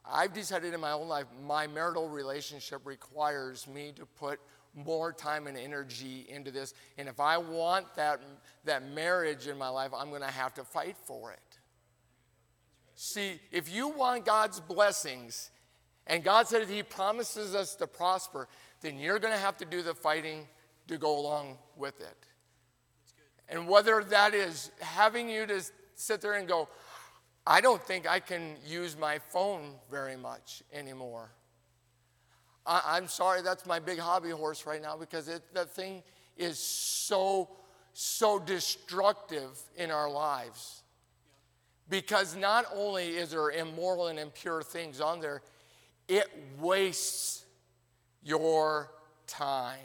I've 0.10 0.34
decided 0.34 0.74
in 0.74 0.80
my 0.80 0.92
own 0.92 1.08
life, 1.08 1.26
my 1.46 1.68
marital 1.68 2.08
relationship 2.10 2.82
requires 2.86 3.68
me 3.68 3.92
to 3.96 4.06
put 4.06 4.40
more 4.74 5.14
time 5.14 5.46
and 5.46 5.58
energy 5.58 6.26
into 6.30 6.50
this. 6.50 6.74
And 6.98 7.08
if 7.08 7.20
I 7.20 7.38
want 7.38 7.94
that, 7.96 8.22
that 8.66 8.90
marriage 8.90 9.48
in 9.48 9.58
my 9.58 9.70
life, 9.70 9.92
I'm 9.96 10.10
going 10.10 10.22
to 10.22 10.28
have 10.28 10.54
to 10.56 10.64
fight 10.64 10.96
for 11.06 11.32
it. 11.32 11.53
See, 12.96 13.40
if 13.52 13.74
you 13.74 13.90
want 13.90 14.26
God's 14.26 14.60
blessings, 14.60 15.50
and 16.08 16.24
God 16.24 16.48
said 16.48 16.68
He 16.68 16.84
promises 16.84 17.56
us 17.56 17.76
to 17.76 17.88
prosper, 17.88 18.48
then 18.82 19.00
you're 19.00 19.20
going 19.20 19.34
to 19.34 19.40
have 19.40 19.58
to 19.58 19.66
do 19.66 19.82
the 19.82 19.94
fighting 19.94 20.48
to 20.88 20.98
go 20.98 21.18
along 21.18 21.58
with 21.76 22.00
it. 22.02 22.18
And 23.50 23.68
whether 23.68 24.04
that 24.04 24.34
is 24.34 24.72
having 24.80 25.30
you 25.30 25.46
to 25.46 25.62
sit 25.96 26.22
there 26.22 26.34
and 26.34 26.48
go, 26.48 26.70
I 27.46 27.62
don't 27.62 27.82
think 27.82 28.10
I 28.10 28.20
can 28.20 28.56
use 28.66 28.98
my 28.98 29.20
phone 29.20 29.76
very 29.92 30.16
much 30.16 30.64
anymore. 30.72 31.32
I, 32.66 32.98
am 32.98 33.08
sorry, 33.08 33.42
that's 33.42 33.66
my 33.66 33.80
big 33.80 34.00
hobby 34.00 34.30
horse 34.30 34.66
right 34.66 34.82
now 34.82 34.96
because 34.96 35.28
it, 35.28 35.42
that 35.54 35.70
thing 35.70 36.02
is 36.38 36.58
so, 36.58 37.50
so 37.92 38.40
destructive 38.40 39.60
in 39.76 39.92
our 39.92 40.10
lives. 40.10 40.83
Because 41.90 42.36
not 42.36 42.66
only 42.74 43.10
is 43.10 43.32
there 43.32 43.52
immoral 43.52 44.08
and 44.08 44.18
impure 44.18 44.64
things 44.64 45.02
on 45.02 45.20
there, 45.20 45.42
it 46.08 46.28
wastes 46.60 47.46
your 48.24 48.90
time. 49.28 49.80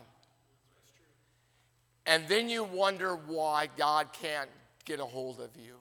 And 2.06 2.26
then 2.28 2.48
you 2.48 2.64
wonder 2.64 3.14
why 3.14 3.68
God 3.76 4.12
can't 4.12 4.48
get 4.84 5.00
a 5.00 5.04
hold 5.04 5.40
of 5.40 5.50
you. 5.56 5.74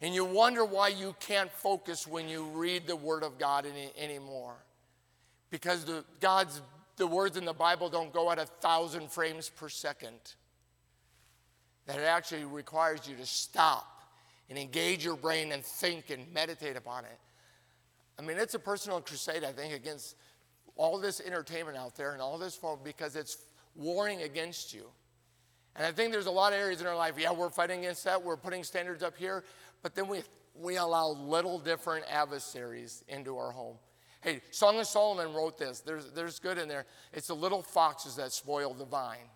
And 0.00 0.14
you 0.14 0.24
wonder 0.24 0.64
why 0.64 0.88
you 0.88 1.14
can't 1.20 1.50
focus 1.50 2.06
when 2.06 2.28
you 2.28 2.44
read 2.44 2.86
the 2.86 2.96
Word 2.96 3.22
of 3.22 3.38
God 3.38 3.66
any, 3.66 3.90
anymore. 3.96 4.54
Because 5.50 5.84
the, 5.84 6.04
God's, 6.20 6.60
the 6.96 7.06
words 7.06 7.36
in 7.36 7.44
the 7.44 7.52
Bible 7.52 7.88
don't 7.88 8.12
go 8.12 8.30
at 8.30 8.38
a 8.38 8.46
thousand 8.46 9.10
frames 9.10 9.48
per 9.48 9.68
second. 9.68 10.18
That 11.86 11.98
it 11.98 12.04
actually 12.04 12.44
requires 12.44 13.08
you 13.08 13.16
to 13.16 13.26
stop 13.26 13.91
and 14.48 14.58
engage 14.58 15.04
your 15.04 15.16
brain 15.16 15.52
and 15.52 15.64
think 15.64 16.10
and 16.10 16.32
meditate 16.32 16.76
upon 16.76 17.04
it. 17.04 17.18
I 18.18 18.22
mean, 18.22 18.38
it's 18.38 18.54
a 18.54 18.58
personal 18.58 19.00
crusade, 19.00 19.44
I 19.44 19.52
think, 19.52 19.74
against 19.74 20.16
all 20.76 20.98
this 20.98 21.20
entertainment 21.20 21.76
out 21.76 21.96
there 21.96 22.12
and 22.12 22.20
all 22.20 22.38
this 22.38 22.54
form 22.54 22.80
because 22.84 23.16
it's 23.16 23.38
warring 23.74 24.22
against 24.22 24.74
you. 24.74 24.84
And 25.74 25.86
I 25.86 25.92
think 25.92 26.12
there's 26.12 26.26
a 26.26 26.30
lot 26.30 26.52
of 26.52 26.58
areas 26.58 26.80
in 26.80 26.86
our 26.86 26.96
life, 26.96 27.14
yeah, 27.18 27.32
we're 27.32 27.50
fighting 27.50 27.80
against 27.80 28.04
that, 28.04 28.22
we're 28.22 28.36
putting 28.36 28.62
standards 28.62 29.02
up 29.02 29.16
here, 29.16 29.42
but 29.82 29.94
then 29.94 30.06
we, 30.06 30.22
we 30.54 30.76
allow 30.76 31.08
little 31.08 31.58
different 31.58 32.04
adversaries 32.10 33.02
into 33.08 33.38
our 33.38 33.50
home. 33.50 33.76
Hey, 34.20 34.40
Song 34.50 34.78
of 34.78 34.86
Solomon 34.86 35.34
wrote 35.34 35.58
this. 35.58 35.80
There's, 35.80 36.10
there's 36.12 36.38
good 36.38 36.58
in 36.58 36.68
there. 36.68 36.84
It's 37.12 37.26
the 37.26 37.34
little 37.34 37.62
foxes 37.62 38.16
that 38.16 38.32
spoil 38.32 38.72
the 38.72 38.84
vine. 38.84 39.28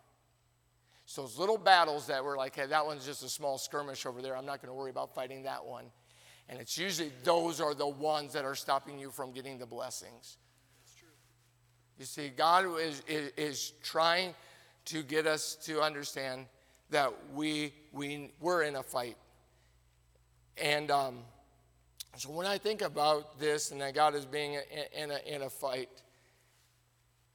So 1.07 1.22
those 1.22 1.38
little 1.38 1.57
battles 1.57 2.09
that 2.09 2.24
were 2.24 2.36
like, 2.36 2.57
hey, 2.57 2.66
that 2.66 2.84
one's 2.84 3.07
just 3.07 3.22
a 3.22 3.28
small 3.28 3.59
skirmish 3.59 4.04
over 4.07 4.20
there. 4.20 4.36
I'm 4.36 4.44
not 4.44 4.61
going 4.61 4.68
to 4.68 4.74
worry 4.74 4.90
about 4.90 5.14
fighting 5.14 5.44
that 5.44 5.64
one. 5.64 5.86
And 6.48 6.61
it's 6.61 6.76
usually 6.76 7.12
those 7.22 7.61
are 7.61 7.74
the 7.74 7.86
ones 7.86 8.32
that 8.32 8.44
are 8.44 8.57
stopping 8.57 8.98
you 8.98 9.11
from 9.11 9.32
getting 9.32 9.57
the 9.57 9.66
blessings. 9.66 10.36
You 11.98 12.04
see, 12.04 12.28
God 12.28 12.66
is, 12.78 13.02
is, 13.09 13.32
is 13.36 13.72
trying 13.82 14.34
to 14.86 15.02
get 15.02 15.26
us 15.26 15.54
to 15.62 15.80
understand 15.80 16.46
that 16.90 17.12
we, 17.32 17.72
we, 17.92 18.32
we're 18.40 18.64
in 18.64 18.76
a 18.76 18.82
fight. 18.82 19.16
And 20.59 20.90
um, 20.90 21.18
so 22.16 22.30
when 22.30 22.46
I 22.46 22.59
think 22.59 22.82
about 22.82 23.38
this 23.38 23.70
and 23.70 23.80
that 23.80 23.94
God 23.94 24.14
is 24.14 24.26
being 24.26 24.54
in, 24.54 25.04
in, 25.04 25.11
a, 25.11 25.34
in 25.36 25.42
a 25.42 25.50
fight, 25.50 25.88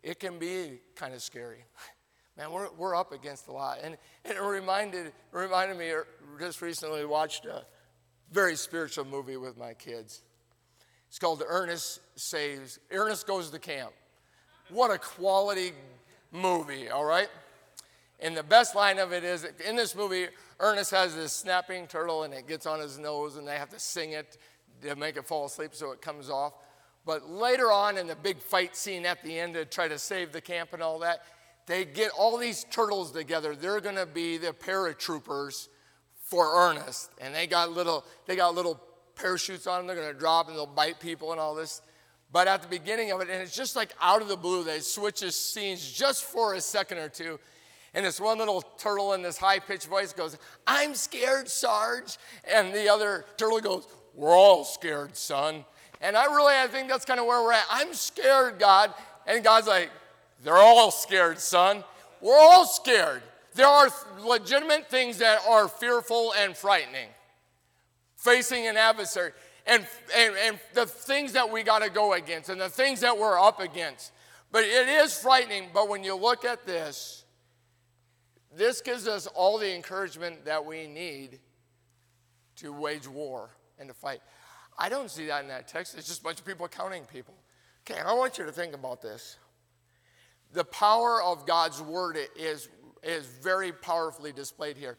it 0.04 0.20
can 0.20 0.40
be 0.40 0.82
kind 0.96 1.14
of 1.14 1.22
scary. 1.22 1.64
Man, 2.38 2.52
we're, 2.52 2.70
we're 2.78 2.96
up 2.96 3.12
against 3.12 3.48
a 3.48 3.52
lot. 3.52 3.80
And, 3.84 3.98
and 4.26 4.38
it 4.38 4.42
reminded, 4.42 5.12
reminded 5.32 5.78
me, 5.78 5.90
er, 5.90 6.08
just 6.40 6.62
recently 6.62 7.06
watched 7.06 7.46
a 7.46 7.66
very 8.32 8.56
spiritual 8.56 9.06
movie 9.06 9.38
with 9.38 9.58
my 9.58 9.74
kids. 9.74 10.22
It's 11.10 11.20
called 11.20 11.44
Ernest 11.46 12.00
Saves, 12.16 12.80
Ernest 12.90 13.28
Goes 13.28 13.50
to 13.50 13.60
Camp. 13.60 13.92
What 14.70 14.92
a 14.92 14.98
quality 14.98 15.74
movie, 16.32 16.90
all 16.90 17.04
right? 17.04 17.28
And 18.22 18.38
the 18.38 18.44
best 18.44 18.76
line 18.76 19.00
of 19.00 19.12
it 19.12 19.24
is 19.24 19.46
in 19.68 19.76
this 19.76 19.96
movie, 19.96 20.28
Ernest 20.60 20.92
has 20.92 21.16
this 21.16 21.34
snapping 21.34 21.88
turtle 21.88 22.24
and 22.24 22.34
it 22.34 22.48
gets 22.48 22.66
on 22.66 22.80
his 22.80 22.98
nose 22.98 23.36
and 23.36 23.46
they 23.48 23.58
have 23.58 23.70
to 23.70 23.80
sing 23.80 24.12
it 24.12 24.38
to 24.84 24.96
make 24.96 25.18
it 25.18 25.26
fall 25.26 25.46
asleep 25.46 25.72
so 25.74 25.92
it 25.92 26.02
comes 26.02 26.30
off. 26.30 26.54
But 27.06 27.30
later 27.30 27.72
on 27.72 27.98
in 27.98 28.08
the 28.08 28.16
big 28.16 28.40
fight 28.40 28.76
scene 28.76 29.06
at 29.06 29.24
the 29.24 29.38
end 29.38 29.56
to 29.56 29.66
try 29.66 29.88
to 29.88 29.98
save 29.98 30.32
the 30.32 30.40
camp 30.40 30.70
and 30.74 30.82
all 30.82 31.00
that, 31.00 31.24
they 31.72 31.86
get 31.86 32.12
all 32.12 32.38
these 32.38 32.66
turtles 32.66 33.12
together. 33.14 33.56
They're 33.56 33.80
going 33.80 33.96
to 33.96 34.06
be 34.06 34.38
the 34.38 34.52
paratroopers 34.52 35.70
for 36.26 36.68
Ernest. 36.68 37.12
And 37.22 37.34
they 37.34 37.48
got 37.48 37.72
little, 37.72 38.04
they 38.26 38.36
got 38.36 38.54
little 38.54 38.78
parachutes 39.16 39.68
on 39.68 39.80
them. 39.80 39.88
They're 39.88 39.96
going 39.96 40.14
to 40.14 40.20
drop 40.20 40.50
and 40.50 40.58
they'll 40.58 40.66
bite 40.66 41.00
people 41.00 41.32
and 41.32 41.40
all 41.40 41.56
this. 41.56 41.82
But 42.30 42.50
at 42.50 42.62
the 42.62 42.68
beginning 42.68 43.14
of 43.14 43.22
it, 43.22 43.30
and 43.30 43.42
it's 43.42 43.56
just 43.56 43.78
like 43.78 43.94
out 44.02 44.22
of 44.22 44.28
the 44.28 44.36
blue, 44.36 44.66
they 44.66 44.80
switch 44.80 45.22
the 45.22 45.32
scenes 45.32 45.90
just 45.90 46.26
for 46.26 46.56
a 46.56 46.60
second 46.60 46.98
or 46.98 47.08
two. 47.08 47.40
And 47.94 48.06
this 48.06 48.20
one 48.20 48.38
little 48.38 48.62
turtle 48.78 49.14
in 49.14 49.22
this 49.22 49.38
high 49.38 49.60
pitched 49.60 49.88
voice 49.88 50.12
goes, 50.12 50.38
I'm 50.68 50.94
scared, 50.94 51.48
Sarge. 51.48 52.18
And 52.54 52.74
the 52.74 52.90
other 52.90 53.24
turtle 53.38 53.62
goes, 53.62 53.88
We're 54.14 54.36
all 54.36 54.66
scared, 54.66 55.16
son. 55.16 55.64
And 56.02 56.18
I 56.18 56.26
really, 56.26 56.54
I 56.54 56.68
think 56.68 56.90
that's 56.90 57.06
kind 57.06 57.22
of 57.22 57.26
where 57.28 57.42
we're 57.42 57.54
at. 57.54 57.66
I'm 57.70 57.94
scared, 57.94 58.60
God. 58.60 58.94
And 59.26 59.42
God's 59.42 59.68
like, 59.68 59.90
They're 60.44 60.58
all 60.58 60.92
scared, 60.92 61.40
son. 61.40 61.84
We're 62.20 62.40
all 62.40 62.66
scared. 62.66 63.22
There 63.54 63.68
are 63.68 63.90
legitimate 64.24 64.90
things 64.90 65.18
that 65.18 65.40
are 65.48 65.68
fearful 65.68 66.34
and 66.38 66.56
frightening 66.56 67.10
facing 68.22 68.68
an 68.68 68.78
adversary 68.78 69.32
and, 69.66 69.86
and, 70.16 70.36
and 70.38 70.60
the 70.74 70.86
things 70.86 71.34
that 71.34 71.52
we 71.52 71.64
got 71.64 71.82
to 71.82 71.90
go 71.90 72.14
against 72.14 72.50
and 72.50 72.62
the 72.62 72.70
things 72.70 73.00
that 73.00 73.18
we're 73.18 73.40
up 73.40 73.60
against. 73.60 74.12
But 74.52 74.64
it 74.64 74.88
is 74.88 75.18
frightening. 75.18 75.70
But 75.74 75.90
when 75.90 76.04
you 76.04 76.16
look 76.16 76.46
at 76.46 76.66
this, 76.66 77.26
this 78.56 78.82
gives 78.82 79.08
us 79.08 79.28
all 79.28 79.58
the 79.58 79.74
encouragement 79.74 80.46
that 80.46 80.64
we 80.64 80.88
need 80.88 81.40
to 82.58 82.72
wage 82.72 83.08
war 83.08 83.50
and 83.80 83.90
to 83.90 83.94
fight. 83.94 84.22
I 84.78 84.90
don't 84.90 85.10
see 85.10 85.26
that 85.28 85.42
in 85.42 85.48
that 85.48 85.68
text. 85.68 85.98
It's 85.98 86.08
just 86.08 86.22
a 86.22 86.24
bunch 86.24 86.40
of 86.40 86.46
people 86.46 86.68
counting 86.68 87.04
people. 87.06 87.34
Okay, 87.90 88.00
I 88.00 88.14
want 88.14 88.38
you 88.38 88.46
to 88.46 88.52
think 88.52 88.76
about 88.76 89.02
this. 89.02 89.38
The 90.54 90.64
power 90.66 91.22
of 91.22 91.46
God's 91.46 91.82
word 91.82 92.18
is, 92.36 92.70
is 93.04 93.26
very 93.26 93.72
powerfully 93.72 94.32
displayed 94.32 94.78
here. 94.78 94.98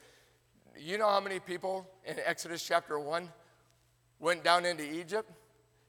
You 0.78 0.98
know 0.98 1.08
how 1.08 1.20
many 1.20 1.38
people 1.38 1.86
in 2.06 2.16
Exodus 2.24 2.66
chapter 2.66 2.98
1 2.98 3.28
went 4.18 4.42
down 4.42 4.64
into 4.64 4.90
Egypt? 4.90 5.30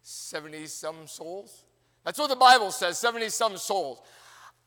70 0.01 0.65
some 0.67 1.07
souls. 1.07 1.63
That's 2.03 2.19
what 2.19 2.29
the 2.29 2.35
Bible 2.35 2.71
says 2.71 2.97
70 2.97 3.29
some 3.29 3.57
souls. 3.57 4.01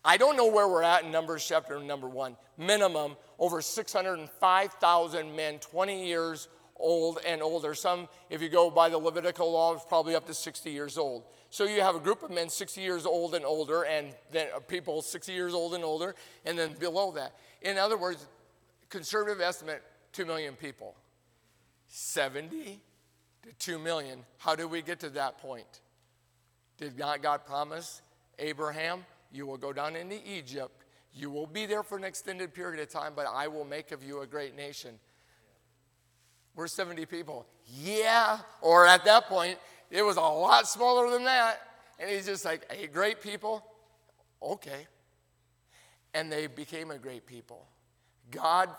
I 0.05 0.17
don't 0.17 0.37
know 0.37 0.47
where 0.47 0.69
we're 0.69 0.83
at 0.83 1.05
in 1.05 1.11
Numbers 1.11 1.45
chapter 1.47 1.79
number 1.81 2.09
1. 2.09 2.37
Minimum 2.57 3.17
over 3.39 3.61
605,000 3.61 5.37
men, 5.37 5.59
20 5.59 6.07
years 6.07 6.49
old 6.77 7.19
and 7.27 7.43
older. 7.43 7.75
Some, 7.75 8.09
if 8.31 8.41
you 8.41 8.49
go 8.49 8.71
by 8.71 8.89
the 8.89 8.99
Levitical 8.99 9.51
law, 9.51 9.75
it's 9.75 9.85
probably 9.85 10.15
up 10.15 10.27
to 10.27 10.35
60 10.35 10.71
years 10.71 10.97
old. 10.97 11.25
So 11.57 11.65
you 11.65 11.81
have 11.81 11.97
a 11.97 12.01
group 12.01 12.23
of 12.23 12.31
men 12.31 12.51
60 12.51 12.83
years 12.83 13.07
old 13.07 13.35
and 13.35 13.43
older, 13.43 13.85
and 13.85 14.09
then 14.31 14.49
uh, 14.55 14.59
people 14.59 15.01
60 15.01 15.33
years 15.33 15.55
old 15.55 15.73
and 15.73 15.83
older, 15.83 16.15
and 16.45 16.59
then 16.59 16.75
below 16.75 17.13
that. 17.13 17.35
In 17.63 17.79
other 17.79 17.97
words, 17.97 18.29
conservative 18.91 19.41
estimate 19.41 19.83
2 20.13 20.27
million 20.27 20.53
people. 20.53 20.95
70 21.89 22.79
to 23.43 23.53
2 23.59 23.79
million. 23.79 24.19
How 24.37 24.55
did 24.55 24.67
we 24.67 24.83
get 24.83 25.01
to 25.01 25.09
that 25.09 25.39
point? 25.39 25.81
Did 26.77 26.99
not 26.99 27.23
God 27.23 27.47
promise 27.47 28.03
Abraham, 28.39 29.07
you 29.33 29.47
will 29.47 29.57
go 29.57 29.73
down 29.73 29.97
into 29.97 30.19
Egypt, 30.31 30.85
you 31.15 31.31
will 31.31 31.47
be 31.47 31.65
there 31.65 31.83
for 31.83 31.97
an 31.97 32.05
extended 32.05 32.53
period 32.53 32.83
of 32.83 32.91
time, 32.91 33.15
but 33.17 33.25
I 33.33 33.49
will 33.49 33.65
make 33.65 33.93
of 33.93 34.05
you 34.05 34.21
a 34.21 34.27
great 34.27 34.55
nation? 34.55 34.99
We're 36.55 36.67
70 36.67 37.07
people. 37.07 37.47
Yeah. 37.83 38.41
Or 38.61 38.87
at 38.87 39.07
that 39.07 39.27
point, 39.27 39.59
it 39.91 40.03
was 40.03 40.17
a 40.17 40.21
lot 40.21 40.67
smaller 40.69 41.11
than 41.11 41.25
that. 41.25 41.61
And 41.99 42.11
he's 42.11 42.27
just 42.27 42.45
like, 42.45 42.71
hey, 42.73 42.87
great 42.87 43.21
people? 43.21 43.65
Okay. 44.43 44.87
And 46.15 46.31
they 46.31 46.47
became 46.47 46.91
a 46.91 46.99
great 46.99 47.27
people. 47.27 47.67
God 48.31 48.71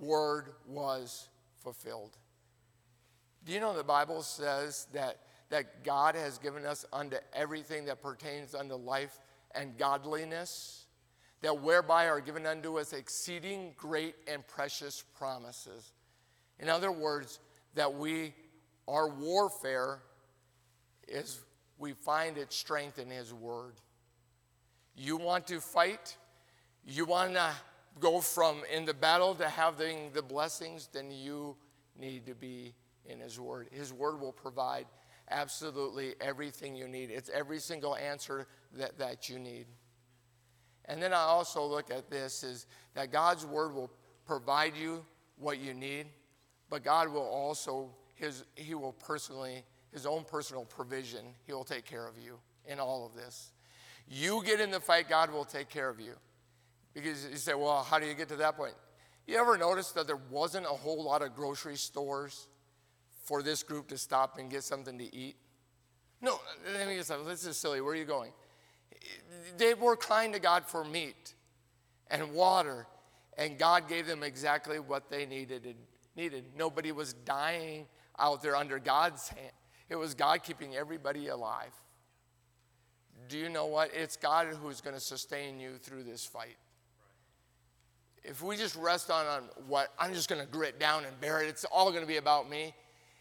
word 0.00 0.50
was 0.66 1.28
fulfilled. 1.62 2.16
Do 3.44 3.52
you 3.52 3.60
know 3.60 3.76
the 3.76 3.84
Bible 3.84 4.22
says 4.22 4.88
that, 4.92 5.18
that 5.50 5.84
God 5.84 6.16
has 6.16 6.38
given 6.38 6.66
us 6.66 6.84
unto 6.92 7.16
everything 7.32 7.84
that 7.86 8.02
pertains 8.02 8.54
unto 8.54 8.74
life 8.74 9.18
and 9.54 9.76
godliness? 9.78 10.86
That 11.42 11.62
whereby 11.62 12.08
are 12.08 12.20
given 12.20 12.46
unto 12.46 12.78
us 12.78 12.92
exceeding 12.92 13.74
great 13.76 14.16
and 14.26 14.46
precious 14.46 15.04
promises. 15.16 15.92
In 16.58 16.68
other 16.68 16.90
words, 16.90 17.38
that 17.74 17.94
we, 17.94 18.34
our 18.88 19.08
warfare 19.08 20.00
is 21.08 21.40
we 21.78 21.92
find 21.92 22.36
its 22.36 22.56
strength 22.56 22.98
in 22.98 23.10
His 23.10 23.32
Word. 23.32 23.74
You 24.96 25.16
want 25.16 25.46
to 25.48 25.60
fight? 25.60 26.16
You 26.84 27.04
want 27.04 27.34
to 27.34 27.50
go 28.00 28.20
from 28.20 28.62
in 28.72 28.84
the 28.84 28.94
battle 28.94 29.34
to 29.34 29.48
having 29.48 30.10
the 30.12 30.22
blessings, 30.22 30.88
then 30.92 31.10
you 31.10 31.56
need 31.98 32.26
to 32.26 32.34
be 32.34 32.74
in 33.06 33.20
His 33.20 33.40
Word. 33.40 33.68
His 33.70 33.92
Word 33.92 34.20
will 34.20 34.32
provide 34.32 34.86
absolutely 35.30 36.14
everything 36.20 36.76
you 36.76 36.86
need, 36.86 37.10
it's 37.10 37.30
every 37.30 37.58
single 37.58 37.96
answer 37.96 38.46
that, 38.74 38.98
that 38.98 39.28
you 39.28 39.38
need. 39.38 39.66
And 40.84 41.02
then 41.02 41.12
I 41.12 41.22
also 41.22 41.64
look 41.64 41.90
at 41.90 42.10
this 42.10 42.44
is 42.44 42.66
that 42.94 43.10
God's 43.10 43.44
Word 43.44 43.74
will 43.74 43.90
provide 44.24 44.76
you 44.76 45.04
what 45.36 45.58
you 45.58 45.74
need, 45.74 46.06
but 46.70 46.84
God 46.84 47.08
will 47.08 47.26
also, 47.26 47.90
his, 48.14 48.44
He 48.54 48.74
will 48.74 48.92
personally, 48.92 49.64
His 49.92 50.06
own 50.06 50.24
personal 50.24 50.64
provision, 50.64 51.24
He 51.46 51.52
will 51.52 51.64
take 51.64 51.84
care 51.84 52.06
of 52.06 52.18
you 52.18 52.38
in 52.66 52.78
all 52.80 53.06
of 53.06 53.14
this. 53.14 53.52
You 54.08 54.42
get 54.44 54.60
in 54.60 54.70
the 54.70 54.80
fight, 54.80 55.08
God 55.08 55.32
will 55.32 55.44
take 55.44 55.68
care 55.68 55.88
of 55.88 56.00
you. 56.00 56.12
Because 56.94 57.26
you 57.30 57.36
say, 57.36 57.54
well, 57.54 57.82
how 57.82 57.98
do 57.98 58.06
you 58.06 58.14
get 58.14 58.28
to 58.28 58.36
that 58.36 58.56
point? 58.56 58.74
You 59.26 59.38
ever 59.38 59.58
notice 59.58 59.92
that 59.92 60.06
there 60.06 60.20
wasn't 60.30 60.66
a 60.66 60.70
whole 60.70 61.02
lot 61.02 61.22
of 61.22 61.34
grocery 61.34 61.76
stores 61.76 62.48
for 63.24 63.42
this 63.42 63.62
group 63.62 63.88
to 63.88 63.98
stop 63.98 64.38
and 64.38 64.50
get 64.50 64.62
something 64.62 64.98
to 64.98 65.14
eat? 65.14 65.36
No, 66.20 66.40
let 66.72 66.86
me 66.86 66.96
just 66.96 67.08
say, 67.08 67.16
this 67.26 67.44
is 67.44 67.56
silly. 67.56 67.80
Where 67.80 67.92
are 67.92 67.96
you 67.96 68.04
going? 68.04 68.32
They 69.58 69.74
were 69.74 69.96
crying 69.96 70.32
to 70.32 70.38
God 70.38 70.64
for 70.64 70.84
meat 70.84 71.34
and 72.10 72.32
water, 72.32 72.86
and 73.36 73.58
God 73.58 73.88
gave 73.88 74.06
them 74.06 74.22
exactly 74.22 74.78
what 74.78 75.10
they 75.10 75.26
needed. 75.26 75.76
Needed. 76.16 76.44
Nobody 76.56 76.92
was 76.92 77.12
dying 77.12 77.86
out 78.18 78.42
there 78.42 78.56
under 78.56 78.78
God's 78.78 79.28
hand. 79.28 79.52
It 79.88 79.96
was 79.96 80.14
God 80.14 80.42
keeping 80.42 80.74
everybody 80.74 81.28
alive. 81.28 81.72
Do 83.28 83.38
you 83.38 83.48
know 83.48 83.66
what? 83.66 83.90
It's 83.94 84.16
God 84.16 84.48
who's 84.62 84.80
going 84.80 84.94
to 84.94 85.00
sustain 85.00 85.58
you 85.58 85.78
through 85.78 86.02
this 86.02 86.24
fight 86.24 86.56
if 88.28 88.42
we 88.42 88.56
just 88.56 88.76
rest 88.76 89.10
on, 89.10 89.26
on 89.26 89.42
what 89.68 89.92
I'm 89.98 90.12
just 90.12 90.28
going 90.28 90.40
to 90.40 90.46
grit 90.46 90.80
down 90.80 91.04
and 91.04 91.18
bear 91.20 91.42
it, 91.42 91.48
it's 91.48 91.64
all 91.64 91.90
going 91.90 92.02
to 92.02 92.08
be 92.08 92.16
about 92.16 92.50
me. 92.50 92.74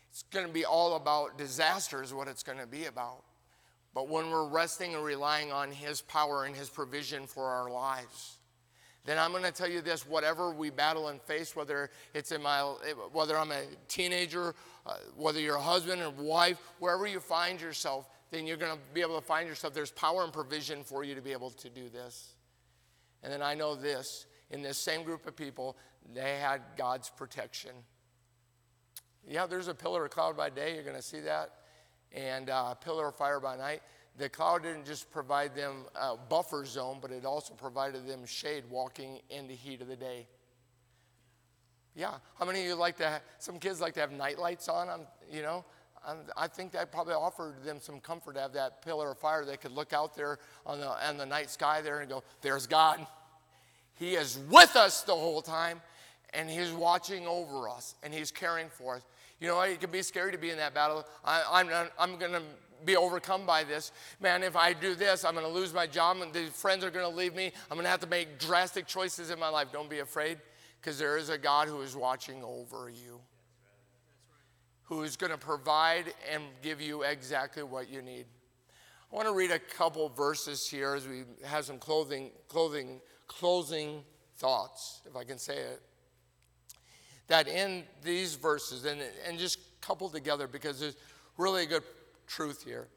It's 0.09 0.23
going 0.23 0.47
to 0.47 0.51
be 0.51 0.65
all 0.65 0.95
about 0.95 1.37
disaster, 1.37 2.01
is 2.01 2.13
what 2.13 2.27
it's 2.27 2.43
going 2.43 2.57
to 2.57 2.67
be 2.67 2.85
about. 2.85 3.23
But 3.93 4.09
when 4.09 4.29
we're 4.29 4.47
resting 4.47 4.95
and 4.95 5.03
relying 5.03 5.51
on 5.51 5.71
His 5.71 6.01
power 6.01 6.45
and 6.45 6.55
His 6.55 6.69
provision 6.69 7.27
for 7.27 7.45
our 7.45 7.69
lives, 7.69 8.34
then 9.05 9.19
I'm 9.19 9.31
going 9.31 9.43
to 9.43 9.51
tell 9.51 9.69
you 9.69 9.81
this 9.81 10.07
whatever 10.07 10.51
we 10.51 10.71
battle 10.71 11.09
and 11.09 11.21
face, 11.21 11.55
whether 11.55 11.91
it's 12.13 12.31
in 12.31 12.41
my, 12.41 12.61
whether 13.11 13.37
I'm 13.37 13.51
a 13.51 13.61
teenager, 13.87 14.55
uh, 14.85 14.95
whether 15.15 15.39
you're 15.39 15.55
a 15.55 15.61
husband 15.61 16.01
or 16.01 16.09
wife, 16.09 16.59
wherever 16.79 17.05
you 17.05 17.19
find 17.19 17.61
yourself, 17.61 18.09
then 18.31 18.47
you're 18.47 18.57
going 18.57 18.73
to 18.73 18.79
be 18.93 19.01
able 19.01 19.19
to 19.19 19.25
find 19.25 19.47
yourself. 19.47 19.73
There's 19.73 19.91
power 19.91 20.23
and 20.23 20.33
provision 20.33 20.83
for 20.83 21.03
you 21.03 21.13
to 21.15 21.21
be 21.21 21.31
able 21.31 21.51
to 21.51 21.69
do 21.69 21.87
this. 21.89 22.33
And 23.23 23.31
then 23.31 23.41
I 23.41 23.53
know 23.53 23.75
this 23.75 24.25
in 24.51 24.61
this 24.61 24.77
same 24.77 25.03
group 25.03 25.27
of 25.27 25.35
people, 25.35 25.77
they 26.13 26.37
had 26.37 26.61
God's 26.77 27.09
protection. 27.09 27.71
Yeah, 29.27 29.47
there's 29.47 29.67
a 29.67 29.73
pillar 29.73 30.05
of 30.05 30.11
cloud 30.11 30.37
by 30.37 30.49
day, 30.49 30.75
you're 30.75 30.83
going 30.83 30.95
to 30.95 31.01
see 31.01 31.21
that, 31.21 31.51
and 32.11 32.49
uh, 32.49 32.69
a 32.71 32.75
pillar 32.75 33.07
of 33.07 33.15
fire 33.15 33.39
by 33.39 33.57
night. 33.57 33.81
The 34.17 34.29
cloud 34.29 34.63
didn't 34.63 34.85
just 34.85 35.11
provide 35.11 35.55
them 35.55 35.85
a 35.99 36.15
buffer 36.15 36.65
zone, 36.65 36.99
but 37.01 37.11
it 37.11 37.25
also 37.25 37.53
provided 37.53 38.07
them 38.07 38.25
shade 38.25 38.63
walking 38.69 39.19
in 39.29 39.47
the 39.47 39.55
heat 39.55 39.81
of 39.81 39.87
the 39.87 39.95
day. 39.95 40.27
Yeah, 41.95 42.11
how 42.37 42.45
many 42.45 42.61
of 42.61 42.67
you 42.67 42.75
like 42.75 42.97
to? 42.97 43.05
Have, 43.05 43.21
some 43.39 43.59
kids 43.59 43.81
like 43.81 43.93
to 43.95 44.01
have 44.01 44.11
night 44.11 44.37
lights 44.37 44.67
on. 44.67 44.89
I'm, 44.89 45.01
you 45.31 45.41
know, 45.41 45.63
I'm, 46.05 46.17
i 46.35 46.47
think 46.47 46.71
that 46.73 46.91
probably 46.91 47.13
offered 47.13 47.63
them 47.63 47.79
some 47.79 47.99
comfort 47.99 48.35
to 48.35 48.41
have 48.41 48.53
that 48.53 48.81
pillar 48.81 49.11
of 49.11 49.17
fire. 49.17 49.45
They 49.45 49.57
could 49.57 49.71
look 49.71 49.93
out 49.93 50.15
there 50.15 50.39
on 50.65 50.79
the 50.79 51.07
on 51.07 51.17
the 51.17 51.25
night 51.25 51.49
sky 51.49 51.81
there 51.81 52.01
and 52.01 52.09
go, 52.09 52.23
"There's 52.41 52.67
God. 52.67 53.05
He 53.93 54.15
is 54.15 54.39
with 54.49 54.75
us 54.75 55.03
the 55.03 55.15
whole 55.15 55.41
time, 55.41 55.81
and 56.33 56.49
He's 56.49 56.71
watching 56.71 57.25
over 57.27 57.69
us, 57.69 57.95
and 58.03 58.13
He's 58.13 58.31
caring 58.31 58.67
for 58.69 58.95
us." 58.95 59.01
You 59.39 59.47
know, 59.47 59.61
it 59.61 59.79
can 59.81 59.91
be 59.91 60.01
scary 60.01 60.31
to 60.31 60.37
be 60.37 60.49
in 60.49 60.57
that 60.57 60.73
battle. 60.73 61.05
I, 61.23 61.43
I'm, 61.51 61.89
I'm 61.99 62.17
going 62.17 62.31
to 62.31 62.41
be 62.85 62.95
overcome 62.95 63.45
by 63.45 63.63
this. 63.63 63.91
Man, 64.19 64.43
if 64.43 64.55
I 64.55 64.73
do 64.73 64.95
this, 64.95 65.25
I'm 65.25 65.33
going 65.33 65.45
to 65.45 65.51
lose 65.51 65.73
my 65.73 65.87
job, 65.87 66.17
and 66.21 66.33
friends 66.53 66.83
are 66.83 66.91
going 66.91 67.09
to 67.09 67.15
leave 67.15 67.35
me. 67.35 67.51
I'm 67.69 67.75
going 67.77 67.85
to 67.85 67.89
have 67.89 68.01
to 68.01 68.07
make 68.07 68.39
drastic 68.39 68.87
choices 68.87 69.29
in 69.29 69.39
my 69.39 69.49
life. 69.49 69.67
Don't 69.71 69.89
be 69.89 69.99
afraid, 69.99 70.37
because 70.79 70.99
there 70.99 71.17
is 71.17 71.29
a 71.29 71.37
God 71.37 71.67
who 71.67 71.81
is 71.81 71.95
watching 71.95 72.43
over 72.43 72.89
you, 72.89 73.19
who 74.83 75.03
is 75.03 75.17
going 75.17 75.31
to 75.31 75.37
provide 75.37 76.13
and 76.31 76.43
give 76.61 76.81
you 76.81 77.03
exactly 77.03 77.63
what 77.63 77.89
you 77.89 78.01
need. 78.01 78.25
I 79.11 79.15
want 79.15 79.27
to 79.27 79.33
read 79.33 79.51
a 79.51 79.59
couple 79.59 80.09
verses 80.09 80.67
here 80.67 80.93
as 80.93 81.07
we 81.07 81.23
have 81.45 81.65
some 81.65 81.77
clothing, 81.77 82.31
clothing, 82.47 82.99
closing 83.27 84.03
thoughts, 84.37 85.01
if 85.05 85.15
I 85.15 85.23
can 85.23 85.37
say 85.37 85.57
it. 85.57 85.81
That 87.27 87.47
in 87.47 87.83
these 88.03 88.35
verses, 88.35 88.85
and, 88.85 89.01
and 89.27 89.39
just 89.39 89.57
coupled 89.81 90.13
together 90.13 90.47
because 90.47 90.79
there's 90.79 90.97
really 91.37 91.63
a 91.63 91.65
good 91.65 91.83
truth 92.27 92.63
here. 92.63 92.87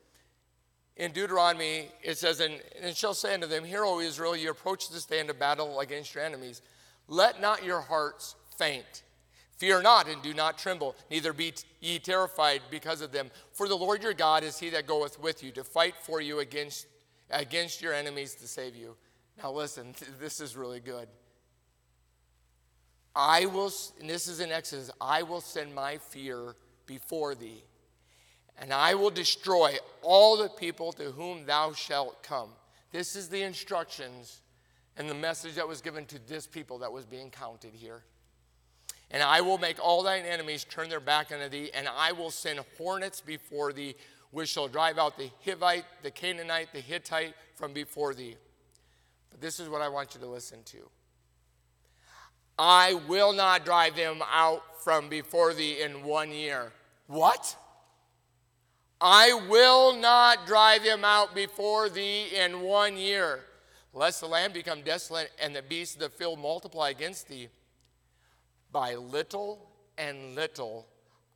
In 0.97 1.13
Deuteronomy, 1.13 1.89
it 2.03 2.19
says, 2.19 2.41
and, 2.41 2.61
and 2.83 2.97
shall 2.97 3.15
say 3.15 3.35
unto 3.35 3.47
them, 3.47 3.65
Hear, 3.65 3.85
O 3.85 4.01
Israel, 4.01 4.37
you 4.37 4.51
approach 4.51 4.91
this 4.91 5.05
day 5.05 5.21
into 5.21 5.33
battle 5.33 5.79
against 5.79 6.15
your 6.15 6.25
enemies. 6.25 6.61
Let 7.07 7.41
not 7.41 7.65
your 7.65 7.81
hearts 7.81 8.35
faint. 8.57 9.05
Fear 9.59 9.83
not 9.83 10.09
and 10.09 10.23
do 10.23 10.35
not 10.35 10.59
tremble, 10.59 10.97
neither 11.11 11.33
be 11.33 11.53
ye 11.81 11.99
terrified 11.99 12.63
because 12.71 13.01
of 13.01 13.13
them. 13.13 13.31
For 13.53 13.69
the 13.69 13.77
Lord 13.77 14.03
your 14.03 14.15
God 14.15 14.43
is 14.43 14.59
he 14.59 14.71
that 14.71 14.87
goeth 14.87 15.21
with 15.21 15.43
you 15.43 15.51
to 15.53 15.65
fight 15.65 15.95
for 16.01 16.21
you 16.21 16.41
against, 16.41 16.87
against 17.31 17.81
your 17.81 17.93
enemies 17.93 18.35
to 18.37 18.49
save 18.49 18.77
you. 18.77 18.97
Now, 19.41 19.53
listen, 19.53 19.95
this 20.21 20.41
is 20.41 20.57
really 20.57 20.81
good. 20.81 21.09
I 23.15 23.47
will, 23.47 23.73
and 24.01 24.09
this 24.09 24.29
is 24.29 24.39
in 24.41 24.53
Exodus, 24.53 24.91
I 25.01 25.23
will 25.23 25.41
send 25.41 25.75
my 25.75 25.99
fear 25.99 26.55
before 26.87 27.35
thee 27.35 27.65
and 28.61 28.73
I 28.73 28.95
will 28.95 29.11
destroy 29.11 29.77
all 30.03 30.37
the 30.37 30.49
people 30.49 30.93
to 30.93 31.13
whom 31.13 31.47
thou 31.47 31.73
shalt 31.73 32.23
come. 32.23 32.51
This 32.91 33.17
is 33.17 33.29
the 33.29 33.43
instructions 33.43 34.41
and 34.97 35.09
the 35.09 35.15
message 35.15 35.55
that 35.55 35.69
was 35.69 35.81
given 35.81 36.05
to 36.07 36.19
this 36.27 36.47
people 36.47 36.79
that 36.79 36.93
was 36.93 37.07
being 37.07 37.31
counted 37.31 37.73
here. 37.73 38.03
And 39.11 39.23
I 39.23 39.41
will 39.41 39.59
make 39.59 39.79
all 39.83 40.03
thine 40.03 40.25
enemies 40.25 40.65
turn 40.65 40.89
their 40.89 41.01
back 41.01 41.33
unto 41.33 41.49
thee, 41.49 41.71
and 41.73 41.89
I 41.89 42.13
will 42.13 42.31
send 42.31 42.61
hornets 42.77 43.21
before 43.21 43.73
thee, 43.73 43.95
which 44.33 44.51
shall 44.51 44.69
drive 44.69 44.99
out 44.99 45.17
the 45.17 45.31
Hivite, 45.47 45.85
the 46.03 46.11
Canaanite, 46.11 46.73
the 46.75 46.81
Hittite 46.81 47.35
from 47.55 47.73
before 47.73 48.13
thee. 48.13 48.37
But 49.31 49.41
this 49.41 49.61
is 49.61 49.69
what 49.69 49.81
I 49.81 49.89
want 49.89 50.15
you 50.15 50.21
to 50.21 50.27
listen 50.27 50.63
to. 50.65 50.91
I 52.59 52.95
will 53.07 53.33
not 53.33 53.65
drive 53.65 53.95
them 53.95 54.23
out 54.31 54.83
from 54.83 55.09
before 55.09 55.55
thee 55.55 55.81
in 55.81 56.03
one 56.03 56.31
year. 56.31 56.73
What? 57.07 57.57
I 59.01 59.33
will 59.49 59.95
not 59.97 60.47
drive 60.47 60.83
them 60.83 61.05
out 61.05 61.35
before 61.35 61.89
thee 61.89 62.27
in 62.35 62.63
one 62.63 62.97
year, 62.97 63.45
lest 63.93 64.21
the 64.21 64.27
land 64.27 64.53
become 64.53 64.83
desolate 64.83 65.31
and 65.41 65.55
the 65.55 65.63
beasts 65.63 65.95
of 65.95 66.01
the 66.01 66.09
field 66.09 66.41
multiply 66.41 66.91
against 66.91 67.29
thee. 67.29 67.49
By 68.73 68.97
little 68.97 69.71
and 69.97 70.35
little 70.35 70.87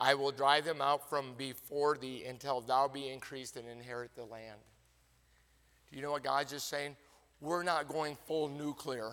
I 0.00 0.14
will 0.14 0.32
drive 0.32 0.64
them 0.64 0.80
out 0.80 1.08
from 1.08 1.34
before 1.38 1.96
thee 1.96 2.24
until 2.28 2.60
thou 2.60 2.88
be 2.88 3.08
increased 3.08 3.56
and 3.56 3.68
inherit 3.68 4.16
the 4.16 4.24
land. 4.24 4.58
Do 5.88 5.96
you 5.96 6.02
know 6.02 6.10
what 6.10 6.24
God's 6.24 6.50
just 6.50 6.68
saying? 6.68 6.96
We're 7.40 7.62
not 7.62 7.86
going 7.86 8.16
full 8.26 8.48
nuclear. 8.48 9.12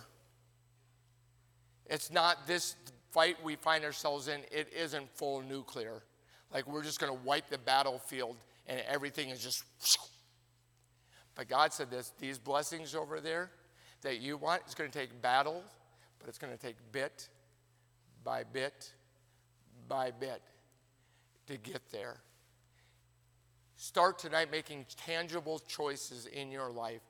It's 1.86 2.12
not 2.12 2.48
this 2.48 2.76
fight 3.12 3.38
we 3.44 3.56
find 3.56 3.84
ourselves 3.84 4.28
in, 4.28 4.42
it 4.52 4.74
isn't 4.76 5.16
full 5.16 5.42
nuclear. 5.44 6.02
Like 6.54 6.68
we're 6.68 6.84
just 6.84 7.00
going 7.00 7.16
to 7.16 7.24
wipe 7.24 7.50
the 7.50 7.58
battlefield 7.58 8.38
and 8.68 8.82
everything 8.88 9.30
is 9.30 9.44
just. 9.44 9.64
But 11.36 11.48
God 11.48 11.72
said 11.74 11.90
this 11.90 12.12
these 12.20 12.38
blessings 12.38 12.96
over 12.96 13.20
there 13.20 13.52
that 14.02 14.20
you 14.20 14.38
want, 14.38 14.62
it's 14.66 14.76
going 14.76 14.90
to 14.90 14.98
take 14.98 15.22
battle, 15.22 15.64
but 16.20 16.30
it's 16.30 16.38
going 16.38 16.54
to 16.54 16.60
take 16.60 16.76
bit 16.92 17.30
by 18.24 18.44
bit 18.44 18.92
by 19.88 20.12
bit 20.12 20.42
to 21.48 21.58
get 21.58 21.82
there. 21.92 22.18
Start 23.76 24.20
tonight 24.20 24.52
making 24.52 24.86
tangible 25.06 25.60
choices 25.60 26.26
in 26.26 26.52
your 26.52 26.70
life. 26.70 27.02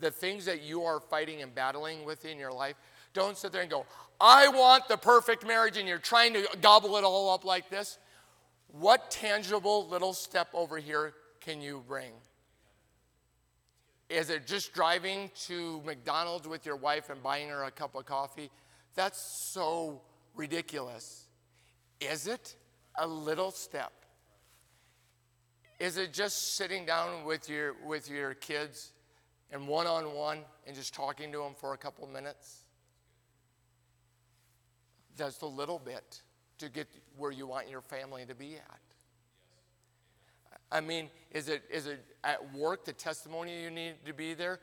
The 0.00 0.10
things 0.10 0.44
that 0.44 0.62
you 0.62 0.82
are 0.84 1.00
fighting 1.00 1.42
and 1.42 1.54
battling 1.54 2.04
with 2.04 2.24
in 2.24 2.38
your 2.38 2.52
life, 2.52 2.76
don't 3.14 3.36
sit 3.36 3.52
there 3.52 3.62
and 3.62 3.70
go, 3.70 3.84
I 4.20 4.48
want 4.48 4.88
the 4.88 4.96
perfect 4.96 5.46
marriage, 5.46 5.76
and 5.76 5.86
you're 5.86 5.98
trying 5.98 6.32
to 6.34 6.46
gobble 6.60 6.96
it 6.96 7.04
all 7.04 7.30
up 7.34 7.44
like 7.44 7.68
this. 7.68 7.98
What 8.72 9.10
tangible 9.10 9.86
little 9.88 10.14
step 10.14 10.48
over 10.54 10.78
here 10.78 11.12
can 11.40 11.60
you 11.60 11.84
bring? 11.86 12.12
Is 14.08 14.30
it 14.30 14.46
just 14.46 14.72
driving 14.72 15.30
to 15.46 15.82
McDonald's 15.84 16.48
with 16.48 16.64
your 16.64 16.76
wife 16.76 17.10
and 17.10 17.22
buying 17.22 17.50
her 17.50 17.64
a 17.64 17.70
cup 17.70 17.94
of 17.94 18.06
coffee? 18.06 18.50
That's 18.94 19.20
so 19.20 20.00
ridiculous. 20.34 21.26
Is 22.00 22.26
it 22.26 22.56
a 22.96 23.06
little 23.06 23.50
step? 23.50 23.92
Is 25.78 25.98
it 25.98 26.12
just 26.14 26.56
sitting 26.56 26.86
down 26.86 27.24
with 27.24 27.50
your, 27.50 27.74
with 27.86 28.10
your 28.10 28.34
kids 28.34 28.92
and 29.50 29.68
one 29.68 29.86
on 29.86 30.14
one 30.14 30.40
and 30.66 30.74
just 30.74 30.94
talking 30.94 31.30
to 31.32 31.38
them 31.38 31.52
for 31.54 31.74
a 31.74 31.78
couple 31.78 32.06
minutes? 32.06 32.64
That's 35.16 35.42
a 35.42 35.46
little 35.46 35.78
bit 35.78 36.22
to 36.62 36.68
get 36.68 36.86
where 37.16 37.32
you 37.32 37.46
want 37.46 37.68
your 37.68 37.80
family 37.80 38.24
to 38.24 38.34
be 38.36 38.54
at. 38.54 38.80
I 40.70 40.80
mean, 40.80 41.10
is 41.32 41.48
it, 41.48 41.62
is 41.70 41.86
it 41.86 42.04
at 42.22 42.54
work 42.54 42.84
the 42.84 42.92
testimony 42.92 43.62
you 43.62 43.70
need 43.70 43.94
to 44.06 44.14
be 44.14 44.32
there? 44.32 44.60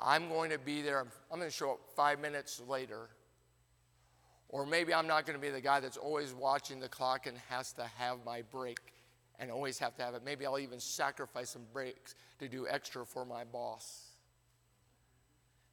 I'm 0.00 0.28
going 0.28 0.50
to 0.50 0.58
be 0.58 0.80
there. 0.80 1.00
I'm 1.30 1.38
going 1.38 1.48
to 1.48 1.54
show 1.54 1.72
up 1.72 1.80
five 1.94 2.18
minutes 2.18 2.62
later. 2.66 3.10
Or 4.48 4.64
maybe 4.64 4.94
I'm 4.94 5.06
not 5.06 5.26
going 5.26 5.38
to 5.38 5.40
be 5.40 5.50
the 5.50 5.60
guy 5.60 5.80
that's 5.80 5.98
always 5.98 6.32
watching 6.32 6.80
the 6.80 6.88
clock 6.88 7.26
and 7.26 7.36
has 7.50 7.72
to 7.74 7.84
have 7.98 8.18
my 8.24 8.42
break 8.42 8.78
and 9.38 9.50
always 9.50 9.78
have 9.78 9.94
to 9.96 10.02
have 10.02 10.14
it. 10.14 10.22
Maybe 10.24 10.46
I'll 10.46 10.58
even 10.58 10.80
sacrifice 10.80 11.50
some 11.50 11.66
breaks 11.72 12.14
to 12.38 12.48
do 12.48 12.66
extra 12.68 13.04
for 13.04 13.26
my 13.26 13.44
boss. 13.44 14.06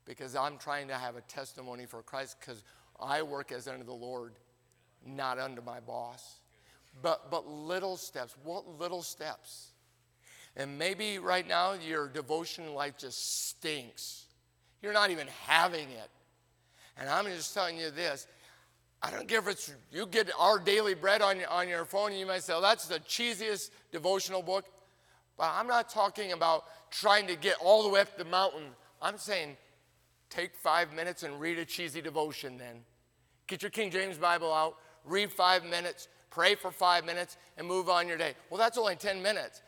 Because 0.06 0.36
I'm 0.36 0.58
trying 0.58 0.90
to 0.90 0.96
have 0.96 1.16
a 1.16 1.22
testimony 1.22 1.86
for 1.86 2.04
Christ 2.04 2.38
because 2.40 2.64
I 3.00 3.22
work 3.22 3.52
as 3.52 3.68
under 3.68 3.86
the 3.86 3.94
Lord 3.94 4.34
not 5.06 5.40
under 5.40 5.62
my 5.62 5.80
boss. 5.80 6.40
But, 7.02 7.32
but 7.32 7.48
little 7.48 7.98
steps. 7.98 8.36
What 8.44 8.80
little 8.80 9.02
steps? 9.02 9.72
And 10.56 10.78
maybe 10.78 11.20
right 11.20 11.48
now 11.48 11.74
your 11.74 12.08
devotion 12.08 12.74
life 12.74 12.98
just 12.98 13.50
stinks. 13.50 14.26
You're 14.82 14.94
not 14.94 15.12
even 15.12 15.28
having 15.46 15.90
it. 15.90 16.10
And 16.98 17.10
I'm 17.10 17.26
just 17.26 17.54
telling 17.54 17.78
you 17.78 17.90
this. 17.92 18.28
I 19.02 19.10
don't 19.10 19.28
care 19.28 19.40
if 19.40 19.48
it's 19.48 19.74
you 19.92 20.06
get 20.06 20.30
our 20.38 20.60
daily 20.60 20.94
bread 20.94 21.22
on 21.22 21.40
your, 21.40 21.50
on 21.50 21.68
your 21.68 21.86
phone 21.86 22.12
and 22.12 22.20
you 22.20 22.26
might 22.26 22.44
say, 22.44 22.54
oh, 22.54 22.62
that's 22.62 22.88
the 22.88 23.00
cheesiest 23.00 23.72
devotional 23.92 24.44
book. 24.44 24.66
But 25.38 25.52
I'm 25.56 25.66
not 25.66 25.90
talking 25.90 26.34
about 26.34 26.66
trying 26.92 27.26
to 27.28 27.36
get 27.36 27.56
all 27.62 27.84
the 27.84 27.90
way 27.90 28.02
up 28.02 28.16
the 28.18 28.26
mountain. 28.26 28.64
I'm 29.02 29.18
saying 29.18 29.58
take 30.30 30.56
five 30.56 30.94
minutes 30.94 31.24
and 31.24 31.40
read 31.40 31.58
a 31.58 31.66
cheesy 31.66 32.02
devotion 32.02 32.58
then. 32.58 32.84
Get 33.48 33.64
your 33.64 33.72
King 33.72 33.90
James 33.90 34.18
Bible 34.18 34.54
out, 34.54 34.78
read 35.06 35.32
five 35.32 35.66
minutes, 35.66 36.08
pray 36.30 36.56
for 36.56 36.72
five 36.72 37.06
minutes, 37.06 37.38
and 37.58 37.68
move 37.68 37.90
on 37.90 38.08
your 38.08 38.18
day. 38.18 38.34
Well, 38.50 38.58
that's 38.58 38.78
only 38.78 38.96
10 38.96 39.22
minutes. 39.22 39.62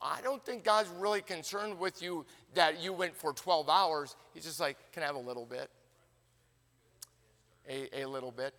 I 0.00 0.20
don't 0.22 0.44
think 0.44 0.64
God's 0.64 0.88
really 0.90 1.20
concerned 1.20 1.78
with 1.78 2.00
you 2.02 2.24
that 2.54 2.80
you 2.82 2.92
went 2.92 3.16
for 3.16 3.32
12 3.32 3.68
hours. 3.68 4.16
He's 4.32 4.44
just 4.44 4.60
like, 4.60 4.76
can 4.92 5.02
I 5.02 5.06
have 5.06 5.16
a 5.16 5.20
little 5.20 5.44
bit? 5.44 5.70
A, 7.68 8.02
a 8.02 8.08
little 8.08 8.30
bit. 8.30 8.54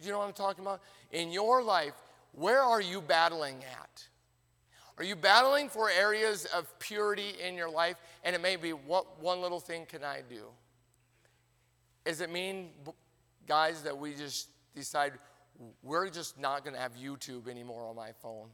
You 0.00 0.12
know 0.12 0.18
what 0.18 0.28
I'm 0.28 0.32
talking 0.32 0.64
about? 0.64 0.80
In 1.10 1.30
your 1.32 1.62
life, 1.62 1.94
where 2.32 2.62
are 2.62 2.80
you 2.80 3.00
battling 3.00 3.56
at? 3.64 4.04
Are 4.98 5.04
you 5.04 5.16
battling 5.16 5.68
for 5.68 5.90
areas 5.90 6.44
of 6.46 6.78
purity 6.78 7.34
in 7.44 7.56
your 7.56 7.70
life? 7.70 7.96
And 8.24 8.36
it 8.36 8.42
may 8.42 8.56
be, 8.56 8.70
what 8.70 9.20
one 9.20 9.40
little 9.40 9.60
thing 9.60 9.86
can 9.86 10.04
I 10.04 10.22
do? 10.28 10.44
Does 12.04 12.20
it 12.20 12.30
mean, 12.30 12.70
guys, 13.46 13.82
that 13.82 13.96
we 13.96 14.14
just 14.14 14.48
decide 14.74 15.12
we're 15.82 16.08
just 16.10 16.38
not 16.38 16.64
going 16.64 16.74
to 16.74 16.80
have 16.80 16.92
YouTube 16.94 17.48
anymore 17.48 17.86
on 17.86 17.96
my 17.96 18.12
phone. 18.12 18.48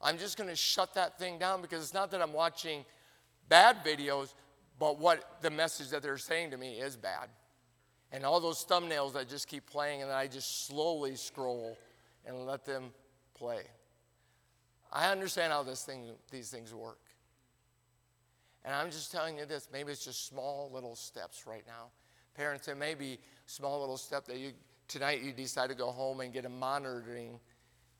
I'm 0.00 0.18
just 0.18 0.36
going 0.36 0.50
to 0.50 0.56
shut 0.56 0.94
that 0.94 1.18
thing 1.18 1.38
down 1.38 1.62
because 1.62 1.82
it's 1.82 1.94
not 1.94 2.10
that 2.10 2.20
I'm 2.20 2.32
watching 2.32 2.84
bad 3.48 3.84
videos, 3.84 4.34
but 4.78 4.98
what 4.98 5.38
the 5.40 5.50
message 5.50 5.90
that 5.90 6.02
they're 6.02 6.18
saying 6.18 6.50
to 6.50 6.56
me 6.56 6.78
is 6.80 6.96
bad. 6.96 7.28
And 8.12 8.24
all 8.24 8.40
those 8.40 8.64
thumbnails 8.64 9.14
that 9.14 9.28
just 9.28 9.48
keep 9.48 9.66
playing, 9.66 10.02
and 10.02 10.10
I 10.10 10.26
just 10.26 10.66
slowly 10.66 11.16
scroll 11.16 11.76
and 12.26 12.46
let 12.46 12.64
them 12.64 12.92
play. 13.34 13.62
I 14.92 15.10
understand 15.10 15.52
how 15.52 15.62
this 15.62 15.82
thing, 15.82 16.12
these 16.30 16.50
things 16.50 16.72
work. 16.72 17.00
And 18.64 18.74
I'm 18.74 18.90
just 18.90 19.10
telling 19.10 19.38
you 19.38 19.44
this 19.44 19.68
maybe 19.72 19.92
it's 19.92 20.04
just 20.04 20.26
small 20.26 20.70
little 20.72 20.96
steps 20.96 21.46
right 21.46 21.64
now. 21.66 21.88
Parents, 22.34 22.68
it 22.68 22.76
may 22.76 22.94
be 22.94 23.18
small 23.46 23.80
little 23.80 23.96
step 23.96 24.24
that 24.26 24.38
you 24.38 24.52
tonight 24.94 25.22
you 25.22 25.32
decide 25.32 25.68
to 25.68 25.74
go 25.74 25.90
home 25.90 26.20
and 26.20 26.32
get 26.32 26.44
a 26.44 26.48
monitoring 26.48 27.40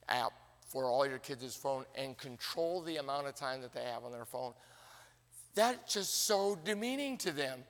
app 0.09 0.31
for 0.69 0.85
all 0.85 1.05
your 1.05 1.19
kids' 1.19 1.57
phone 1.57 1.85
and 1.97 2.17
control 2.17 2.83
the 2.83 2.99
amount 2.99 3.27
of 3.27 3.35
time 3.35 3.61
that 3.61 3.73
they 3.73 3.83
have 3.83 4.05
on 4.05 4.13
their 4.13 4.25
phone. 4.25 4.53
That's 5.57 5.93
just 5.93 6.27
so 6.27 6.57
demeaning 6.65 7.17
to 7.19 7.33
them. 7.33 7.65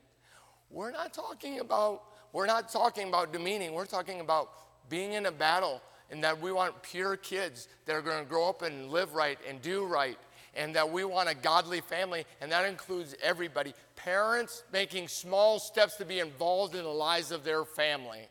We're 0.68 0.90
not 0.90 1.14
talking 1.14 1.60
about 1.60 2.02
we're 2.34 2.44
not 2.44 2.68
talking 2.68 3.08
about 3.08 3.32
demeaning. 3.32 3.72
We're 3.72 3.86
talking 3.86 4.20
about 4.20 4.50
being 4.90 5.12
in 5.12 5.24
a 5.24 5.32
battle 5.32 5.80
and 6.10 6.22
that 6.22 6.38
we 6.38 6.52
want 6.52 6.82
pure 6.82 7.16
kids 7.16 7.68
that 7.86 7.94
are 7.94 8.02
going 8.02 8.22
to 8.22 8.28
grow 8.28 8.50
up 8.50 8.60
and 8.60 8.90
live 8.90 9.14
right 9.14 9.38
and 9.48 9.62
do 9.62 9.86
right 9.86 10.18
and 10.54 10.76
that 10.76 10.90
we 10.90 11.04
want 11.04 11.30
a 11.30 11.34
godly 11.34 11.80
family 11.80 12.26
and 12.42 12.52
that 12.52 12.68
includes 12.68 13.14
everybody. 13.22 13.72
Parents 13.96 14.64
making 14.70 15.08
small 15.08 15.58
steps 15.58 15.96
to 15.96 16.04
be 16.04 16.18
involved 16.18 16.74
in 16.74 16.82
the 16.82 16.90
lives 16.90 17.30
of 17.30 17.42
their 17.42 17.64
family. 17.64 18.28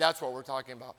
That's 0.00 0.20
what 0.22 0.32
we're 0.32 0.42
talking 0.42 0.72
about. 0.72 0.96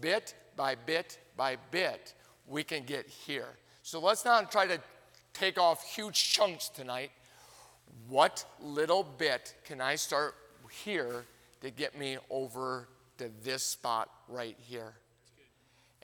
Bit 0.00 0.34
by 0.56 0.74
bit 0.74 1.18
by 1.36 1.56
bit, 1.70 2.14
we 2.46 2.64
can 2.64 2.82
get 2.82 3.06
here. 3.08 3.48
So 3.82 4.00
let's 4.00 4.24
not 4.24 4.50
try 4.50 4.66
to 4.66 4.80
take 5.32 5.58
off 5.58 5.84
huge 5.84 6.32
chunks 6.32 6.68
tonight. 6.68 7.12
What 8.08 8.44
little 8.60 9.04
bit 9.04 9.54
can 9.64 9.80
I 9.80 9.94
start 9.94 10.34
here 10.82 11.24
to 11.60 11.70
get 11.70 11.96
me 11.96 12.18
over 12.30 12.88
to 13.18 13.30
this 13.42 13.62
spot 13.62 14.10
right 14.28 14.56
here? 14.58 14.94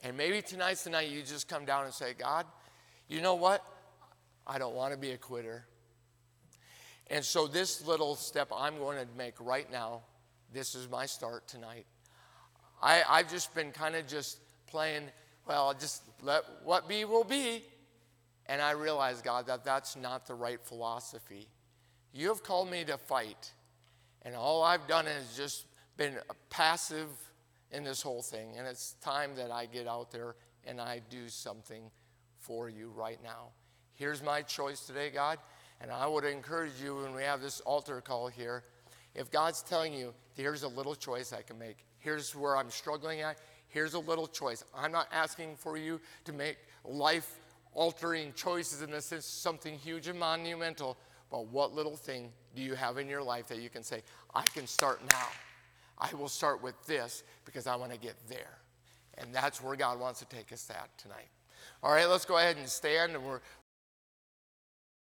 And 0.03 0.15
maybe 0.15 0.41
tonight's 0.41 0.83
the 0.83 0.91
night 0.91 1.09
you 1.09 1.21
just 1.21 1.47
come 1.47 1.65
down 1.65 1.85
and 1.85 1.93
say, 1.93 2.13
God, 2.17 2.45
you 3.07 3.21
know 3.21 3.35
what? 3.35 3.63
I 4.45 4.57
don't 4.57 4.75
want 4.75 4.93
to 4.93 4.99
be 4.99 5.11
a 5.11 5.17
quitter. 5.17 5.65
And 7.07 7.23
so, 7.23 7.47
this 7.47 7.85
little 7.85 8.15
step 8.15 8.49
I'm 8.55 8.77
going 8.77 8.97
to 8.97 9.07
make 9.17 9.35
right 9.39 9.69
now, 9.71 10.01
this 10.53 10.73
is 10.73 10.89
my 10.89 11.05
start 11.05 11.47
tonight. 11.47 11.85
I, 12.83 13.01
I've 13.09 13.31
just 13.31 13.55
been 13.55 13.71
kind 13.71 13.95
of 13.95 14.05
just 14.07 14.39
playing, 14.67 15.03
well, 15.47 15.73
just 15.73 16.03
let 16.21 16.43
what 16.65 16.89
be 16.89 17.05
will 17.05 17.23
be. 17.23 17.63
And 18.47 18.61
I 18.61 18.71
realize, 18.71 19.21
God, 19.21 19.47
that 19.47 19.63
that's 19.63 19.95
not 19.95 20.27
the 20.27 20.33
right 20.33 20.59
philosophy. 20.61 21.47
You 22.13 22.27
have 22.27 22.43
called 22.43 22.69
me 22.69 22.83
to 22.83 22.97
fight, 22.97 23.53
and 24.23 24.35
all 24.35 24.61
I've 24.63 24.85
done 24.85 25.07
is 25.07 25.35
just 25.37 25.65
been 25.95 26.17
passive 26.49 27.07
in 27.71 27.85
this 27.85 28.01
whole 28.01 28.21
thing. 28.21 28.57
And 28.57 28.67
it's 28.67 28.93
time 29.01 29.31
that 29.37 29.49
I 29.49 29.65
get 29.65 29.87
out 29.87 30.11
there 30.11 30.35
and 30.65 30.81
I 30.81 31.01
do 31.09 31.29
something 31.29 31.89
for 32.37 32.69
you 32.69 32.91
right 32.95 33.19
now. 33.23 33.51
Here's 33.95 34.21
my 34.21 34.41
choice 34.41 34.85
today, 34.85 35.09
God. 35.09 35.39
And 35.81 35.89
I 35.89 36.05
would 36.05 36.25
encourage 36.25 36.81
you 36.83 36.97
when 36.97 37.13
we 37.15 37.23
have 37.23 37.41
this 37.41 37.61
altar 37.61 38.01
call 38.01 38.27
here, 38.27 38.63
if 39.15 39.31
God's 39.31 39.61
telling 39.61 39.93
you, 39.93 40.13
here's 40.33 40.63
a 40.63 40.67
little 40.67 40.95
choice 40.95 41.33
I 41.33 41.41
can 41.41 41.57
make, 41.59 41.85
here's 41.99 42.35
where 42.35 42.57
I'm 42.57 42.69
struggling 42.69 43.21
at, 43.21 43.37
here's 43.67 43.93
a 43.93 43.99
little 43.99 44.27
choice. 44.27 44.63
I'm 44.75 44.91
not 44.91 45.07
asking 45.11 45.55
for 45.57 45.77
you 45.77 45.99
to 46.25 46.33
make 46.33 46.57
life 46.83 47.39
altering 47.73 48.33
choices 48.33 48.81
in 48.81 48.91
the 48.91 49.01
sense 49.01 49.25
something 49.25 49.77
huge 49.77 50.07
and 50.07 50.19
monumental, 50.19 50.97
but 51.31 51.47
what 51.47 51.73
little 51.73 51.95
thing 51.95 52.31
do 52.55 52.61
you 52.61 52.75
have 52.75 52.97
in 52.97 53.07
your 53.07 53.23
life 53.23 53.47
that 53.47 53.59
you 53.59 53.69
can 53.69 53.83
say, 53.83 54.03
I 54.33 54.43
can 54.43 54.67
start 54.67 55.01
now? 55.09 55.27
I 55.97 56.13
will 56.15 56.29
start 56.29 56.61
with 56.61 56.75
this 56.85 57.23
because 57.45 57.67
I 57.67 57.75
want 57.75 57.91
to 57.91 57.97
get 57.97 58.15
there. 58.27 58.57
And 59.17 59.33
that's 59.33 59.61
where 59.61 59.75
God 59.75 59.99
wants 59.99 60.19
to 60.19 60.25
take 60.25 60.51
us 60.51 60.69
at 60.69 60.95
tonight. 60.97 61.29
All 61.81 61.91
right, 61.91 62.07
let's 62.07 62.25
go 62.25 62.37
ahead 62.37 62.57
and 62.57 62.67
stand, 62.67 63.13
and 63.13 63.23
we're, 63.23 63.41